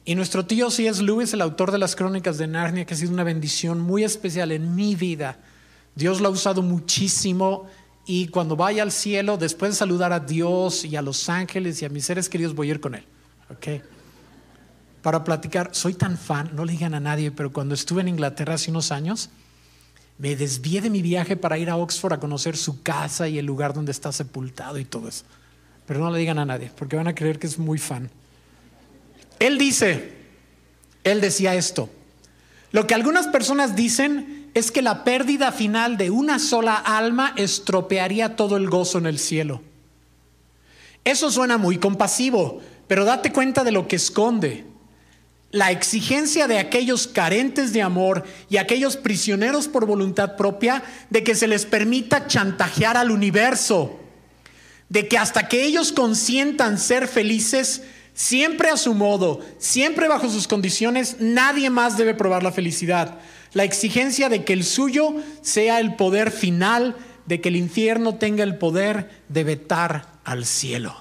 Y 0.08 0.14
nuestro 0.14 0.46
tío 0.46 0.70
C.S. 0.70 1.02
Lewis, 1.02 1.34
el 1.34 1.42
autor 1.42 1.72
de 1.72 1.78
las 1.78 1.96
crónicas 1.96 2.38
de 2.38 2.46
Narnia, 2.46 2.86
que 2.86 2.94
ha 2.94 2.96
sido 2.96 3.12
una 3.12 3.24
bendición 3.24 3.80
muy 3.80 4.04
especial 4.04 4.52
en 4.52 4.76
mi 4.76 4.94
vida. 4.94 5.40
Dios 5.96 6.20
lo 6.20 6.28
ha 6.28 6.30
usado 6.30 6.62
muchísimo 6.62 7.66
y 8.06 8.28
cuando 8.28 8.54
vaya 8.54 8.84
al 8.84 8.92
cielo, 8.92 9.36
después 9.36 9.72
de 9.72 9.76
saludar 9.76 10.12
a 10.12 10.20
Dios 10.20 10.84
y 10.84 10.94
a 10.94 11.02
los 11.02 11.28
ángeles 11.28 11.82
y 11.82 11.86
a 11.86 11.88
mis 11.88 12.04
seres 12.04 12.28
queridos, 12.28 12.54
voy 12.54 12.68
a 12.68 12.70
ir 12.70 12.80
con 12.80 12.94
él. 12.94 13.04
Para 15.02 15.24
platicar, 15.24 15.70
soy 15.72 15.94
tan 15.94 16.16
fan, 16.16 16.50
no 16.54 16.64
le 16.64 16.72
digan 16.72 16.94
a 16.94 17.00
nadie, 17.00 17.32
pero 17.32 17.52
cuando 17.52 17.74
estuve 17.74 18.02
en 18.02 18.08
Inglaterra 18.08 18.54
hace 18.54 18.70
unos 18.70 18.92
años, 18.92 19.30
me 20.18 20.36
desvié 20.36 20.82
de 20.82 20.88
mi 20.88 21.02
viaje 21.02 21.36
para 21.36 21.58
ir 21.58 21.68
a 21.68 21.76
Oxford 21.76 22.12
a 22.12 22.20
conocer 22.20 22.56
su 22.56 22.80
casa 22.80 23.26
y 23.26 23.40
el 23.40 23.46
lugar 23.46 23.74
donde 23.74 23.90
está 23.90 24.12
sepultado 24.12 24.78
y 24.78 24.84
todo 24.84 25.08
eso. 25.08 25.24
Pero 25.84 25.98
no 25.98 26.12
le 26.12 26.20
digan 26.20 26.38
a 26.38 26.44
nadie, 26.44 26.70
porque 26.76 26.94
van 26.94 27.08
a 27.08 27.14
creer 27.16 27.40
que 27.40 27.48
es 27.48 27.58
muy 27.58 27.78
fan. 27.78 28.08
Él 29.38 29.58
dice, 29.58 30.12
él 31.04 31.20
decía 31.20 31.54
esto, 31.54 31.90
lo 32.72 32.86
que 32.86 32.94
algunas 32.94 33.26
personas 33.28 33.76
dicen 33.76 34.50
es 34.54 34.70
que 34.70 34.82
la 34.82 35.04
pérdida 35.04 35.52
final 35.52 35.96
de 35.98 36.10
una 36.10 36.38
sola 36.38 36.76
alma 36.76 37.34
estropearía 37.36 38.36
todo 38.36 38.56
el 38.56 38.68
gozo 38.68 38.98
en 38.98 39.06
el 39.06 39.18
cielo. 39.18 39.62
Eso 41.04 41.30
suena 41.30 41.58
muy 41.58 41.78
compasivo, 41.78 42.60
pero 42.88 43.04
date 43.04 43.32
cuenta 43.32 43.64
de 43.64 43.72
lo 43.72 43.86
que 43.86 43.96
esconde. 43.96 44.64
La 45.52 45.70
exigencia 45.70 46.48
de 46.48 46.58
aquellos 46.58 47.06
carentes 47.06 47.72
de 47.72 47.82
amor 47.82 48.24
y 48.48 48.56
aquellos 48.56 48.96
prisioneros 48.96 49.68
por 49.68 49.86
voluntad 49.86 50.36
propia 50.36 50.82
de 51.10 51.22
que 51.22 51.34
se 51.34 51.46
les 51.46 51.66
permita 51.66 52.26
chantajear 52.26 52.96
al 52.96 53.10
universo, 53.10 54.00
de 54.88 55.06
que 55.06 55.18
hasta 55.18 55.48
que 55.48 55.64
ellos 55.64 55.92
consientan 55.92 56.78
ser 56.78 57.08
felices, 57.08 57.82
siempre 58.16 58.70
a 58.70 58.78
su 58.78 58.94
modo, 58.94 59.40
siempre 59.58 60.08
bajo 60.08 60.28
sus 60.28 60.48
condiciones, 60.48 61.18
nadie 61.20 61.70
más 61.70 61.96
debe 61.96 62.14
probar 62.14 62.42
la 62.42 62.50
felicidad. 62.50 63.18
La 63.52 63.62
exigencia 63.62 64.28
de 64.28 64.42
que 64.42 64.54
el 64.54 64.64
suyo 64.64 65.14
sea 65.42 65.78
el 65.78 65.94
poder 65.94 66.32
final, 66.32 66.96
de 67.26 67.40
que 67.40 67.50
el 67.50 67.56
infierno 67.56 68.16
tenga 68.16 68.42
el 68.42 68.56
poder 68.56 69.22
de 69.28 69.44
vetar 69.44 70.08
al 70.24 70.46
cielo. 70.46 70.96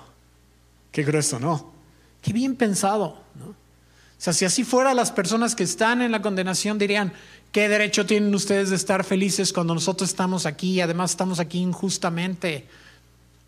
Qué 0.91 1.03
grueso, 1.03 1.39
¿no? 1.39 1.73
Qué 2.21 2.33
bien 2.33 2.55
pensado, 2.55 3.23
¿no? 3.35 3.45
O 3.47 3.55
sea, 4.17 4.33
si 4.33 4.43
así 4.43 4.63
fuera, 4.63 4.93
las 4.93 5.11
personas 5.11 5.55
que 5.55 5.63
están 5.63 6.01
en 6.01 6.11
la 6.11 6.21
condenación 6.21 6.77
dirían, 6.77 7.13
¿qué 7.51 7.69
derecho 7.69 8.05
tienen 8.05 8.33
ustedes 8.35 8.69
de 8.71 8.75
estar 8.75 9.03
felices 9.03 9.53
cuando 9.53 9.73
nosotros 9.73 10.09
estamos 10.09 10.45
aquí? 10.45 10.81
Además, 10.81 11.11
estamos 11.11 11.39
aquí 11.39 11.59
injustamente. 11.59 12.67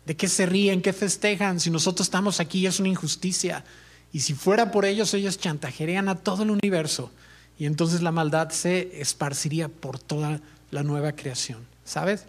¿De 0.08 0.16
qué 0.16 0.26
se 0.26 0.46
ríen? 0.46 0.80
¿Qué 0.80 0.94
festejan? 0.94 1.60
Si 1.60 1.70
nosotros 1.70 2.06
estamos 2.06 2.40
aquí 2.40 2.66
es 2.66 2.80
una 2.80 2.88
injusticia. 2.88 3.62
Y 4.10 4.20
si 4.20 4.32
fuera 4.32 4.70
por 4.70 4.86
ellos, 4.86 5.12
ellos 5.12 5.38
chantajerían 5.38 6.08
a 6.08 6.14
todo 6.14 6.44
el 6.44 6.50
universo. 6.50 7.10
Y 7.58 7.66
entonces 7.66 8.00
la 8.00 8.10
maldad 8.10 8.48
se 8.48 9.02
esparciría 9.02 9.68
por 9.68 9.98
toda 9.98 10.40
la 10.70 10.82
nueva 10.82 11.12
creación. 11.12 11.58
¿Sabes? 11.84 12.24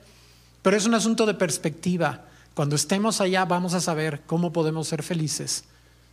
Pero 0.61 0.75
es 0.75 0.85
un 0.85 0.93
asunto 0.93 1.25
de 1.25 1.35
perspectiva. 1.35 2.25
Cuando 2.53 2.75
estemos 2.75 3.21
allá 3.21 3.45
vamos 3.45 3.73
a 3.73 3.79
saber 3.79 4.23
cómo 4.25 4.51
podemos 4.51 4.89
ser 4.89 5.01
felices 5.01 5.63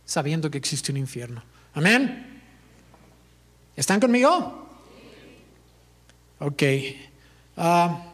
sabiendo 0.05 0.49
que 0.49 0.57
existe 0.57 0.93
un 0.93 0.97
infierno. 0.99 1.43
Amén. 1.73 2.43
¿Están 3.75 3.99
conmigo? 3.99 4.69
Ok. 6.39 6.63
Ah, 7.57 8.06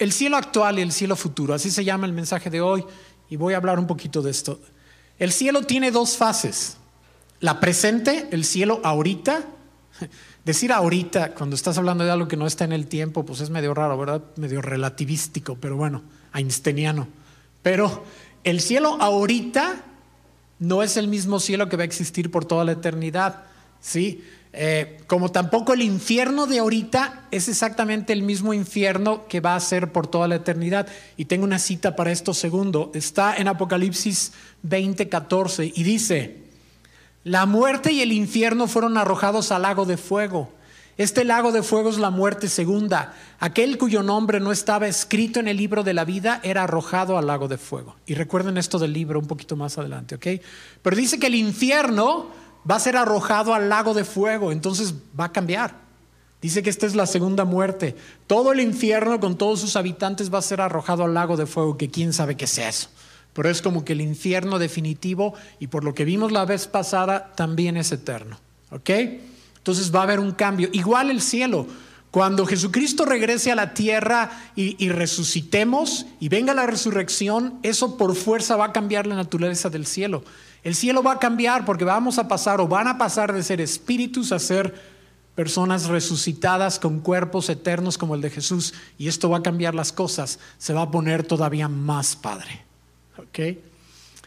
el 0.00 0.12
cielo 0.12 0.36
actual 0.36 0.78
y 0.78 0.82
el 0.82 0.92
cielo 0.92 1.14
futuro, 1.14 1.54
así 1.54 1.70
se 1.70 1.84
llama 1.84 2.06
el 2.06 2.12
mensaje 2.12 2.50
de 2.50 2.60
hoy, 2.60 2.84
y 3.28 3.36
voy 3.36 3.54
a 3.54 3.58
hablar 3.58 3.78
un 3.78 3.86
poquito 3.86 4.22
de 4.22 4.30
esto. 4.30 4.58
El 5.18 5.30
cielo 5.30 5.62
tiene 5.62 5.90
dos 5.90 6.16
fases. 6.16 6.78
La 7.38 7.60
presente, 7.60 8.26
el 8.32 8.44
cielo 8.44 8.80
ahorita. 8.82 9.44
Decir 10.44 10.72
ahorita, 10.72 11.34
cuando 11.34 11.54
estás 11.54 11.76
hablando 11.76 12.02
de 12.02 12.10
algo 12.10 12.26
que 12.26 12.36
no 12.38 12.46
está 12.46 12.64
en 12.64 12.72
el 12.72 12.86
tiempo, 12.86 13.26
pues 13.26 13.40
es 13.40 13.50
medio 13.50 13.74
raro, 13.74 13.98
¿verdad? 13.98 14.22
Medio 14.36 14.62
relativístico, 14.62 15.56
pero 15.60 15.76
bueno, 15.76 16.02
einsteiniano. 16.32 17.06
Pero 17.62 18.02
el 18.42 18.60
cielo 18.60 18.96
ahorita 19.00 19.84
no 20.58 20.82
es 20.82 20.96
el 20.96 21.08
mismo 21.08 21.40
cielo 21.40 21.68
que 21.68 21.76
va 21.76 21.82
a 21.82 21.86
existir 21.86 22.30
por 22.30 22.46
toda 22.46 22.64
la 22.64 22.72
eternidad, 22.72 23.44
¿sí? 23.80 24.24
Eh, 24.52 25.00
como 25.06 25.30
tampoco 25.30 25.74
el 25.74 25.82
infierno 25.82 26.46
de 26.46 26.58
ahorita 26.58 27.28
es 27.30 27.48
exactamente 27.48 28.12
el 28.12 28.22
mismo 28.22 28.52
infierno 28.52 29.28
que 29.28 29.40
va 29.40 29.54
a 29.54 29.60
ser 29.60 29.92
por 29.92 30.06
toda 30.06 30.26
la 30.28 30.36
eternidad. 30.36 30.88
Y 31.16 31.26
tengo 31.26 31.44
una 31.44 31.58
cita 31.58 31.94
para 31.94 32.10
esto 32.10 32.34
segundo. 32.34 32.90
Está 32.94 33.36
en 33.36 33.48
Apocalipsis 33.48 34.32
20, 34.62 35.08
14 35.08 35.72
y 35.74 35.82
dice, 35.82 36.36
la 37.22 37.46
muerte 37.46 37.92
y 37.92 38.00
el 38.00 38.12
infierno 38.12 38.66
fueron 38.66 38.96
arrojados 38.96 39.52
al 39.52 39.62
lago 39.62 39.84
de 39.84 39.96
fuego. 39.96 40.50
Este 40.96 41.24
lago 41.24 41.50
de 41.50 41.62
fuego 41.62 41.88
es 41.88 41.96
la 41.96 42.10
muerte 42.10 42.48
segunda. 42.48 43.14
Aquel 43.38 43.78
cuyo 43.78 44.02
nombre 44.02 44.38
no 44.38 44.52
estaba 44.52 44.86
escrito 44.86 45.40
en 45.40 45.48
el 45.48 45.56
libro 45.56 45.82
de 45.82 45.94
la 45.94 46.04
vida 46.04 46.40
era 46.42 46.64
arrojado 46.64 47.16
al 47.16 47.26
lago 47.26 47.48
de 47.48 47.56
fuego. 47.56 47.96
Y 48.04 48.14
recuerden 48.14 48.58
esto 48.58 48.78
del 48.78 48.92
libro 48.92 49.18
un 49.18 49.26
poquito 49.26 49.56
más 49.56 49.78
adelante, 49.78 50.16
¿ok? 50.16 50.26
Pero 50.82 50.96
dice 50.96 51.18
que 51.18 51.28
el 51.28 51.36
infierno 51.36 52.28
va 52.68 52.76
a 52.76 52.80
ser 52.80 52.96
arrojado 52.96 53.54
al 53.54 53.68
lago 53.68 53.94
de 53.94 54.04
fuego, 54.04 54.52
entonces 54.52 54.94
va 55.18 55.26
a 55.26 55.32
cambiar. 55.32 55.74
Dice 56.40 56.62
que 56.62 56.70
esta 56.70 56.86
es 56.86 56.94
la 56.94 57.06
segunda 57.06 57.44
muerte. 57.44 57.96
Todo 58.26 58.52
el 58.52 58.60
infierno 58.60 59.20
con 59.20 59.36
todos 59.36 59.60
sus 59.60 59.76
habitantes 59.76 60.32
va 60.32 60.38
a 60.38 60.42
ser 60.42 60.60
arrojado 60.60 61.04
al 61.04 61.14
lago 61.14 61.36
de 61.36 61.46
fuego, 61.46 61.76
que 61.76 61.90
quién 61.90 62.12
sabe 62.12 62.36
qué 62.36 62.46
es 62.46 62.58
eso. 62.58 62.88
Pero 63.34 63.50
es 63.50 63.60
como 63.60 63.84
que 63.84 63.92
el 63.92 64.00
infierno 64.00 64.58
definitivo 64.58 65.34
y 65.58 65.66
por 65.66 65.84
lo 65.84 65.94
que 65.94 66.04
vimos 66.04 66.32
la 66.32 66.46
vez 66.46 66.66
pasada 66.66 67.32
también 67.36 67.76
es 67.76 67.92
eterno. 67.92 68.38
¿Ok? 68.70 68.90
Entonces 69.58 69.94
va 69.94 70.00
a 70.00 70.04
haber 70.04 70.18
un 70.18 70.32
cambio. 70.32 70.70
Igual 70.72 71.10
el 71.10 71.20
cielo. 71.20 71.66
Cuando 72.10 72.44
Jesucristo 72.44 73.04
regrese 73.04 73.52
a 73.52 73.54
la 73.54 73.72
tierra 73.72 74.30
y, 74.56 74.82
y, 74.84 74.88
resucitemos 74.88 76.06
y 76.18 76.28
venga 76.28 76.54
la 76.54 76.66
resurrección, 76.66 77.60
eso 77.62 77.96
por 77.96 78.16
fuerza 78.16 78.56
va 78.56 78.66
a 78.66 78.72
cambiar 78.72 79.06
la 79.06 79.14
naturaleza 79.14 79.70
del 79.70 79.86
cielo. 79.86 80.24
El 80.62 80.74
cielo 80.74 81.02
va 81.02 81.12
a 81.12 81.18
cambiar 81.18 81.64
porque 81.64 81.84
vamos 81.84 82.18
a 82.18 82.28
pasar 82.28 82.60
o 82.60 82.68
van 82.68 82.88
a 82.88 82.98
pasar 82.98 83.32
de 83.32 83.42
ser 83.42 83.60
espíritus 83.60 84.32
a 84.32 84.38
ser 84.38 84.74
personas 85.34 85.86
resucitadas 85.86 86.78
con 86.78 87.00
cuerpos 87.00 87.48
eternos 87.48 87.96
como 87.96 88.14
el 88.14 88.20
de 88.20 88.30
Jesús. 88.30 88.74
Y 88.98 89.08
esto 89.08 89.30
va 89.30 89.38
a 89.38 89.42
cambiar 89.42 89.74
las 89.74 89.92
cosas. 89.92 90.38
Se 90.58 90.74
va 90.74 90.82
a 90.82 90.90
poner 90.90 91.22
todavía 91.24 91.68
más 91.68 92.14
padre. 92.14 92.62
¿Ok? 93.16 93.56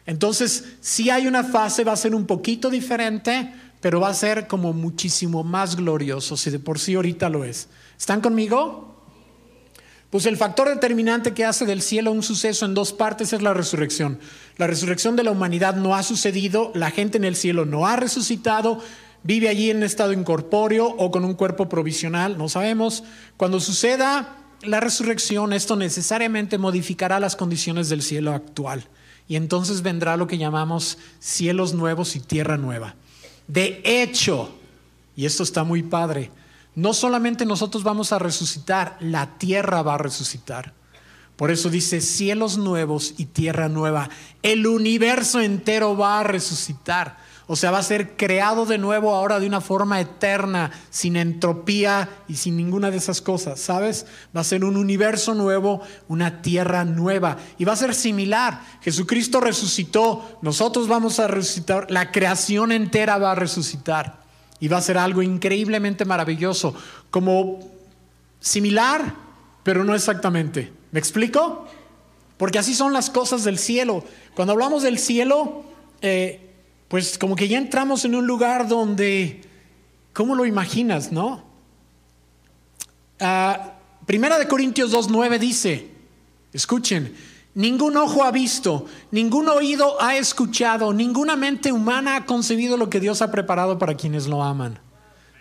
Entonces, 0.06 0.66
si 0.82 1.10
hay 1.10 1.28
una 1.28 1.44
fase, 1.44 1.84
va 1.84 1.94
a 1.94 1.98
ser 1.98 2.16
un 2.16 2.26
poquito 2.26 2.70
diferente, 2.70 3.54
pero 3.80 4.00
va 4.00 4.10
a 4.10 4.14
ser 4.14 4.48
como 4.48 4.74
muchísimo 4.74 5.44
más 5.44 5.76
glorioso, 5.76 6.36
si 6.36 6.50
de 6.50 6.60
por 6.60 6.80
sí 6.80 6.96
ahorita 6.96 7.30
lo 7.30 7.44
es. 7.44 7.70
¿Están 7.98 8.22
conmigo? 8.22 8.94
Pues 10.10 10.26
el 10.26 10.38
factor 10.38 10.70
determinante 10.70 11.34
que 11.34 11.46
hace 11.46 11.66
del 11.66 11.82
cielo 11.82 12.12
un 12.12 12.22
suceso 12.22 12.66
en 12.66 12.74
dos 12.74 12.94
partes 12.94 13.34
es 13.34 13.42
la 13.42 13.54
resurrección. 13.54 14.20
La 14.58 14.68
resurrección 14.68 15.16
de 15.16 15.24
la 15.24 15.32
humanidad 15.32 15.76
no 15.76 15.96
ha 15.96 16.04
sucedido, 16.04 16.72
la 16.76 16.92
gente 16.92 17.18
en 17.18 17.24
el 17.24 17.36
cielo 17.36 17.66
no 17.66 17.88
ha 17.88 17.96
resucitado, 17.96 18.80
vive 19.24 19.50
allí 19.50 19.72
en 19.72 19.82
estado 19.82 20.14
incorpóreo 20.14 20.88
o 20.88 21.10
con 21.10 21.26
un 21.26 21.34
cuerpo 21.34 21.70
provisional, 21.70 22.38
no 22.38 22.50
sabemos. 22.50 23.04
Cuando 23.38 23.60
suceda 23.60 24.38
la 24.62 24.80
resurrección, 24.80 25.54
esto 25.54 25.76
necesariamente 25.76 26.58
modificará 26.58 27.20
las 27.20 27.36
condiciones 27.36 27.90
del 27.90 28.02
cielo 28.02 28.32
actual. 28.34 28.88
Y 29.28 29.38
entonces 29.38 29.82
vendrá 29.82 30.18
lo 30.18 30.28
que 30.28 30.38
llamamos 30.38 30.98
cielos 31.20 31.74
nuevos 31.74 32.16
y 32.16 32.20
tierra 32.20 32.58
nueva. 32.58 32.96
De 33.48 33.82
hecho, 33.84 34.54
y 35.16 35.26
esto 35.26 35.44
está 35.44 35.64
muy 35.64 35.84
padre, 35.84 36.30
no 36.76 36.94
solamente 36.94 37.46
nosotros 37.46 37.84
vamos 37.84 38.12
a 38.12 38.20
resucitar, 38.20 38.98
la 39.00 39.38
tierra 39.38 39.82
va 39.82 39.96
a 39.96 40.00
resucitar. 40.00 40.74
Por 41.44 41.52
eso 41.52 41.70
dice 41.70 42.00
cielos 42.00 42.58
nuevos 42.58 43.16
y 43.18 43.26
tierra 43.26 43.68
nueva. 43.68 44.10
El 44.44 44.66
universo 44.66 45.42
entero 45.42 45.98
va 45.98 46.22
a 46.22 46.24
resucitar. 46.24 47.18
O 47.48 47.58
sea, 47.58 47.70
va 47.70 47.80
a 47.80 47.84
ser 47.84 48.16
creado 48.16 48.66
de 48.66 48.78
nuevo 48.78 49.14
ahora 49.14 49.42
de 49.42 49.48
una 49.48 49.60
forma 49.60 50.00
eterna, 50.00 50.72
sin 50.90 51.18
entropía 51.18 52.08
y 52.30 52.38
sin 52.38 52.56
ninguna 52.56 52.92
de 52.92 52.96
esas 52.96 53.20
cosas, 53.20 53.60
¿sabes? 53.60 54.06
Va 54.34 54.40
a 54.40 54.46
ser 54.46 54.64
un 54.64 54.78
universo 54.78 55.34
nuevo, 55.34 55.82
una 56.08 56.42
tierra 56.42 56.86
nueva. 56.86 57.36
Y 57.58 57.66
va 57.66 57.74
a 57.74 57.76
ser 57.76 57.94
similar. 57.94 58.62
Jesucristo 58.82 59.42
resucitó, 59.42 60.40
nosotros 60.42 60.88
vamos 60.88 61.20
a 61.20 61.28
resucitar, 61.28 61.92
la 61.92 62.14
creación 62.14 62.72
entera 62.72 63.18
va 63.18 63.34
a 63.34 63.36
resucitar. 63.36 64.22
Y 64.62 64.70
va 64.70 64.78
a 64.78 64.82
ser 64.82 64.98
algo 64.98 65.22
increíblemente 65.22 66.06
maravilloso, 66.06 66.74
como 67.12 67.60
similar, 68.40 69.14
pero 69.64 69.84
no 69.84 69.94
exactamente. 69.94 70.83
¿Me 70.94 71.00
explico? 71.00 71.66
Porque 72.38 72.60
así 72.60 72.76
son 72.76 72.94
las 72.94 73.10
cosas 73.10 73.44
del 73.44 73.58
cielo. 73.58 74.06
Cuando 74.36 74.54
hablamos 74.54 74.84
del 74.84 75.00
cielo, 75.00 75.64
eh, 76.02 76.54
pues 76.88 77.18
como 77.18 77.36
que 77.36 77.48
ya 77.48 77.58
entramos 77.58 78.06
en 78.06 78.14
un 78.14 78.28
lugar 78.28 78.68
donde, 78.68 79.42
¿cómo 80.14 80.36
lo 80.36 80.46
imaginas, 80.46 81.12
no? 81.12 81.44
Uh, 83.20 83.74
Primera 84.06 84.38
de 84.38 84.48
Corintios 84.48 84.94
2.9 84.94 85.40
dice, 85.40 85.90
escuchen, 86.52 87.16
ningún 87.56 87.98
ojo 87.98 88.24
ha 88.24 88.32
visto, 88.32 88.86
ningún 89.10 89.48
oído 89.50 90.00
ha 90.00 90.16
escuchado, 90.18 90.94
ninguna 90.94 91.36
mente 91.36 91.72
humana 91.72 92.18
ha 92.18 92.26
concebido 92.26 92.78
lo 92.78 92.90
que 92.92 93.00
Dios 93.00 93.24
ha 93.24 93.32
preparado 93.32 93.80
para 93.80 93.96
quienes 93.96 94.28
lo 94.28 94.44
aman. 94.44 94.78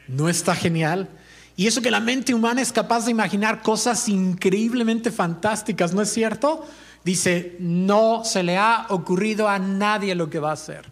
¿No 0.09 0.31
está 0.31 0.55
genial? 0.55 1.11
Y 1.57 1.67
eso 1.67 1.83
que 1.83 1.91
la 1.91 2.01
mente 2.01 2.35
humana 2.35 2.63
es 2.63 2.73
capaz 2.73 3.05
de 3.05 3.11
imaginar 3.11 3.63
cosas 3.63 4.09
increíblemente 4.09 5.11
fantásticas, 5.11 5.93
¿no 5.93 6.03
es 6.03 6.13
cierto? 6.13 6.67
Dice, 7.05 7.57
no 7.59 8.25
se 8.25 8.43
le 8.43 8.57
ha 8.57 8.87
ocurrido 8.89 9.49
a 9.49 9.59
nadie 9.59 10.15
lo 10.15 10.31
que 10.31 10.39
va 10.39 10.51
a 10.51 10.55
hacer. 10.55 10.91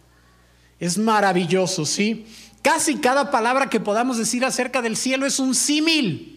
Es 0.79 0.97
maravilloso, 0.97 1.85
¿sí? 1.85 2.25
Casi 2.61 2.97
cada 2.97 3.31
palabra 3.31 3.69
que 3.69 3.79
podamos 3.79 4.17
decir 4.17 4.45
acerca 4.45 4.81
del 4.81 4.97
cielo 4.97 5.25
es 5.25 5.39
un 5.39 5.55
símil. 5.55 6.30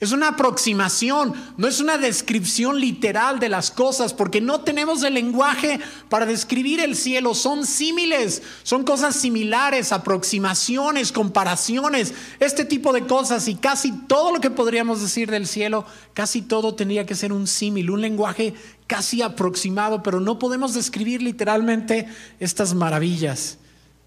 Es 0.00 0.12
una 0.12 0.28
aproximación, 0.28 1.34
no 1.58 1.68
es 1.68 1.78
una 1.78 1.98
descripción 1.98 2.80
literal 2.80 3.38
de 3.38 3.50
las 3.50 3.70
cosas, 3.70 4.14
porque 4.14 4.40
no 4.40 4.62
tenemos 4.62 5.02
el 5.02 5.12
lenguaje 5.12 5.78
para 6.08 6.24
describir 6.24 6.80
el 6.80 6.96
cielo. 6.96 7.34
Son 7.34 7.66
símiles, 7.66 8.42
son 8.62 8.84
cosas 8.84 9.14
similares, 9.14 9.92
aproximaciones, 9.92 11.12
comparaciones, 11.12 12.14
este 12.38 12.64
tipo 12.64 12.94
de 12.94 13.06
cosas. 13.06 13.46
Y 13.46 13.56
casi 13.56 13.92
todo 13.92 14.32
lo 14.32 14.40
que 14.40 14.48
podríamos 14.48 15.02
decir 15.02 15.30
del 15.30 15.46
cielo, 15.46 15.84
casi 16.14 16.40
todo 16.40 16.74
tendría 16.74 17.04
que 17.04 17.14
ser 17.14 17.30
un 17.30 17.46
símil, 17.46 17.90
un 17.90 18.00
lenguaje 18.00 18.54
casi 18.86 19.20
aproximado, 19.20 20.02
pero 20.02 20.18
no 20.18 20.38
podemos 20.38 20.72
describir 20.72 21.20
literalmente 21.20 22.08
estas 22.38 22.72
maravillas. 22.72 23.58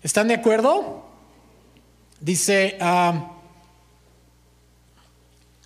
¿Están 0.02 0.28
de 0.28 0.34
acuerdo? 0.34 1.06
Dice... 2.20 2.80
Uh, 2.82 3.33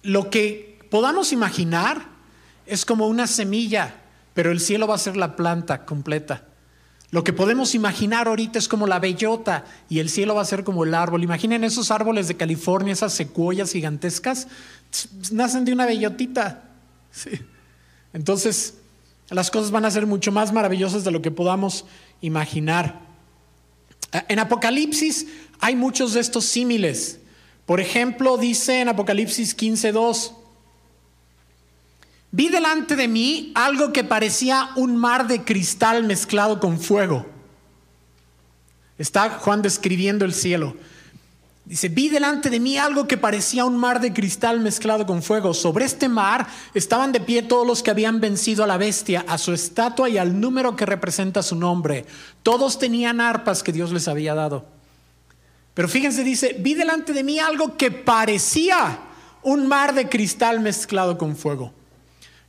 lo 0.08 0.30
que 0.30 0.80
podamos 0.90 1.34
imaginar 1.34 2.08
es 2.66 2.86
como 2.86 3.08
una 3.08 3.28
semilla, 3.28 3.96
pero 4.34 4.54
el 4.54 4.62
cielo 4.62 4.88
va 4.88 4.96
a 4.96 5.00
ser 5.00 5.18
la 5.18 5.36
planta 5.36 5.86
completa. 5.86 6.46
Lo 7.12 7.26
que 7.26 7.34
podemos 7.34 7.76
imaginar 7.76 8.30
ahorita 8.30 8.58
es 8.58 8.70
como 8.70 8.88
la 8.88 9.00
bellota 9.00 9.66
y 9.90 10.00
el 10.00 10.10
cielo 10.10 10.34
va 10.34 10.44
a 10.44 10.46
ser 10.46 10.64
como 10.64 10.86
el 10.86 10.94
árbol. 10.94 11.24
Imaginen 11.24 11.66
esos 11.66 11.92
árboles 11.92 12.30
de 12.30 12.38
California, 12.38 12.94
esas 12.94 13.12
secuoyas 13.12 13.74
gigantescas, 13.74 14.48
nacen 15.32 15.66
de 15.66 15.74
una 15.74 15.86
bellotita. 15.86 16.70
Entonces, 18.14 18.76
las 19.30 19.52
cosas 19.52 19.72
van 19.72 19.84
a 19.84 19.92
ser 19.92 20.08
mucho 20.08 20.32
más 20.32 20.54
maravillosas 20.54 21.04
de 21.04 21.12
lo 21.12 21.22
que 21.22 21.32
podamos 21.32 21.84
imaginar. 22.22 23.02
En 24.30 24.40
Apocalipsis 24.40 25.28
hay 25.60 25.76
muchos 25.76 26.14
de 26.14 26.22
estos 26.22 26.46
símiles. 26.46 27.20
Por 27.68 27.82
ejemplo, 27.82 28.38
dice 28.38 28.80
en 28.80 28.88
Apocalipsis 28.88 29.54
15:2, 29.56 30.32
vi 32.32 32.48
delante 32.48 32.96
de 32.96 33.10
mí 33.10 33.52
algo 33.56 33.92
que 33.92 34.06
parecía 34.06 34.70
un 34.78 34.96
mar 34.96 35.28
de 35.28 35.44
cristal 35.44 36.06
mezclado 36.06 36.62
con 36.62 36.80
fuego. 36.80 37.26
Está 38.98 39.30
Juan 39.30 39.62
describiendo 39.62 40.24
el 40.24 40.34
cielo. 40.34 40.78
Dice, 41.66 41.90
vi 41.90 42.08
delante 42.08 42.50
de 42.50 42.62
mí 42.62 42.78
algo 42.78 43.06
que 43.06 43.18
parecía 43.18 43.66
un 43.66 43.76
mar 43.76 44.00
de 44.00 44.14
cristal 44.14 44.62
mezclado 44.62 45.06
con 45.06 45.22
fuego. 45.22 45.54
Sobre 45.54 45.84
este 45.84 46.08
mar 46.08 46.48
estaban 46.74 47.12
de 47.12 47.20
pie 47.20 47.42
todos 47.42 47.68
los 47.68 47.84
que 47.84 47.92
habían 47.92 48.22
vencido 48.22 48.64
a 48.64 48.68
la 48.68 48.78
bestia, 48.78 49.26
a 49.28 49.38
su 49.38 49.52
estatua 49.52 50.08
y 50.08 50.18
al 50.18 50.40
número 50.40 50.78
que 50.78 50.86
representa 50.86 51.44
su 51.44 51.58
nombre. 51.58 52.06
Todos 52.44 52.80
tenían 52.80 53.20
arpas 53.20 53.62
que 53.62 53.74
Dios 53.74 53.92
les 53.92 54.08
había 54.08 54.34
dado. 54.36 54.77
Pero 55.78 55.88
fíjense, 55.88 56.24
dice, 56.24 56.56
vi 56.58 56.74
delante 56.74 57.14
de 57.14 57.24
mí 57.24 57.38
algo 57.38 57.78
que 57.78 57.92
parecía 57.92 58.98
un 59.44 59.68
mar 59.68 59.94
de 59.94 60.10
cristal 60.10 60.60
mezclado 60.60 61.20
con 61.20 61.36
fuego. 61.36 61.72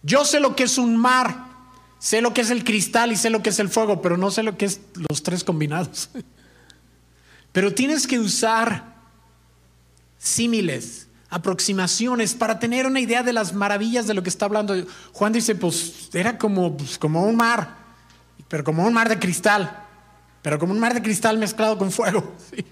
Yo 0.03 0.25
sé 0.25 0.41
lo 0.41 0.57
que 0.57 0.63
es 0.63 0.79
un 0.79 0.97
mar, 0.97 1.45
sé 1.99 2.23
lo 2.23 2.33
que 2.33 2.41
es 2.41 2.49
el 2.49 2.65
cristal 2.65 3.13
y 3.13 3.17
sé 3.17 3.29
lo 3.29 3.43
que 3.43 3.51
es 3.51 3.59
el 3.59 3.69
fuego, 3.69 4.01
pero 4.01 4.17
no 4.17 4.31
sé 4.31 4.43
lo 4.43 4.57
que 4.57 4.65
es 4.65 4.81
los 5.11 5.23
tres 5.23 5.45
combinados. 5.45 6.09
Pero 7.53 7.75
tienes 7.75 8.07
que 8.07 8.19
usar 8.19 8.95
símiles, 10.17 11.09
aproximaciones 11.29 12.33
para 12.33 12.59
tener 12.59 12.87
una 12.87 13.01
idea 13.01 13.23
de 13.23 13.35
las 13.35 13.53
maravillas 13.53 14.07
de 14.07 14.15
lo 14.15 14.23
que 14.23 14.31
está 14.31 14.47
hablando. 14.47 14.75
Juan 15.13 15.35
dice, 15.35 15.55
pues 15.55 16.09
era 16.15 16.39
como, 16.39 16.79
pues, 16.79 16.97
como 16.97 17.25
un 17.25 17.37
mar, 17.37 17.77
pero 18.49 18.65
como 18.65 18.87
un 18.87 18.95
mar 18.95 19.11
de 19.11 19.19
cristal, 19.19 19.85
pero 20.41 20.59
como 20.59 20.73
un 20.73 20.81
mar 20.81 20.95
de 20.95 21.03
cristal 21.03 21.37
mezclado 21.37 21.77
con 21.77 21.93
fuego. 21.93 22.33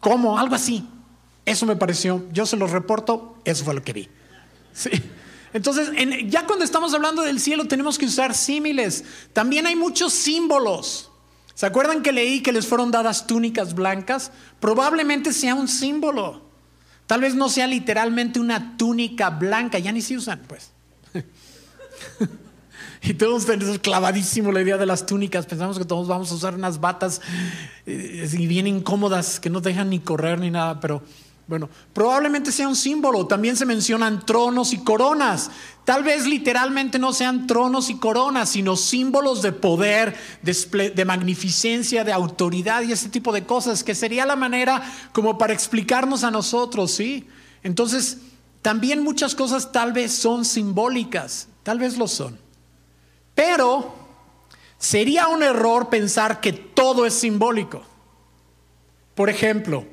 ¿Cómo? 0.00 0.38
Algo 0.38 0.54
así. 0.54 0.86
Eso 1.44 1.66
me 1.66 1.76
pareció, 1.76 2.26
yo 2.32 2.44
se 2.44 2.56
los 2.56 2.70
reporto, 2.70 3.36
eso 3.44 3.64
fue 3.64 3.74
lo 3.74 3.82
que 3.82 3.92
vi. 3.92 4.08
Sí. 4.72 4.90
Entonces, 5.52 5.90
ya 6.28 6.46
cuando 6.46 6.64
estamos 6.64 6.92
hablando 6.92 7.22
del 7.22 7.40
cielo 7.40 7.66
tenemos 7.66 7.96
que 7.96 8.06
usar 8.06 8.34
símiles. 8.34 9.04
También 9.32 9.66
hay 9.66 9.74
muchos 9.74 10.12
símbolos. 10.12 11.10
¿Se 11.54 11.66
acuerdan 11.66 12.02
que 12.02 12.12
leí 12.12 12.42
que 12.42 12.52
les 12.52 12.66
fueron 12.66 12.90
dadas 12.90 13.26
túnicas 13.26 13.74
blancas? 13.74 14.30
Probablemente 14.60 15.32
sea 15.32 15.54
un 15.54 15.68
símbolo. 15.68 16.42
Tal 17.06 17.22
vez 17.22 17.34
no 17.34 17.48
sea 17.48 17.66
literalmente 17.66 18.38
una 18.38 18.76
túnica 18.76 19.30
blanca, 19.30 19.78
ya 19.78 19.90
ni 19.90 20.02
se 20.02 20.16
usan, 20.16 20.42
pues. 20.46 20.70
y 23.02 23.14
todos 23.14 23.46
tenemos 23.46 23.78
clavadísimo 23.78 24.52
la 24.52 24.62
idea 24.62 24.76
de 24.76 24.86
las 24.86 25.06
túnicas. 25.06 25.46
Pensamos 25.46 25.78
que 25.78 25.84
todos 25.84 26.08
vamos 26.08 26.30
a 26.32 26.34
usar 26.34 26.54
unas 26.54 26.80
batas 26.80 27.20
eh, 27.86 28.28
y 28.32 28.46
bien 28.46 28.66
incómodas 28.66 29.40
que 29.40 29.50
no 29.50 29.60
dejan 29.60 29.90
ni 29.90 30.00
correr 30.00 30.38
ni 30.38 30.50
nada, 30.50 30.80
pero 30.80 31.02
bueno, 31.48 31.70
probablemente 31.94 32.52
sea 32.52 32.68
un 32.68 32.76
símbolo. 32.76 33.26
También 33.26 33.56
se 33.56 33.64
mencionan 33.64 34.26
tronos 34.26 34.74
y 34.74 34.78
coronas. 34.78 35.50
Tal 35.84 36.04
vez 36.04 36.26
literalmente 36.26 36.98
no 36.98 37.14
sean 37.14 37.46
tronos 37.46 37.88
y 37.88 37.96
coronas, 37.96 38.50
sino 38.50 38.76
símbolos 38.76 39.40
de 39.40 39.52
poder, 39.52 40.14
de, 40.42 41.04
magnificencia, 41.06 42.04
de 42.04 42.12
autoridad 42.12 42.82
y 42.82 42.92
ese 42.92 43.08
tipo 43.08 43.32
de 43.32 43.46
cosas, 43.46 43.82
que 43.82 43.94
sería 43.94 44.26
la 44.26 44.36
manera 44.36 44.82
como 45.14 45.38
para 45.38 45.54
explicarnos 45.54 46.22
a 46.22 46.30
nosotros, 46.30 46.90
¿sí? 46.90 47.26
Entonces, 47.62 48.18
también 48.60 49.02
muchas 49.02 49.34
cosas 49.34 49.72
tal 49.72 49.94
vez 49.94 50.12
son 50.12 50.44
simbólicas, 50.44 51.48
tal 51.62 51.78
vez 51.78 51.96
lo 51.96 52.08
son. 52.08 52.47
Pero 53.38 53.94
sería 54.78 55.28
un 55.28 55.44
error 55.44 55.90
pensar 55.90 56.40
que 56.40 56.52
todo 56.52 57.06
es 57.06 57.14
simbólico. 57.14 57.84
Por 59.14 59.30
ejemplo, 59.30 59.86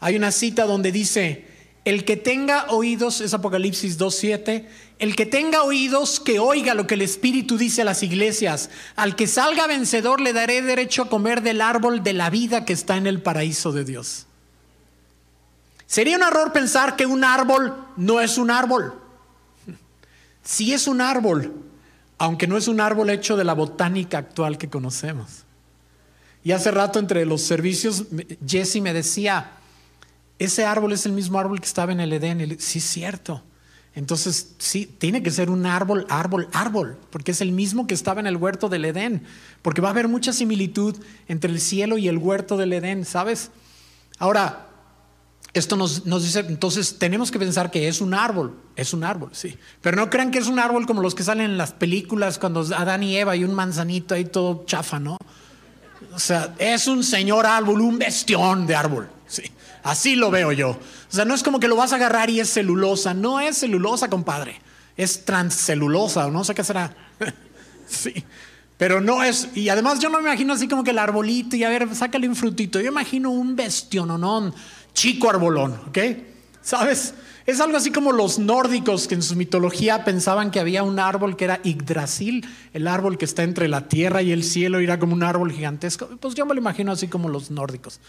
hay 0.00 0.16
una 0.16 0.32
cita 0.32 0.64
donde 0.64 0.92
dice, 0.92 1.46
el 1.84 2.06
que 2.06 2.16
tenga 2.16 2.70
oídos, 2.70 3.20
es 3.20 3.34
Apocalipsis 3.34 3.98
2.7, 3.98 4.66
el 4.98 5.14
que 5.14 5.26
tenga 5.26 5.62
oídos, 5.62 6.20
que 6.20 6.38
oiga 6.38 6.72
lo 6.72 6.86
que 6.86 6.94
el 6.94 7.02
Espíritu 7.02 7.58
dice 7.58 7.82
a 7.82 7.84
las 7.84 8.02
iglesias. 8.02 8.70
Al 8.96 9.14
que 9.14 9.26
salga 9.26 9.66
vencedor 9.66 10.18
le 10.22 10.32
daré 10.32 10.62
derecho 10.62 11.02
a 11.02 11.10
comer 11.10 11.42
del 11.42 11.60
árbol 11.60 12.02
de 12.02 12.14
la 12.14 12.30
vida 12.30 12.64
que 12.64 12.72
está 12.72 12.96
en 12.96 13.06
el 13.06 13.20
paraíso 13.20 13.72
de 13.72 13.84
Dios. 13.84 14.26
Sería 15.84 16.16
un 16.16 16.22
error 16.22 16.50
pensar 16.54 16.96
que 16.96 17.04
un 17.04 17.24
árbol 17.24 17.76
no 17.98 18.22
es 18.22 18.38
un 18.38 18.50
árbol. 18.50 18.98
Si 20.42 20.72
es 20.72 20.86
un 20.86 21.02
árbol, 21.02 21.71
aunque 22.22 22.46
no 22.46 22.56
es 22.56 22.68
un 22.68 22.80
árbol 22.80 23.10
hecho 23.10 23.36
de 23.36 23.42
la 23.42 23.52
botánica 23.52 24.16
actual 24.18 24.56
que 24.56 24.70
conocemos. 24.70 25.42
Y 26.44 26.52
hace 26.52 26.70
rato 26.70 27.00
entre 27.00 27.26
los 27.26 27.42
servicios, 27.42 28.04
Jesse 28.46 28.80
me 28.80 28.92
decía, 28.92 29.54
ese 30.38 30.64
árbol 30.64 30.92
es 30.92 31.04
el 31.04 31.10
mismo 31.10 31.40
árbol 31.40 31.58
que 31.58 31.66
estaba 31.66 31.90
en 31.90 31.98
el 31.98 32.12
Edén. 32.12 32.60
Sí, 32.60 32.78
es 32.78 32.84
cierto. 32.84 33.42
Entonces, 33.96 34.54
sí, 34.58 34.86
tiene 34.86 35.24
que 35.24 35.32
ser 35.32 35.50
un 35.50 35.66
árbol, 35.66 36.06
árbol, 36.10 36.48
árbol, 36.52 36.96
porque 37.10 37.32
es 37.32 37.40
el 37.40 37.50
mismo 37.50 37.88
que 37.88 37.94
estaba 37.94 38.20
en 38.20 38.28
el 38.28 38.36
huerto 38.36 38.68
del 38.68 38.84
Edén, 38.84 39.24
porque 39.60 39.80
va 39.80 39.88
a 39.88 39.90
haber 39.90 40.06
mucha 40.06 40.32
similitud 40.32 40.94
entre 41.26 41.50
el 41.50 41.60
cielo 41.60 41.98
y 41.98 42.06
el 42.06 42.18
huerto 42.18 42.56
del 42.56 42.72
Edén, 42.72 43.04
¿sabes? 43.04 43.50
Ahora, 44.20 44.68
esto 45.54 45.76
nos, 45.76 46.06
nos, 46.06 46.22
dice, 46.22 46.40
entonces 46.40 46.98
tenemos 46.98 47.30
que 47.30 47.38
pensar 47.38 47.70
que 47.70 47.88
es 47.88 48.00
un 48.00 48.14
árbol, 48.14 48.56
es 48.74 48.94
un 48.94 49.04
árbol, 49.04 49.30
sí. 49.32 49.56
Pero 49.80 49.96
no 49.96 50.08
crean 50.08 50.30
que 50.30 50.38
es 50.38 50.46
un 50.46 50.58
árbol 50.58 50.86
como 50.86 51.02
los 51.02 51.14
que 51.14 51.22
salen 51.22 51.50
en 51.50 51.58
las 51.58 51.72
películas 51.72 52.38
cuando 52.38 52.60
Adán 52.74 53.02
y 53.02 53.16
Eva 53.16 53.36
y 53.36 53.44
un 53.44 53.54
manzanito 53.54 54.14
ahí 54.14 54.24
todo 54.24 54.64
chafa, 54.66 54.98
¿no? 54.98 55.18
O 56.14 56.18
sea, 56.18 56.54
es 56.58 56.86
un 56.86 57.04
señor 57.04 57.46
árbol, 57.46 57.80
un 57.80 57.98
bestión 57.98 58.66
de 58.66 58.74
árbol, 58.74 59.08
sí. 59.26 59.42
Así 59.82 60.14
lo 60.14 60.30
veo 60.30 60.52
yo. 60.52 60.70
O 60.70 60.78
sea, 61.08 61.24
no 61.24 61.34
es 61.34 61.42
como 61.42 61.58
que 61.58 61.68
lo 61.68 61.76
vas 61.76 61.92
a 61.92 61.96
agarrar 61.96 62.30
y 62.30 62.40
es 62.40 62.52
celulosa. 62.52 63.14
No 63.14 63.40
es 63.40 63.58
celulosa, 63.58 64.08
compadre. 64.08 64.60
Es 64.96 65.24
transcelulosa, 65.24 66.28
no 66.28 66.44
sé 66.44 66.54
qué 66.54 66.62
será. 66.62 66.94
sí. 67.86 68.24
Pero 68.78 69.00
no 69.00 69.22
es, 69.22 69.48
y 69.54 69.68
además 69.68 70.00
yo 70.00 70.08
no 70.08 70.18
me 70.18 70.24
imagino 70.24 70.54
así 70.54 70.66
como 70.66 70.82
que 70.82 70.90
el 70.90 70.98
arbolito 70.98 71.54
y 71.54 71.62
a 71.62 71.68
ver, 71.68 71.94
sácale 71.94 72.28
un 72.28 72.34
frutito. 72.34 72.80
Yo 72.80 72.88
imagino 72.88 73.30
un 73.30 73.54
bestiononón, 73.54 74.54
chico 74.94 75.30
arbolón, 75.30 75.80
¿ok? 75.88 75.98
¿Sabes? 76.60 77.14
Es 77.44 77.60
algo 77.60 77.76
así 77.76 77.90
como 77.90 78.12
los 78.12 78.38
nórdicos 78.38 79.08
que 79.08 79.14
en 79.14 79.22
su 79.22 79.34
mitología 79.34 80.04
pensaban 80.04 80.50
que 80.50 80.60
había 80.60 80.84
un 80.84 81.00
árbol 81.00 81.36
que 81.36 81.44
era 81.44 81.60
Yggdrasil, 81.62 82.46
el 82.72 82.86
árbol 82.86 83.18
que 83.18 83.24
está 83.24 83.42
entre 83.42 83.68
la 83.68 83.88
tierra 83.88 84.22
y 84.22 84.30
el 84.30 84.44
cielo, 84.44 84.78
era 84.78 84.98
como 84.98 85.14
un 85.14 85.24
árbol 85.24 85.50
gigantesco. 85.50 86.08
Pues 86.20 86.34
yo 86.34 86.46
me 86.46 86.54
lo 86.54 86.60
imagino 86.60 86.92
así 86.92 87.08
como 87.08 87.28
los 87.28 87.50
nórdicos. 87.50 88.00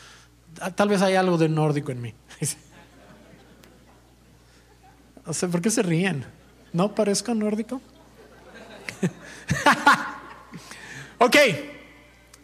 Ah, 0.61 0.69
tal 0.69 0.89
vez 0.89 1.01
hay 1.01 1.15
algo 1.15 1.37
de 1.37 1.49
nórdico 1.49 1.91
en 1.91 2.01
mí. 2.01 2.13
O 5.25 5.33
sea, 5.33 5.47
¿por 5.47 5.61
qué 5.61 5.69
se 5.69 5.81
ríen? 5.81 6.25
¿No 6.73 6.93
parezco 6.93 7.33
nórdico? 7.33 7.81
ok, 11.17 11.35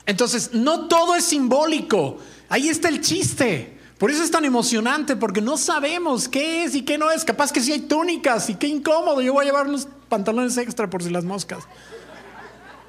entonces 0.05 0.53
no 0.53 0.87
todo 0.87 1.15
es 1.15 1.25
simbólico. 1.25 2.19
Ahí 2.47 2.69
está 2.69 2.87
el 2.87 3.01
chiste. 3.01 3.78
Por 3.99 4.09
eso 4.09 4.23
es 4.23 4.31
tan 4.31 4.45
emocionante, 4.45 5.17
porque 5.17 5.41
no 5.41 5.57
sabemos 5.57 6.29
qué 6.29 6.63
es 6.63 6.73
y 6.73 6.83
qué 6.83 6.97
no 6.97 7.11
es. 7.11 7.25
Capaz 7.25 7.51
que 7.51 7.59
sí 7.59 7.73
hay 7.73 7.81
túnicas 7.81 8.49
y 8.49 8.55
qué 8.55 8.65
incómodo. 8.65 9.21
Yo 9.21 9.33
voy 9.33 9.43
a 9.43 9.45
llevar 9.45 9.67
unos 9.67 9.89
pantalones 10.07 10.57
extra 10.57 10.89
por 10.89 11.03
si 11.03 11.09
las 11.09 11.25
moscas. 11.25 11.65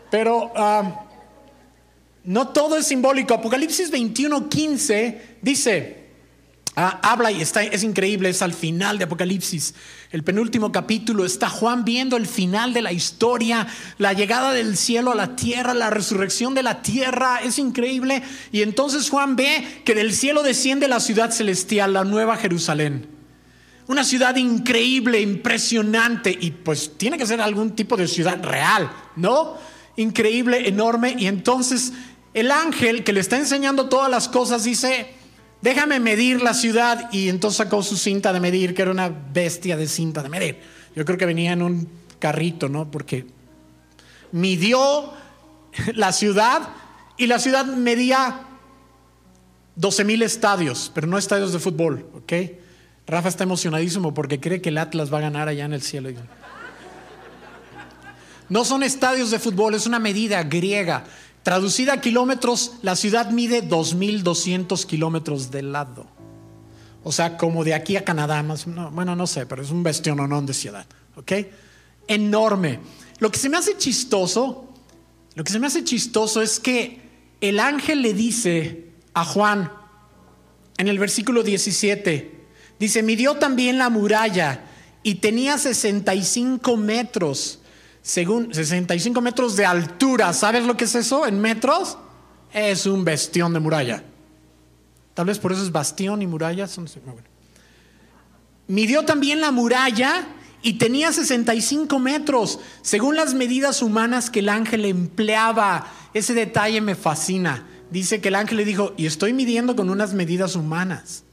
Pero 0.09 0.53
ah, 0.55 1.05
no 2.23 2.49
todo 2.49 2.77
es 2.77 2.87
simbólico. 2.87 3.35
Apocalipsis 3.35 3.91
21, 3.91 4.49
15 4.49 5.39
dice, 5.43 6.00
ah, 6.81 7.01
habla 7.03 7.31
y 7.31 7.41
está, 7.41 7.63
es 7.63 7.83
increíble, 7.83 8.29
es 8.29 8.43
al 8.43 8.55
final 8.55 8.99
de 8.99 9.05
Apocalipsis, 9.05 9.75
el 10.11 10.25
penúltimo 10.25 10.73
capítulo, 10.73 11.25
está 11.25 11.49
Juan 11.49 11.85
viendo 11.85 12.17
el 12.17 12.27
final 12.27 12.73
de 12.73 12.83
la 12.83 12.93
historia, 12.93 13.67
la 13.99 14.13
llegada 14.13 14.53
del 14.53 14.77
cielo 14.77 15.13
a 15.13 15.15
la 15.15 15.37
tierra, 15.37 15.75
la 15.75 15.91
resurrección 15.91 16.55
de 16.55 16.63
la 16.63 16.83
tierra, 16.83 17.41
es 17.45 17.59
increíble. 17.59 18.23
Y 18.51 18.63
entonces 18.63 19.11
Juan 19.11 19.37
ve 19.37 19.83
que 19.85 19.95
del 19.95 20.13
cielo 20.13 20.43
desciende 20.43 20.89
la 20.89 21.01
ciudad 21.01 21.31
celestial, 21.31 21.93
la 21.93 22.05
nueva 22.05 22.37
Jerusalén. 22.37 23.07
Una 23.87 24.05
ciudad 24.05 24.37
increíble, 24.37 25.21
impresionante, 25.21 26.37
y 26.41 26.51
pues 26.51 26.97
tiene 26.97 27.19
que 27.19 27.27
ser 27.27 27.41
algún 27.41 27.77
tipo 27.77 27.97
de 27.97 28.09
ciudad 28.09 28.43
real, 28.43 28.91
¿no? 29.17 29.59
Increíble, 29.97 30.69
enorme, 30.69 31.15
y 31.19 31.27
entonces 31.27 31.93
el 32.33 32.51
ángel 32.51 33.05
que 33.05 33.13
le 33.13 33.21
está 33.21 33.37
enseñando 33.37 33.89
todas 33.89 34.11
las 34.11 34.29
cosas 34.29 34.65
dice, 34.65 35.20
déjame 35.63 36.01
medir 36.01 36.43
la 36.43 36.55
ciudad 36.55 37.11
y 37.13 37.29
entonces 37.29 37.59
sacó 37.59 37.83
su 37.83 37.97
cinta 37.97 38.33
de 38.33 38.41
medir, 38.41 38.75
que 38.75 38.83
era 38.83 38.91
una 38.91 39.09
bestia 39.09 39.77
de 39.77 39.87
cinta 39.87 40.23
de 40.23 40.29
medir. 40.29 40.59
Yo 40.95 41.05
creo 41.05 41.19
que 41.19 41.27
venía 41.27 41.53
en 41.53 41.63
un 41.63 41.89
carrito, 42.19 42.69
¿no? 42.69 42.91
Porque 42.91 43.27
midió 44.33 45.13
la 45.95 46.13
ciudad 46.13 46.69
y 47.17 47.27
la 47.27 47.39
ciudad 47.39 47.65
medía 47.65 48.43
12 49.77 50.05
mil 50.05 50.23
estadios, 50.23 50.91
pero 50.95 51.07
no 51.07 51.19
estadios 51.19 51.53
de 51.53 51.59
fútbol, 51.59 52.07
¿ok? 52.15 52.33
Rafa 53.07 53.29
está 53.29 53.45
emocionadísimo 53.45 54.15
porque 54.15 54.41
cree 54.41 54.61
que 54.61 54.69
el 54.69 54.79
Atlas 54.79 55.13
va 55.13 55.19
a 55.19 55.23
ganar 55.23 55.49
allá 55.49 55.65
en 55.65 55.73
el 55.73 55.83
cielo. 55.83 56.11
No 58.49 58.65
son 58.65 58.83
estadios 58.83 59.31
de 59.31 59.39
fútbol, 59.39 59.75
es 59.75 59.87
una 59.87 59.99
medida 59.99 60.43
griega. 60.43 61.05
Traducida 61.43 61.95
a 61.95 62.01
kilómetros, 62.01 62.73
la 62.83 62.97
ciudad 62.97 63.31
mide 63.31 63.67
2.200 63.67 64.85
kilómetros 64.85 65.51
de 65.51 65.63
lado. 65.63 66.07
O 67.03 67.13
sea, 67.13 67.39
como 67.39 67.65
de 67.65 67.75
aquí 67.75 67.97
a 67.97 68.05
Canadá, 68.05 68.43
más, 68.43 68.67
bueno, 68.93 69.17
no 69.17 69.27
sé, 69.27 69.47
pero 69.47 69.63
es 69.63 69.71
un 69.71 69.83
bestiononón 69.83 70.45
de 70.45 70.53
ciudad. 70.53 70.87
¿Ok? 71.17 71.33
Enorme. 72.07 72.81
Lo 73.19 73.31
que 73.31 73.39
se 73.39 73.49
me 73.49 73.57
hace 73.57 73.77
chistoso, 73.77 74.69
lo 75.35 75.45
que 75.45 75.53
se 75.53 75.59
me 75.59 75.67
hace 75.67 75.83
chistoso 75.83 76.43
es 76.43 76.61
que 76.61 77.01
el 77.41 77.59
ángel 77.59 78.03
le 78.03 78.13
dice 78.13 78.91
a 79.15 79.25
Juan 79.25 79.73
en 80.77 80.89
el 80.89 80.99
versículo 80.99 81.43
17, 81.43 82.47
dice, 82.79 83.03
midió 83.03 83.37
también 83.37 83.79
la 83.79 83.89
muralla 83.89 84.65
y 85.03 85.17
tenía 85.17 85.57
65 85.57 86.77
metros 86.77 87.60
según 88.03 88.55
65 88.55 89.21
metros 89.21 89.57
de 89.57 89.67
altura. 89.67 90.33
¿Sabes 90.33 90.65
lo 90.65 90.77
que 90.77 90.85
es 90.85 90.95
eso 90.95 91.27
en 91.27 91.41
metros? 91.41 91.99
Es 92.53 92.87
un 92.87 93.05
bastión 93.05 93.53
de 93.53 93.61
muralla. 93.61 94.03
Tal 95.15 95.27
vez 95.27 95.39
por 95.39 95.53
eso 95.53 95.63
es 95.63 95.73
bastión 95.73 96.23
y 96.23 96.27
muralla. 96.27 96.67
Son, 96.67 96.87
Midió 98.67 99.05
también 99.05 99.41
la 99.41 99.51
muralla 99.51 100.27
y 100.63 100.75
tenía 100.75 101.13
65 101.13 101.99
metros, 101.99 102.61
según 102.83 103.17
las 103.17 103.35
medidas 103.35 103.83
humanas 103.83 104.31
que 104.31 104.41
el 104.41 104.49
ángel 104.49 104.85
empleaba. 104.85 105.87
Ese 106.15 106.35
detalle 106.35 106.81
me 106.81 106.95
fascina. 106.95 107.67
Dice 107.91 108.21
que 108.21 108.29
el 108.29 108.37
ángel 108.37 108.59
le 108.59 108.65
dijo, 108.65 108.95
y 108.97 109.07
estoy 109.07 109.33
midiendo 109.33 109.75
con 109.75 109.91
unas 109.91 110.15
medidas 110.15 110.55
humanas. 110.55 111.25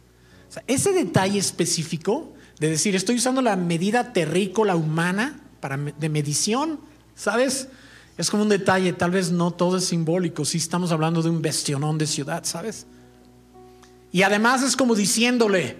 ese 0.65 0.91
detalle 0.91 1.37
específico 1.37 2.33
de 2.59 2.69
decir, 2.69 2.95
estoy 2.95 3.17
usando 3.17 3.41
la 3.41 3.55
medida 3.55 4.13
terrícola 4.13 4.75
humana 4.75 5.46
para, 5.59 5.77
de 5.77 6.09
medición, 6.09 6.79
¿sabes? 7.15 7.69
Es 8.17 8.31
como 8.31 8.43
un 8.43 8.49
detalle, 8.49 8.93
tal 8.93 9.11
vez 9.11 9.31
no 9.31 9.51
todo 9.51 9.77
es 9.77 9.85
simbólico, 9.85 10.45
si 10.45 10.57
estamos 10.57 10.91
hablando 10.91 11.21
de 11.21 11.29
un 11.29 11.41
bestionón 11.41 11.97
de 11.97 12.07
ciudad, 12.07 12.43
¿sabes? 12.45 12.87
Y 14.11 14.23
además 14.23 14.63
es 14.63 14.75
como 14.75 14.95
diciéndole, 14.95 15.77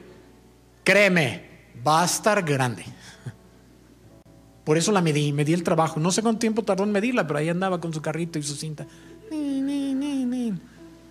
créeme, 0.84 1.48
va 1.86 2.04
a 2.04 2.06
estar 2.06 2.44
grande. 2.44 2.86
Por 4.64 4.78
eso 4.78 4.92
la 4.92 5.02
medí, 5.02 5.32
medí 5.32 5.54
el 5.54 5.64
trabajo. 5.64 6.00
No 6.00 6.12
sé 6.12 6.22
cuánto 6.22 6.40
tiempo 6.40 6.62
tardó 6.62 6.84
en 6.84 6.92
medirla, 6.92 7.26
pero 7.26 7.40
ahí 7.40 7.48
andaba 7.48 7.80
con 7.80 7.94
su 7.94 8.02
carrito 8.02 8.38
y 8.38 8.44
su 8.44 8.54
cinta. 8.56 8.86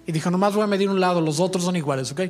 Y 0.07 0.12
dijo, 0.12 0.31
nomás 0.31 0.55
voy 0.55 0.62
a 0.62 0.67
medir 0.67 0.89
un 0.91 1.01
lado, 1.01 1.21
los 1.21 1.41
otros 1.41 1.64
son 1.64 1.75
iguales, 1.75 2.12
¿ok? 2.12 2.21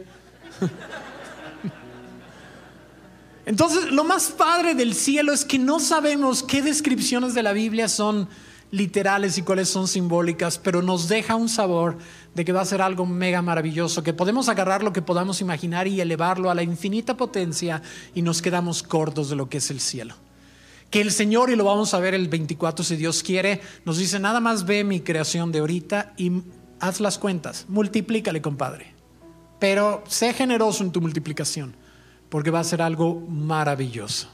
Entonces, 3.47 3.93
lo 3.93 4.03
más 4.03 4.31
padre 4.31 4.75
del 4.75 4.93
cielo 4.93 5.33
es 5.33 5.45
que 5.45 5.61
no 5.61 5.79
sabemos 5.79 6.43
qué 6.43 6.63
descripciones 6.63 7.33
de 7.33 7.45
la 7.45 7.53
Biblia 7.53 7.89
son 7.89 8.29
literales 8.73 9.39
y 9.39 9.43
cuáles 9.43 9.69
son 9.69 9.87
simbólicas, 9.87 10.59
pero 10.59 10.83
nos 10.83 11.07
deja 11.07 11.37
un 11.37 11.49
sabor 11.49 11.97
de 12.35 12.45
que 12.45 12.53
va 12.53 12.63
a 12.63 12.67
ser 12.67 12.83
algo 12.83 13.07
mega 13.07 13.43
maravilloso, 13.43 14.03
que 14.03 14.13
podemos 14.13 14.49
agarrar 14.49 14.83
lo 14.83 14.93
que 14.93 15.01
podamos 15.01 15.41
imaginar 15.41 15.87
y 15.87 16.01
elevarlo 16.01 16.51
a 16.51 16.57
la 16.57 16.65
infinita 16.65 17.17
potencia 17.17 17.83
y 18.17 18.23
nos 18.23 18.43
quedamos 18.43 18.83
cortos 18.83 19.31
de 19.31 19.37
lo 19.37 19.49
que 19.49 19.59
es 19.59 19.71
el 19.71 19.79
cielo. 19.79 20.17
Que 20.91 21.01
el 21.01 21.13
Señor, 21.13 21.49
y 21.51 21.55
lo 21.55 21.65
vamos 21.65 21.95
a 21.95 22.01
ver 22.01 22.15
el 22.15 22.27
24 22.27 22.85
si 22.85 22.97
Dios 22.97 23.23
quiere, 23.23 23.61
nos 23.85 23.99
dice, 23.99 24.19
nada 24.19 24.41
más 24.41 24.67
ve 24.67 24.83
mi 24.83 25.01
creación 25.03 25.53
de 25.53 25.61
ahorita 25.61 26.15
y 26.17 26.33
haz 26.81 26.99
las 26.99 27.17
cuentas, 27.19 27.67
multiplícale, 27.69 28.43
compadre. 28.43 28.93
Pero 29.61 30.03
sé 30.09 30.33
generoso 30.33 30.83
en 30.83 30.91
tu 30.91 31.01
multiplicación 31.01 31.86
porque 32.29 32.51
va 32.51 32.61
a 32.61 32.65
ser 32.65 32.83
algo 32.83 33.21
maravilloso. 33.21 34.29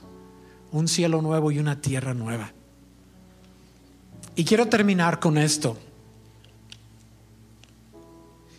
Un 0.70 0.88
cielo 0.88 1.20
nuevo 1.22 1.50
y 1.52 1.58
una 1.58 1.80
tierra 1.80 2.14
nueva. 2.14 2.52
Y 4.34 4.44
quiero 4.44 4.66
terminar 4.66 5.20
con 5.20 5.36
esto. 5.36 5.76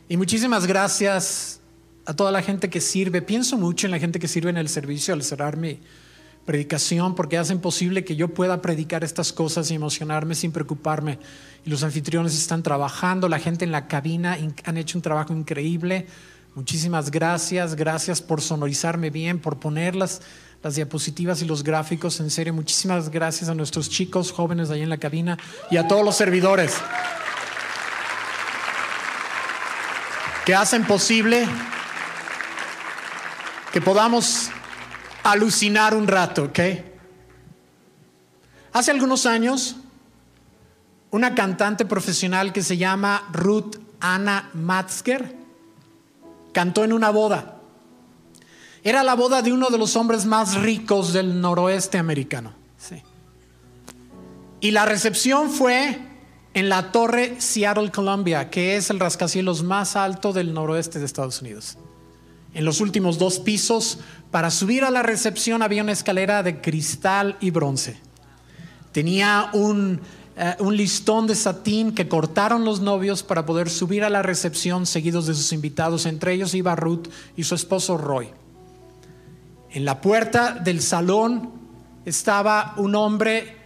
Y 0.07 0.17
muchísimas 0.17 0.67
gracias 0.67 1.59
a 2.05 2.13
toda 2.13 2.31
la 2.31 2.41
gente 2.41 2.69
que 2.69 2.81
sirve. 2.81 3.21
Pienso 3.21 3.57
mucho 3.57 3.87
en 3.87 3.91
la 3.91 3.99
gente 3.99 4.19
que 4.19 4.27
sirve 4.27 4.49
en 4.51 4.57
el 4.57 4.69
servicio 4.69 5.13
al 5.13 5.23
cerrar 5.23 5.57
mi 5.57 5.79
predicación 6.45 7.15
porque 7.15 7.37
hacen 7.37 7.59
posible 7.59 8.03
que 8.03 8.15
yo 8.15 8.27
pueda 8.27 8.61
predicar 8.61 9.03
estas 9.03 9.31
cosas 9.31 9.71
y 9.71 9.75
emocionarme 9.75 10.35
sin 10.35 10.51
preocuparme. 10.51 11.19
Y 11.65 11.69
los 11.69 11.83
anfitriones 11.83 12.37
están 12.37 12.61
trabajando, 12.63 13.29
la 13.29 13.39
gente 13.39 13.65
en 13.65 13.71
la 13.71 13.87
cabina 13.87 14.37
han 14.65 14.77
hecho 14.77 14.97
un 14.97 15.01
trabajo 15.01 15.33
increíble. 15.33 16.07
Muchísimas 16.55 17.09
gracias, 17.09 17.75
gracias 17.75 18.21
por 18.21 18.39
sonorizarme 18.39 19.09
bien, 19.09 19.39
por 19.39 19.57
poner 19.57 19.95
las, 19.95 20.21
diapositivas 20.75 21.41
y 21.41 21.45
los 21.45 21.63
gráficos. 21.63 22.19
En 22.19 22.29
serio, 22.29 22.53
muchísimas 22.53 23.09
gracias 23.09 23.49
a 23.49 23.55
nuestros 23.55 23.89
chicos 23.89 24.31
jóvenes 24.31 24.69
ahí 24.69 24.81
en 24.81 24.89
la 24.89 24.97
cabina 24.97 25.37
y 25.71 25.77
a 25.77 25.87
todos 25.87 26.05
los 26.05 26.15
servidores 26.15 26.75
que 30.45 30.53
hacen 30.53 30.85
posible 30.85 31.47
que 33.73 33.81
podamos 33.81 34.49
alucinar 35.23 35.95
un 35.95 36.07
rato, 36.07 36.43
¿ok? 36.43 36.59
Hace 38.73 38.91
algunos 38.91 39.25
años, 39.25 39.75
una 41.09 41.33
cantante 41.33 41.83
profesional 41.83 42.53
que 42.53 42.61
se 42.61 42.77
llama 42.77 43.27
Ruth 43.33 43.77
Anna 43.99 44.49
Matzker, 44.53 45.42
cantó 46.53 46.83
en 46.83 46.93
una 46.93 47.09
boda. 47.09 47.57
Era 48.83 49.03
la 49.03 49.15
boda 49.15 49.41
de 49.41 49.51
uno 49.51 49.69
de 49.69 49.77
los 49.77 49.95
hombres 49.95 50.25
más 50.25 50.55
ricos 50.55 51.13
del 51.13 51.41
noroeste 51.41 51.97
americano. 51.97 52.53
Y 54.59 54.71
la 54.71 54.85
recepción 54.85 55.49
fue 55.49 55.99
en 56.53 56.69
la 56.69 56.93
torre 56.93 57.41
Seattle, 57.41 57.91
Columbia, 57.91 58.49
que 58.49 58.77
es 58.77 58.89
el 58.89 58.99
rascacielos 58.99 59.61
más 59.61 59.97
alto 59.97 60.31
del 60.31 60.53
noroeste 60.53 60.99
de 60.99 61.05
Estados 61.05 61.41
Unidos. 61.41 61.77
En 62.53 62.63
los 62.63 62.79
últimos 62.79 63.17
dos 63.17 63.39
pisos, 63.39 63.99
para 64.31 64.51
subir 64.51 64.85
a 64.85 64.91
la 64.91 65.03
recepción 65.03 65.63
había 65.63 65.83
una 65.83 65.91
escalera 65.91 66.43
de 66.43 66.61
cristal 66.61 67.35
y 67.41 67.51
bronce. 67.51 67.97
Tenía 68.93 69.49
un 69.53 69.99
eh, 70.35 70.55
un 70.59 70.75
listón 70.75 71.27
de 71.27 71.35
satín 71.35 71.93
que 71.93 72.07
cortaron 72.07 72.65
los 72.65 72.81
novios 72.81 73.21
para 73.21 73.45
poder 73.45 73.69
subir 73.69 74.03
a 74.03 74.09
la 74.09 74.23
recepción 74.23 74.85
seguidos 74.85 75.27
de 75.27 75.35
sus 75.35 75.53
invitados. 75.53 76.05
Entre 76.05 76.33
ellos 76.33 76.55
iba 76.55 76.75
Ruth 76.75 77.07
y 77.37 77.43
su 77.43 77.53
esposo 77.53 77.97
Roy. 77.97 78.29
En 79.71 79.85
la 79.85 80.01
puerta 80.01 80.53
del 80.53 80.81
salón 80.81 81.51
estaba 82.05 82.73
un 82.77 82.95
hombre 82.95 83.57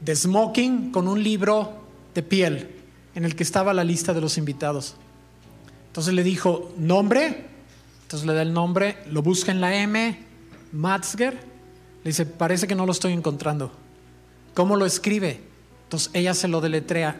de 0.00 0.16
smoking 0.16 0.90
con 0.90 1.08
un 1.08 1.22
libro 1.22 1.84
de 2.14 2.22
piel 2.22 2.70
en 3.14 3.24
el 3.24 3.36
que 3.36 3.42
estaba 3.42 3.74
la 3.74 3.84
lista 3.84 4.14
de 4.14 4.20
los 4.20 4.38
invitados. 4.38 4.96
Entonces 5.88 6.14
le 6.14 6.22
dijo, 6.22 6.72
nombre, 6.76 7.46
entonces 8.02 8.26
le 8.26 8.34
da 8.34 8.42
el 8.42 8.52
nombre, 8.52 8.98
lo 9.10 9.22
busca 9.22 9.50
en 9.52 9.60
la 9.60 9.74
M, 9.74 10.18
Matzger, 10.72 11.34
le 11.34 12.10
dice, 12.10 12.26
parece 12.26 12.66
que 12.66 12.74
no 12.74 12.86
lo 12.86 12.92
estoy 12.92 13.12
encontrando. 13.12 13.72
¿Cómo 14.54 14.76
lo 14.76 14.84
escribe? 14.86 15.40
Entonces 15.86 16.10
ella 16.14 16.34
se 16.34 16.48
lo 16.48 16.60
deletrea. 16.60 17.16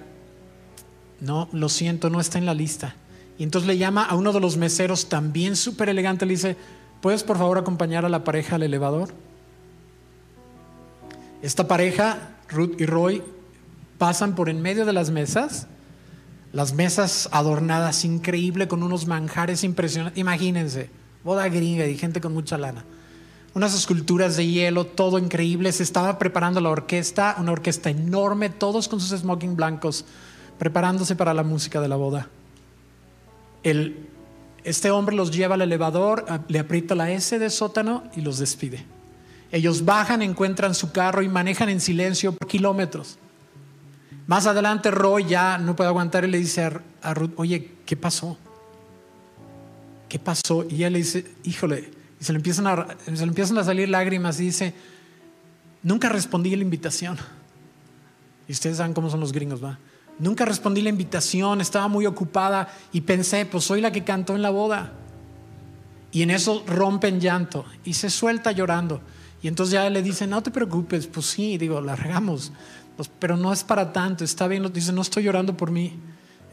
No, 1.21 1.49
lo 1.53 1.69
siento, 1.69 2.11
no 2.11 2.21
está 2.21 2.39
en 2.39 2.47
la 2.47 2.55
lista. 2.55 2.97
Y 3.39 3.45
entonces 3.45 3.69
le 3.69 3.79
llama 3.79 4.05
a 4.05 4.17
uno 4.17 4.33
de 4.33 4.41
los 4.41 4.57
meseros 4.57 5.09
también 5.09 5.55
súper 5.55 5.89
elegante, 5.89 6.27
le 6.27 6.33
dice, 6.33 6.57
¿puedes 7.01 7.23
por 7.23 7.39
favor 7.39 7.59
acompañar 7.59 8.05
a 8.05 8.09
la 8.09 8.25
pareja 8.25 8.57
al 8.57 8.65
elevador? 8.65 9.11
Esta 11.43 11.69
pareja, 11.69 12.31
Ruth 12.49 12.81
y 12.81 12.87
Roy, 12.87 13.23
pasan 13.99 14.35
por 14.35 14.49
en 14.49 14.61
medio 14.61 14.85
de 14.85 14.93
las 14.93 15.11
mesas, 15.11 15.69
las 16.53 16.73
mesas 16.73 17.29
adornadas 17.31 18.05
increíble 18.05 18.67
con 18.67 18.83
unos 18.83 19.07
manjares 19.07 19.63
impresionantes. 19.63 20.19
Imagínense, 20.19 20.91
boda 21.23 21.49
gringa 21.49 21.87
y 21.87 21.97
gente 21.97 22.21
con 22.21 22.35
mucha 22.35 22.59
lana 22.59 22.85
unas 23.57 23.75
esculturas 23.75 24.37
de 24.37 24.47
hielo, 24.47 24.85
todo 24.85 25.19
increíble. 25.19 25.73
Se 25.73 25.83
estaba 25.83 26.19
preparando 26.19 26.61
la 26.61 26.69
orquesta, 26.69 27.37
una 27.39 27.53
orquesta 27.53 27.89
enorme, 27.89 28.51
todos 28.51 28.87
con 28.87 29.01
sus 29.01 29.19
smoking 29.19 29.57
blancos, 29.57 30.05
preparándose 30.59 31.17
para 31.17 31.33
la 31.33 31.43
música 31.43 31.81
de 31.81 31.89
la 31.89 31.97
boda. 31.97 32.29
El, 33.63 34.11
este 34.63 34.91
hombre 34.91 35.17
los 35.17 35.31
lleva 35.31 35.55
al 35.55 35.63
elevador, 35.63 36.27
le 36.49 36.59
aprieta 36.59 36.95
la 36.95 37.11
S 37.11 37.39
de 37.39 37.49
sótano 37.49 38.05
y 38.15 38.21
los 38.21 38.37
despide. 38.37 38.85
Ellos 39.51 39.87
bajan, 39.87 40.21
encuentran 40.21 40.75
su 40.75 40.93
carro 40.93 41.23
y 41.23 41.29
manejan 41.31 41.71
en 41.71 41.81
silencio 41.81 42.33
por 42.33 42.49
kilómetros. 42.49 43.17
Más 44.27 44.47
adelante 44.47 44.91
Roy 44.91 45.25
ya 45.25 45.57
no 45.57 45.75
puede 45.75 45.89
aguantar 45.89 46.27
y 46.27 46.31
le 46.31 46.37
dice 46.37 46.63
a, 46.63 46.83
a 47.01 47.15
Ruth, 47.15 47.33
oye, 47.37 47.73
¿qué 47.87 47.97
pasó? 47.97 48.37
¿Qué 50.11 50.19
pasó? 50.19 50.67
Y 50.69 50.75
ella 50.75 50.91
le 50.91 50.99
dice, 50.99 51.25
híjole, 51.45 51.96
y 52.21 52.25
se 52.25 52.33
le 52.33 52.39
empiezan 52.39 52.67
a, 52.67 52.87
se 53.05 53.13
le 53.13 53.23
empiezan 53.23 53.59
a 53.59 53.65
salir 53.65 53.89
lágrimas 53.89 54.41
y 54.41 54.45
dice, 54.45 54.75
nunca 55.83 56.09
respondí 56.09 56.55
la 56.57 56.63
invitación. 56.63 57.19
Y 58.49 58.53
ustedes 58.53 58.79
saben 58.79 58.95
cómo 58.95 59.11
son 59.11 59.21
los 59.21 59.33
gringos, 59.33 59.63
¿va? 59.63 59.79
Nunca 60.19 60.45
respondí 60.45 60.81
la 60.81 60.89
invitación, 60.89 61.61
estaba 61.61 61.89
muy 61.89 62.07
ocupada 62.07 62.69
y 62.93 63.03
pensé, 63.03 63.45
pues 63.45 63.65
soy 63.65 63.81
la 63.81 63.93
que 63.93 64.05
cantó 64.05 64.35
en 64.35 64.43
la 64.43 64.51
boda. 64.51 64.93
Y 66.11 66.23
en 66.23 66.31
eso 66.31 66.65
rompe 66.67 67.09
en 67.09 67.21
llanto 67.21 67.67
y 67.85 67.95
se 67.95 68.09
suelta 68.09 68.53
llorando. 68.53 69.03
Y 69.43 69.49
entonces 69.49 69.75
ya 69.75 69.91
le 69.91 70.03
dice, 70.03 70.27
no 70.27 70.43
te 70.43 70.51
preocupes, 70.51 71.07
pues 71.07 71.27
sí, 71.27 71.59
digo, 71.59 71.81
la 71.83 71.95
regamos, 71.95 72.53
pues, 72.97 73.11
pero 73.19 73.37
no 73.37 73.53
es 73.53 73.63
para 73.63 73.93
tanto, 73.93 74.25
está 74.25 74.49
bien, 74.49 74.73
dice, 74.73 74.93
no 74.93 75.03
estoy 75.03 75.25
llorando 75.25 75.57
por 75.57 75.71
mí, 75.71 76.01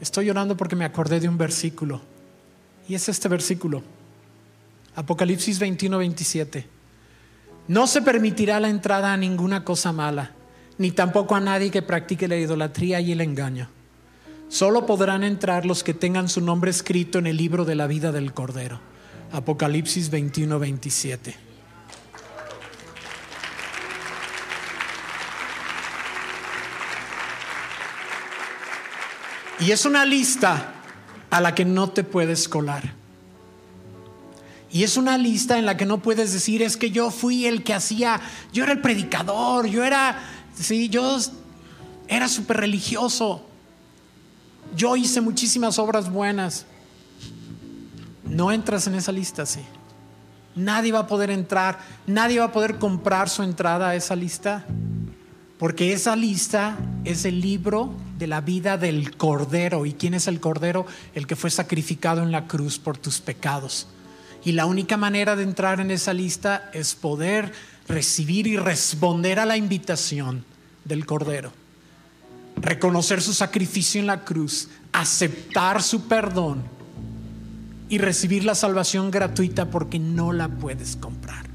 estoy 0.00 0.26
llorando 0.26 0.56
porque 0.56 0.76
me 0.76 0.84
acordé 0.84 1.18
de 1.20 1.28
un 1.28 1.38
versículo. 1.38 2.02
Y 2.86 2.94
es 2.94 3.08
este 3.08 3.28
versículo. 3.28 3.82
Apocalipsis 4.96 5.58
21, 5.58 5.98
27. 5.98 6.66
No 7.66 7.86
se 7.86 8.02
permitirá 8.02 8.60
la 8.60 8.68
entrada 8.68 9.12
a 9.12 9.16
ninguna 9.16 9.64
cosa 9.64 9.92
mala, 9.92 10.32
ni 10.78 10.90
tampoco 10.90 11.34
a 11.34 11.40
nadie 11.40 11.70
que 11.70 11.82
practique 11.82 12.28
la 12.28 12.36
idolatría 12.36 13.00
y 13.00 13.12
el 13.12 13.20
engaño. 13.20 13.68
Solo 14.48 14.86
podrán 14.86 15.24
entrar 15.24 15.66
los 15.66 15.82
que 15.82 15.94
tengan 15.94 16.28
su 16.28 16.40
nombre 16.40 16.70
escrito 16.70 17.18
en 17.18 17.26
el 17.26 17.36
libro 17.36 17.64
de 17.64 17.74
la 17.74 17.86
vida 17.86 18.12
del 18.12 18.32
Cordero. 18.32 18.80
Apocalipsis 19.32 20.10
21, 20.10 20.58
27. 20.58 21.34
Y 29.60 29.70
es 29.72 29.84
una 29.86 30.04
lista 30.04 30.74
a 31.30 31.40
la 31.40 31.54
que 31.54 31.64
no 31.64 31.90
te 31.90 32.04
puedes 32.04 32.48
colar. 32.48 33.03
Y 34.74 34.82
es 34.82 34.96
una 34.96 35.16
lista 35.16 35.56
en 35.56 35.66
la 35.66 35.76
que 35.76 35.86
no 35.86 36.02
puedes 36.02 36.32
decir, 36.32 36.60
es 36.60 36.76
que 36.76 36.90
yo 36.90 37.12
fui 37.12 37.46
el 37.46 37.62
que 37.62 37.74
hacía, 37.74 38.20
yo 38.52 38.64
era 38.64 38.72
el 38.72 38.80
predicador, 38.80 39.66
yo 39.66 39.84
era, 39.84 40.18
sí, 40.52 40.88
yo 40.88 41.16
era 42.08 42.26
súper 42.26 42.56
religioso, 42.56 43.46
yo 44.74 44.96
hice 44.96 45.20
muchísimas 45.20 45.78
obras 45.78 46.10
buenas. 46.10 46.66
No 48.24 48.50
entras 48.50 48.88
en 48.88 48.96
esa 48.96 49.12
lista, 49.12 49.46
sí. 49.46 49.60
Nadie 50.56 50.90
va 50.90 50.98
a 50.98 51.06
poder 51.06 51.30
entrar, 51.30 51.78
nadie 52.08 52.40
va 52.40 52.46
a 52.46 52.52
poder 52.52 52.80
comprar 52.80 53.28
su 53.28 53.44
entrada 53.44 53.90
a 53.90 53.94
esa 53.94 54.16
lista, 54.16 54.66
porque 55.56 55.92
esa 55.92 56.16
lista 56.16 56.76
es 57.04 57.24
el 57.24 57.40
libro 57.40 57.94
de 58.18 58.26
la 58.26 58.40
vida 58.40 58.76
del 58.76 59.16
Cordero. 59.16 59.86
¿Y 59.86 59.92
quién 59.92 60.14
es 60.14 60.26
el 60.26 60.40
Cordero? 60.40 60.84
El 61.14 61.28
que 61.28 61.36
fue 61.36 61.50
sacrificado 61.50 62.24
en 62.24 62.32
la 62.32 62.48
cruz 62.48 62.80
por 62.80 62.98
tus 62.98 63.20
pecados. 63.20 63.86
Y 64.44 64.52
la 64.52 64.66
única 64.66 64.96
manera 64.96 65.36
de 65.36 65.42
entrar 65.42 65.80
en 65.80 65.90
esa 65.90 66.12
lista 66.12 66.70
es 66.72 66.94
poder 66.94 67.52
recibir 67.88 68.46
y 68.46 68.56
responder 68.56 69.38
a 69.38 69.46
la 69.46 69.56
invitación 69.56 70.44
del 70.84 71.06
Cordero. 71.06 71.52
Reconocer 72.56 73.22
su 73.22 73.32
sacrificio 73.32 74.00
en 74.00 74.06
la 74.06 74.24
cruz, 74.24 74.68
aceptar 74.92 75.82
su 75.82 76.06
perdón 76.06 76.62
y 77.88 77.98
recibir 77.98 78.44
la 78.44 78.54
salvación 78.54 79.10
gratuita 79.10 79.70
porque 79.70 79.98
no 79.98 80.32
la 80.32 80.48
puedes 80.48 80.96
comprar. 80.96 81.46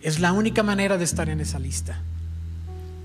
Es 0.00 0.18
la 0.18 0.32
única 0.32 0.62
manera 0.62 0.96
de 0.96 1.04
estar 1.04 1.28
en 1.28 1.40
esa 1.40 1.58
lista. 1.58 2.00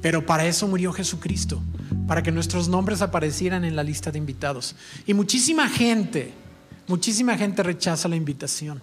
Pero 0.02 0.26
para 0.26 0.46
eso 0.46 0.68
murió 0.68 0.94
Jesucristo, 0.94 1.62
para 2.08 2.24
que 2.24 2.32
nuestros 2.32 2.70
nombres 2.70 3.02
aparecieran 3.02 3.66
en 3.66 3.76
la 3.76 3.84
lista 3.84 4.12
de 4.12 4.18
invitados. 4.18 4.76
Y 5.06 5.14
muchísima 5.14 5.68
gente 5.68 6.34
Muchísima 6.88 7.38
gente 7.38 7.64
rechaza 7.64 8.08
la 8.08 8.16
invitación. 8.16 8.82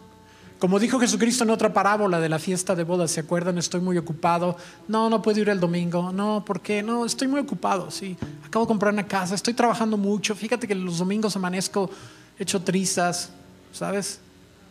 Como 0.58 0.78
dijo 0.78 1.00
Jesucristo 1.00 1.42
en 1.44 1.50
otra 1.50 1.72
parábola 1.72 2.20
de 2.20 2.28
la 2.28 2.38
fiesta 2.38 2.74
de 2.74 2.84
bodas, 2.84 3.10
¿se 3.10 3.20
acuerdan? 3.20 3.58
Estoy 3.58 3.80
muy 3.80 3.98
ocupado. 3.98 4.56
No, 4.86 5.10
no 5.10 5.20
puedo 5.20 5.40
ir 5.40 5.48
el 5.48 5.58
domingo. 5.58 6.12
No, 6.12 6.44
¿por 6.44 6.60
qué? 6.60 6.82
No, 6.82 7.04
estoy 7.04 7.26
muy 7.26 7.40
ocupado. 7.40 7.90
Sí, 7.90 8.16
acabo 8.44 8.64
de 8.64 8.68
comprar 8.68 8.92
una 8.92 9.06
casa. 9.06 9.34
Estoy 9.34 9.54
trabajando 9.54 9.96
mucho. 9.96 10.36
Fíjate 10.36 10.68
que 10.68 10.74
los 10.74 10.98
domingos 10.98 11.34
amanezco 11.34 11.90
hecho 12.38 12.62
trizas. 12.62 13.30
¿Sabes? 13.72 14.20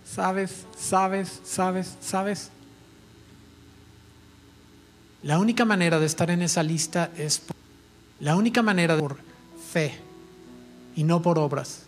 ¿Sabes? 0.05 0.65
¿Sabes? 0.77 1.41
¿Sabes? 1.43 1.97
¿Sabes? 2.01 2.49
La 5.23 5.39
única 5.39 5.65
manera 5.65 5.99
de 5.99 6.05
estar 6.05 6.31
en 6.31 6.41
esa 6.41 6.63
lista 6.63 7.11
es 7.17 7.41
la 8.19 8.35
única 8.35 8.61
manera 8.61 8.97
por 8.97 9.17
fe 9.71 9.93
y 10.95 11.03
no 11.03 11.21
por 11.21 11.37
obras 11.37 11.83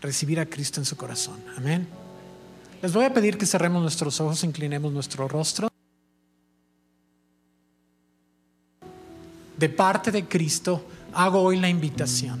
recibir 0.00 0.40
a 0.40 0.46
Cristo 0.46 0.80
en 0.80 0.86
su 0.86 0.96
corazón. 0.96 1.38
Amén. 1.56 1.86
Les 2.82 2.92
voy 2.92 3.04
a 3.04 3.12
pedir 3.12 3.36
que 3.36 3.46
cerremos 3.46 3.82
nuestros 3.82 4.20
ojos, 4.20 4.42
inclinemos 4.42 4.92
nuestro 4.92 5.28
rostro. 5.28 5.68
De 9.58 9.68
parte 9.68 10.10
de 10.10 10.24
Cristo 10.24 10.82
hago 11.12 11.42
hoy 11.42 11.58
la 11.58 11.68
invitación. 11.68 12.40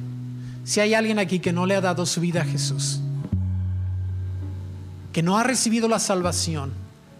Si 0.64 0.80
hay 0.80 0.94
alguien 0.94 1.18
aquí 1.18 1.40
que 1.40 1.52
no 1.52 1.66
le 1.66 1.74
ha 1.74 1.80
dado 1.80 2.06
su 2.06 2.20
vida 2.20 2.42
a 2.42 2.44
Jesús, 2.44 3.00
que 5.12 5.22
no 5.22 5.36
ha 5.36 5.42
recibido 5.42 5.88
la 5.88 5.98
salvación, 5.98 6.72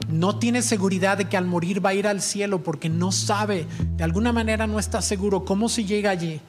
no 0.09 0.39
tiene 0.39 0.63
seguridad 0.63 1.19
de 1.19 1.29
que 1.29 1.37
al 1.37 1.47
morir 1.47 1.85
va 1.85 1.91
a 1.91 1.95
ir 1.95 2.07
al 2.07 2.23
cielo 2.23 2.63
porque 2.63 2.89
no 2.89 3.13
sabe, 3.13 3.67
de 3.97 4.05
alguna 4.05 4.33
manera 4.33 4.67
no 4.67 4.79
está 4.79 5.03
seguro 5.03 5.45
cómo 5.45 5.69
se 5.69 5.85
llega 5.85 6.11
allí, 6.11 6.41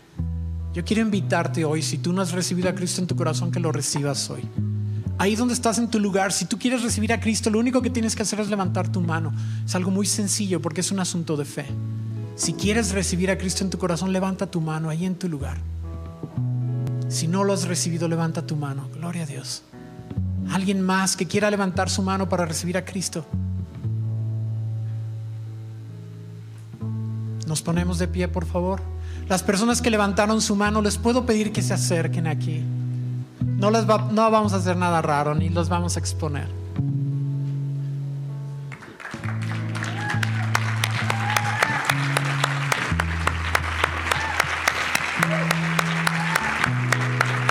yo 0.73 0.85
quiero 0.85 1.01
invitarte 1.01 1.65
hoy, 1.65 1.81
si 1.81 1.97
tú 1.97 2.13
no 2.13 2.21
has 2.21 2.31
recibido 2.31 2.69
a 2.69 2.75
Cristo 2.75 3.01
en 3.01 3.07
tu 3.07 3.15
corazón, 3.15 3.51
que 3.51 3.59
lo 3.59 3.71
recibas 3.71 4.29
hoy. 4.29 4.41
Ahí 5.17 5.35
donde 5.35 5.53
estás 5.53 5.77
en 5.77 5.89
tu 5.89 5.99
lugar, 5.99 6.31
si 6.31 6.45
tú 6.45 6.57
quieres 6.57 6.81
recibir 6.81 7.13
a 7.13 7.19
Cristo, 7.19 7.49
lo 7.49 7.59
único 7.59 7.81
que 7.81 7.89
tienes 7.89 8.15
que 8.15 8.23
hacer 8.23 8.39
es 8.39 8.49
levantar 8.49 8.91
tu 8.91 9.01
mano. 9.01 9.33
Es 9.65 9.75
algo 9.75 9.91
muy 9.91 10.05
sencillo 10.05 10.61
porque 10.61 10.81
es 10.81 10.91
un 10.91 10.99
asunto 10.99 11.37
de 11.37 11.45
fe. 11.45 11.65
Si 12.35 12.53
quieres 12.53 12.91
recibir 12.91 13.29
a 13.29 13.37
Cristo 13.37 13.63
en 13.63 13.69
tu 13.69 13.77
corazón, 13.77 14.13
levanta 14.13 14.49
tu 14.49 14.61
mano 14.61 14.89
ahí 14.89 15.05
en 15.05 15.15
tu 15.15 15.29
lugar. 15.29 15.57
Si 17.09 17.27
no 17.27 17.43
lo 17.43 17.53
has 17.53 17.67
recibido, 17.67 18.07
levanta 18.07 18.47
tu 18.47 18.55
mano. 18.55 18.89
Gloria 18.95 19.23
a 19.23 19.25
Dios. 19.25 19.63
Alguien 20.49 20.81
más 20.81 21.17
que 21.17 21.27
quiera 21.27 21.51
levantar 21.51 21.89
su 21.89 22.01
mano 22.01 22.29
para 22.29 22.45
recibir 22.45 22.77
a 22.77 22.85
Cristo. 22.85 23.25
Nos 27.45 27.61
ponemos 27.61 27.99
de 27.99 28.07
pie, 28.07 28.27
por 28.29 28.45
favor. 28.45 28.81
Las 29.31 29.43
personas 29.43 29.81
que 29.81 29.89
levantaron 29.89 30.41
su 30.41 30.57
mano, 30.57 30.81
les 30.81 30.97
puedo 30.97 31.25
pedir 31.25 31.53
que 31.53 31.61
se 31.61 31.73
acerquen 31.73 32.27
aquí. 32.27 32.65
No, 33.39 33.71
les 33.71 33.85
no 33.85 34.29
vamos 34.29 34.51
a 34.51 34.57
hacer 34.57 34.75
nada 34.75 35.01
raro 35.01 35.33
ni 35.33 35.47
los 35.47 35.69
vamos 35.69 35.95
a 35.95 36.01
exponer. 36.01 36.49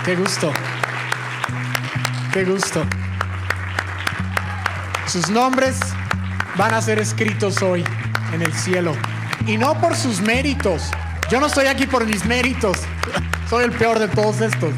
Qué 0.04 0.16
gusto. 0.16 0.52
Qué 2.34 2.44
gusto. 2.44 2.82
Sus 5.06 5.30
nombres 5.30 5.80
van 6.58 6.74
a 6.74 6.82
ser 6.82 6.98
escritos 6.98 7.62
hoy 7.62 7.82
en 8.34 8.42
el 8.42 8.52
cielo. 8.52 8.92
Y 9.46 9.56
no 9.56 9.80
por 9.80 9.96
sus 9.96 10.20
méritos, 10.20 10.90
yo 11.30 11.38
no 11.38 11.46
estoy 11.46 11.66
aquí 11.66 11.86
por 11.86 12.04
mis 12.06 12.24
méritos. 12.26 12.76
Soy 13.48 13.64
el 13.64 13.70
peor 13.70 14.00
de 14.00 14.08
todos 14.08 14.40
estos. 14.40 14.74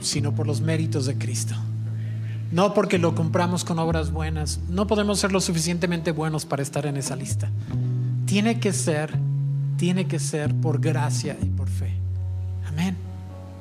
Sino 0.00 0.34
por 0.34 0.46
los 0.46 0.60
méritos 0.60 1.06
de 1.06 1.16
Cristo. 1.16 1.54
No 2.50 2.74
porque 2.74 2.98
lo 2.98 3.14
compramos 3.14 3.64
con 3.64 3.78
obras 3.78 4.10
buenas. 4.10 4.58
No 4.68 4.88
podemos 4.88 5.20
ser 5.20 5.30
lo 5.30 5.40
suficientemente 5.40 6.10
buenos 6.10 6.44
para 6.44 6.62
estar 6.62 6.86
en 6.86 6.96
esa 6.96 7.14
lista. 7.14 7.48
Tiene 8.24 8.58
que 8.58 8.72
ser, 8.72 9.14
tiene 9.76 10.06
que 10.06 10.18
ser 10.18 10.52
por 10.54 10.80
gracia 10.80 11.36
y 11.40 11.46
por 11.46 11.68
fe. 11.68 11.92
Amén. 12.68 12.96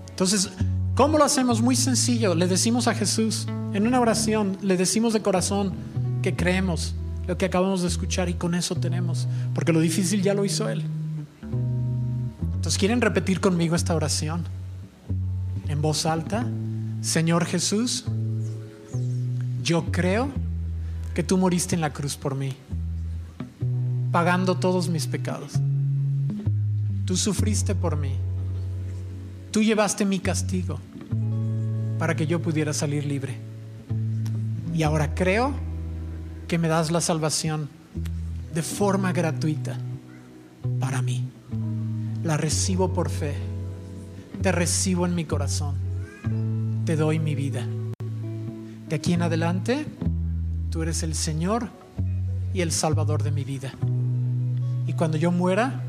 Entonces, 0.09 0.49
¿cómo 0.95 1.19
lo 1.19 1.23
hacemos? 1.23 1.61
Muy 1.61 1.75
sencillo. 1.75 2.33
Le 2.33 2.47
decimos 2.47 2.87
a 2.87 2.95
Jesús 2.95 3.47
en 3.73 3.85
una 3.85 3.99
oración, 3.99 4.57
le 4.61 4.77
decimos 4.77 5.13
de 5.13 5.21
corazón, 5.21 5.73
que 6.25 6.35
creemos, 6.35 6.95
lo 7.27 7.37
que 7.37 7.45
acabamos 7.45 7.83
de 7.83 7.87
escuchar 7.87 8.29
y 8.29 8.33
con 8.33 8.55
eso 8.55 8.73
tenemos, 8.73 9.27
porque 9.53 9.71
lo 9.71 9.79
difícil 9.79 10.23
ya 10.23 10.33
lo 10.33 10.43
hizo 10.43 10.67
Él. 10.69 10.81
Entonces, 12.55 12.79
¿quieren 12.79 12.99
repetir 12.99 13.39
conmigo 13.39 13.75
esta 13.75 13.93
oración? 13.93 14.43
En 15.67 15.83
voz 15.83 16.07
alta, 16.07 16.47
Señor 17.01 17.45
Jesús, 17.45 18.05
yo 19.61 19.91
creo 19.91 20.29
que 21.13 21.21
tú 21.21 21.37
moriste 21.37 21.75
en 21.75 21.81
la 21.81 21.93
cruz 21.93 22.17
por 22.17 22.33
mí, 22.33 22.53
pagando 24.11 24.55
todos 24.55 24.89
mis 24.89 25.05
pecados. 25.05 25.51
Tú 27.05 27.17
sufriste 27.17 27.75
por 27.75 27.97
mí. 27.97 28.15
Tú 29.51 29.61
llevaste 29.61 30.05
mi 30.05 30.17
castigo 30.17 30.79
para 31.99 32.15
que 32.15 32.25
yo 32.25 32.41
pudiera 32.41 32.73
salir 32.73 33.05
libre. 33.05 33.37
Y 34.73 34.81
ahora 34.81 35.13
creo 35.13 35.64
que 36.47 36.57
me 36.57 36.67
das 36.67 36.91
la 36.91 37.01
salvación 37.01 37.69
de 38.53 38.61
forma 38.61 39.11
gratuita 39.11 39.77
para 40.79 41.01
mí. 41.01 41.27
La 42.23 42.37
recibo 42.37 42.93
por 42.93 43.09
fe. 43.09 43.35
Te 44.41 44.51
recibo 44.51 45.05
en 45.05 45.15
mi 45.15 45.25
corazón. 45.25 45.75
Te 46.85 46.95
doy 46.95 47.19
mi 47.19 47.35
vida. 47.35 47.65
De 48.87 48.95
aquí 48.95 49.13
en 49.13 49.23
adelante, 49.23 49.85
tú 50.69 50.83
eres 50.83 51.03
el 51.03 51.15
Señor 51.15 51.69
y 52.53 52.61
el 52.61 52.71
Salvador 52.71 53.23
de 53.23 53.31
mi 53.31 53.43
vida. 53.43 53.73
Y 54.87 54.93
cuando 54.93 55.17
yo 55.17 55.31
muera, 55.31 55.81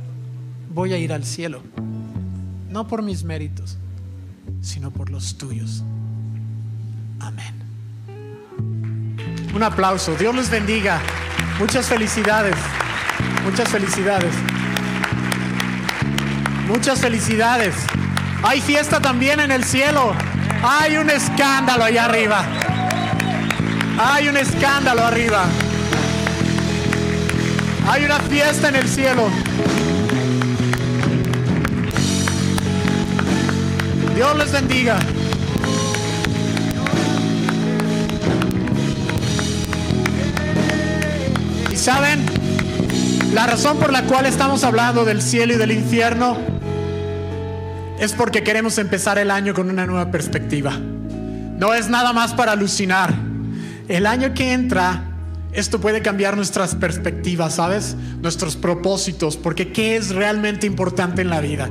voy 0.75 0.93
a 0.93 0.99
ir 0.99 1.13
al 1.13 1.25
cielo. 1.25 1.61
No 2.71 2.87
por 2.87 3.03
mis 3.03 3.25
méritos, 3.25 3.77
sino 4.63 4.91
por 4.91 5.11
los 5.11 5.37
tuyos. 5.37 5.85
Amén. 7.21 7.66
Un 9.57 9.63
aplauso. 9.63 10.15
Dios 10.17 10.35
les 10.35 10.51
bendiga. 10.51 11.01
Muchas 11.59 11.87
felicidades. 11.87 12.55
Muchas 13.43 13.67
felicidades. 13.71 14.35
Muchas 16.69 17.01
felicidades. 17.01 17.75
Hay 18.43 18.61
fiesta 18.61 19.01
también 19.01 19.41
en 19.41 19.51
el 19.51 19.65
cielo. 19.65 20.13
Hay 20.63 20.99
un 20.99 21.09
escándalo 21.09 21.85
allá 21.85 22.05
arriba. 22.05 22.45
Hay 23.99 24.29
un 24.29 24.37
escándalo 24.37 25.07
arriba. 25.07 25.47
Hay 27.89 28.05
una 28.05 28.19
fiesta 28.19 28.69
en 28.69 28.77
el 28.77 28.87
cielo. 28.87 29.31
Dios 34.15 34.37
les 34.37 34.53
bendiga. 34.53 34.99
¿Saben? 41.87 42.27
La 43.33 43.47
razón 43.47 43.79
por 43.79 43.93
la 43.93 44.03
cual 44.07 44.27
estamos 44.27 44.65
hablando 44.65 45.05
del 45.05 45.23
cielo 45.23 45.55
y 45.55 45.57
del 45.57 45.71
infierno 45.71 46.37
es 48.01 48.13
porque 48.13 48.43
queremos 48.43 48.79
empezar 48.79 49.19
el 49.19 49.31
año 49.31 49.55
con 49.55 49.71
una 49.71 49.87
nueva 49.87 50.11
perspectiva. 50.11 50.73
No 50.77 51.75
es 51.75 51.89
nada 51.89 52.13
más 52.13 52.35
para 52.35 52.51
alucinar. 52.51 53.15
El 53.87 54.07
año 54.07 54.35
que 54.35 54.53
entra, 54.53 55.13
esto 55.53 55.81
puede 55.81 56.03
cambiar 56.03 56.37
nuestras 56.37 56.75
perspectivas, 56.75 57.55
¿sabes? 57.55 57.95
Nuestros 58.21 58.57
propósitos, 58.57 59.37
porque 59.37 59.71
¿qué 59.71 59.95
es 59.95 60.13
realmente 60.13 60.67
importante 60.67 61.23
en 61.23 61.31
la 61.31 61.41
vida? 61.41 61.71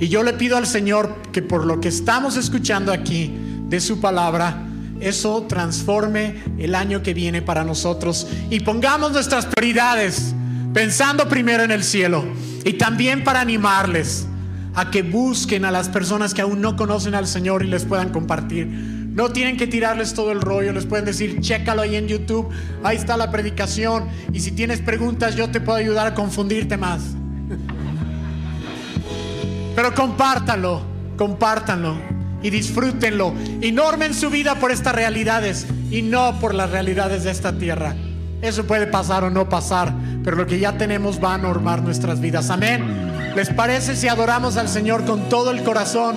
Y 0.00 0.08
yo 0.08 0.24
le 0.24 0.32
pido 0.32 0.56
al 0.56 0.66
Señor 0.66 1.14
que 1.30 1.42
por 1.42 1.64
lo 1.64 1.80
que 1.80 1.90
estamos 1.90 2.36
escuchando 2.36 2.92
aquí 2.92 3.32
de 3.68 3.78
su 3.78 4.00
palabra, 4.00 4.66
eso 5.02 5.42
transforme 5.42 6.36
el 6.58 6.74
año 6.74 7.02
que 7.02 7.12
viene 7.12 7.42
para 7.42 7.64
nosotros 7.64 8.26
y 8.50 8.60
pongamos 8.60 9.12
nuestras 9.12 9.46
prioridades 9.46 10.34
pensando 10.72 11.28
primero 11.28 11.64
en 11.64 11.70
el 11.70 11.82
cielo 11.82 12.24
y 12.64 12.74
también 12.74 13.24
para 13.24 13.40
animarles 13.40 14.26
a 14.74 14.90
que 14.90 15.02
busquen 15.02 15.64
a 15.64 15.70
las 15.70 15.88
personas 15.88 16.34
que 16.34 16.40
aún 16.40 16.60
no 16.60 16.76
conocen 16.76 17.14
al 17.14 17.26
Señor 17.26 17.62
y 17.64 17.66
les 17.66 17.84
puedan 17.84 18.10
compartir. 18.10 18.66
No 18.66 19.30
tienen 19.30 19.58
que 19.58 19.66
tirarles 19.66 20.14
todo 20.14 20.32
el 20.32 20.40
rollo, 20.40 20.72
les 20.72 20.86
pueden 20.86 21.04
decir, 21.04 21.40
chécalo 21.40 21.82
ahí 21.82 21.96
en 21.96 22.08
YouTube, 22.08 22.48
ahí 22.82 22.96
está 22.96 23.18
la 23.18 23.30
predicación 23.30 24.08
y 24.32 24.40
si 24.40 24.52
tienes 24.52 24.80
preguntas 24.80 25.36
yo 25.36 25.50
te 25.50 25.60
puedo 25.60 25.76
ayudar 25.76 26.06
a 26.06 26.14
confundirte 26.14 26.76
más. 26.78 27.02
Pero 29.76 29.94
compártanlo, 29.94 30.82
compártanlo 31.18 32.21
y 32.42 32.50
disfrútenlo 32.50 33.34
y 33.60 33.72
normen 33.72 34.14
su 34.14 34.30
vida 34.30 34.56
por 34.56 34.72
estas 34.72 34.94
realidades 34.94 35.66
y 35.90 36.02
no 36.02 36.38
por 36.40 36.54
las 36.54 36.70
realidades 36.70 37.24
de 37.24 37.30
esta 37.30 37.52
tierra. 37.52 37.94
Eso 38.40 38.66
puede 38.66 38.86
pasar 38.86 39.24
o 39.24 39.30
no 39.30 39.48
pasar, 39.48 39.94
pero 40.24 40.36
lo 40.36 40.46
que 40.46 40.58
ya 40.58 40.76
tenemos 40.76 41.22
va 41.22 41.34
a 41.34 41.38
normar 41.38 41.82
nuestras 41.82 42.20
vidas. 42.20 42.50
Amén. 42.50 43.12
¿Les 43.36 43.48
parece 43.50 43.96
si 43.96 44.08
adoramos 44.08 44.56
al 44.56 44.68
Señor 44.68 45.04
con 45.04 45.28
todo 45.28 45.52
el 45.52 45.62
corazón? 45.62 46.16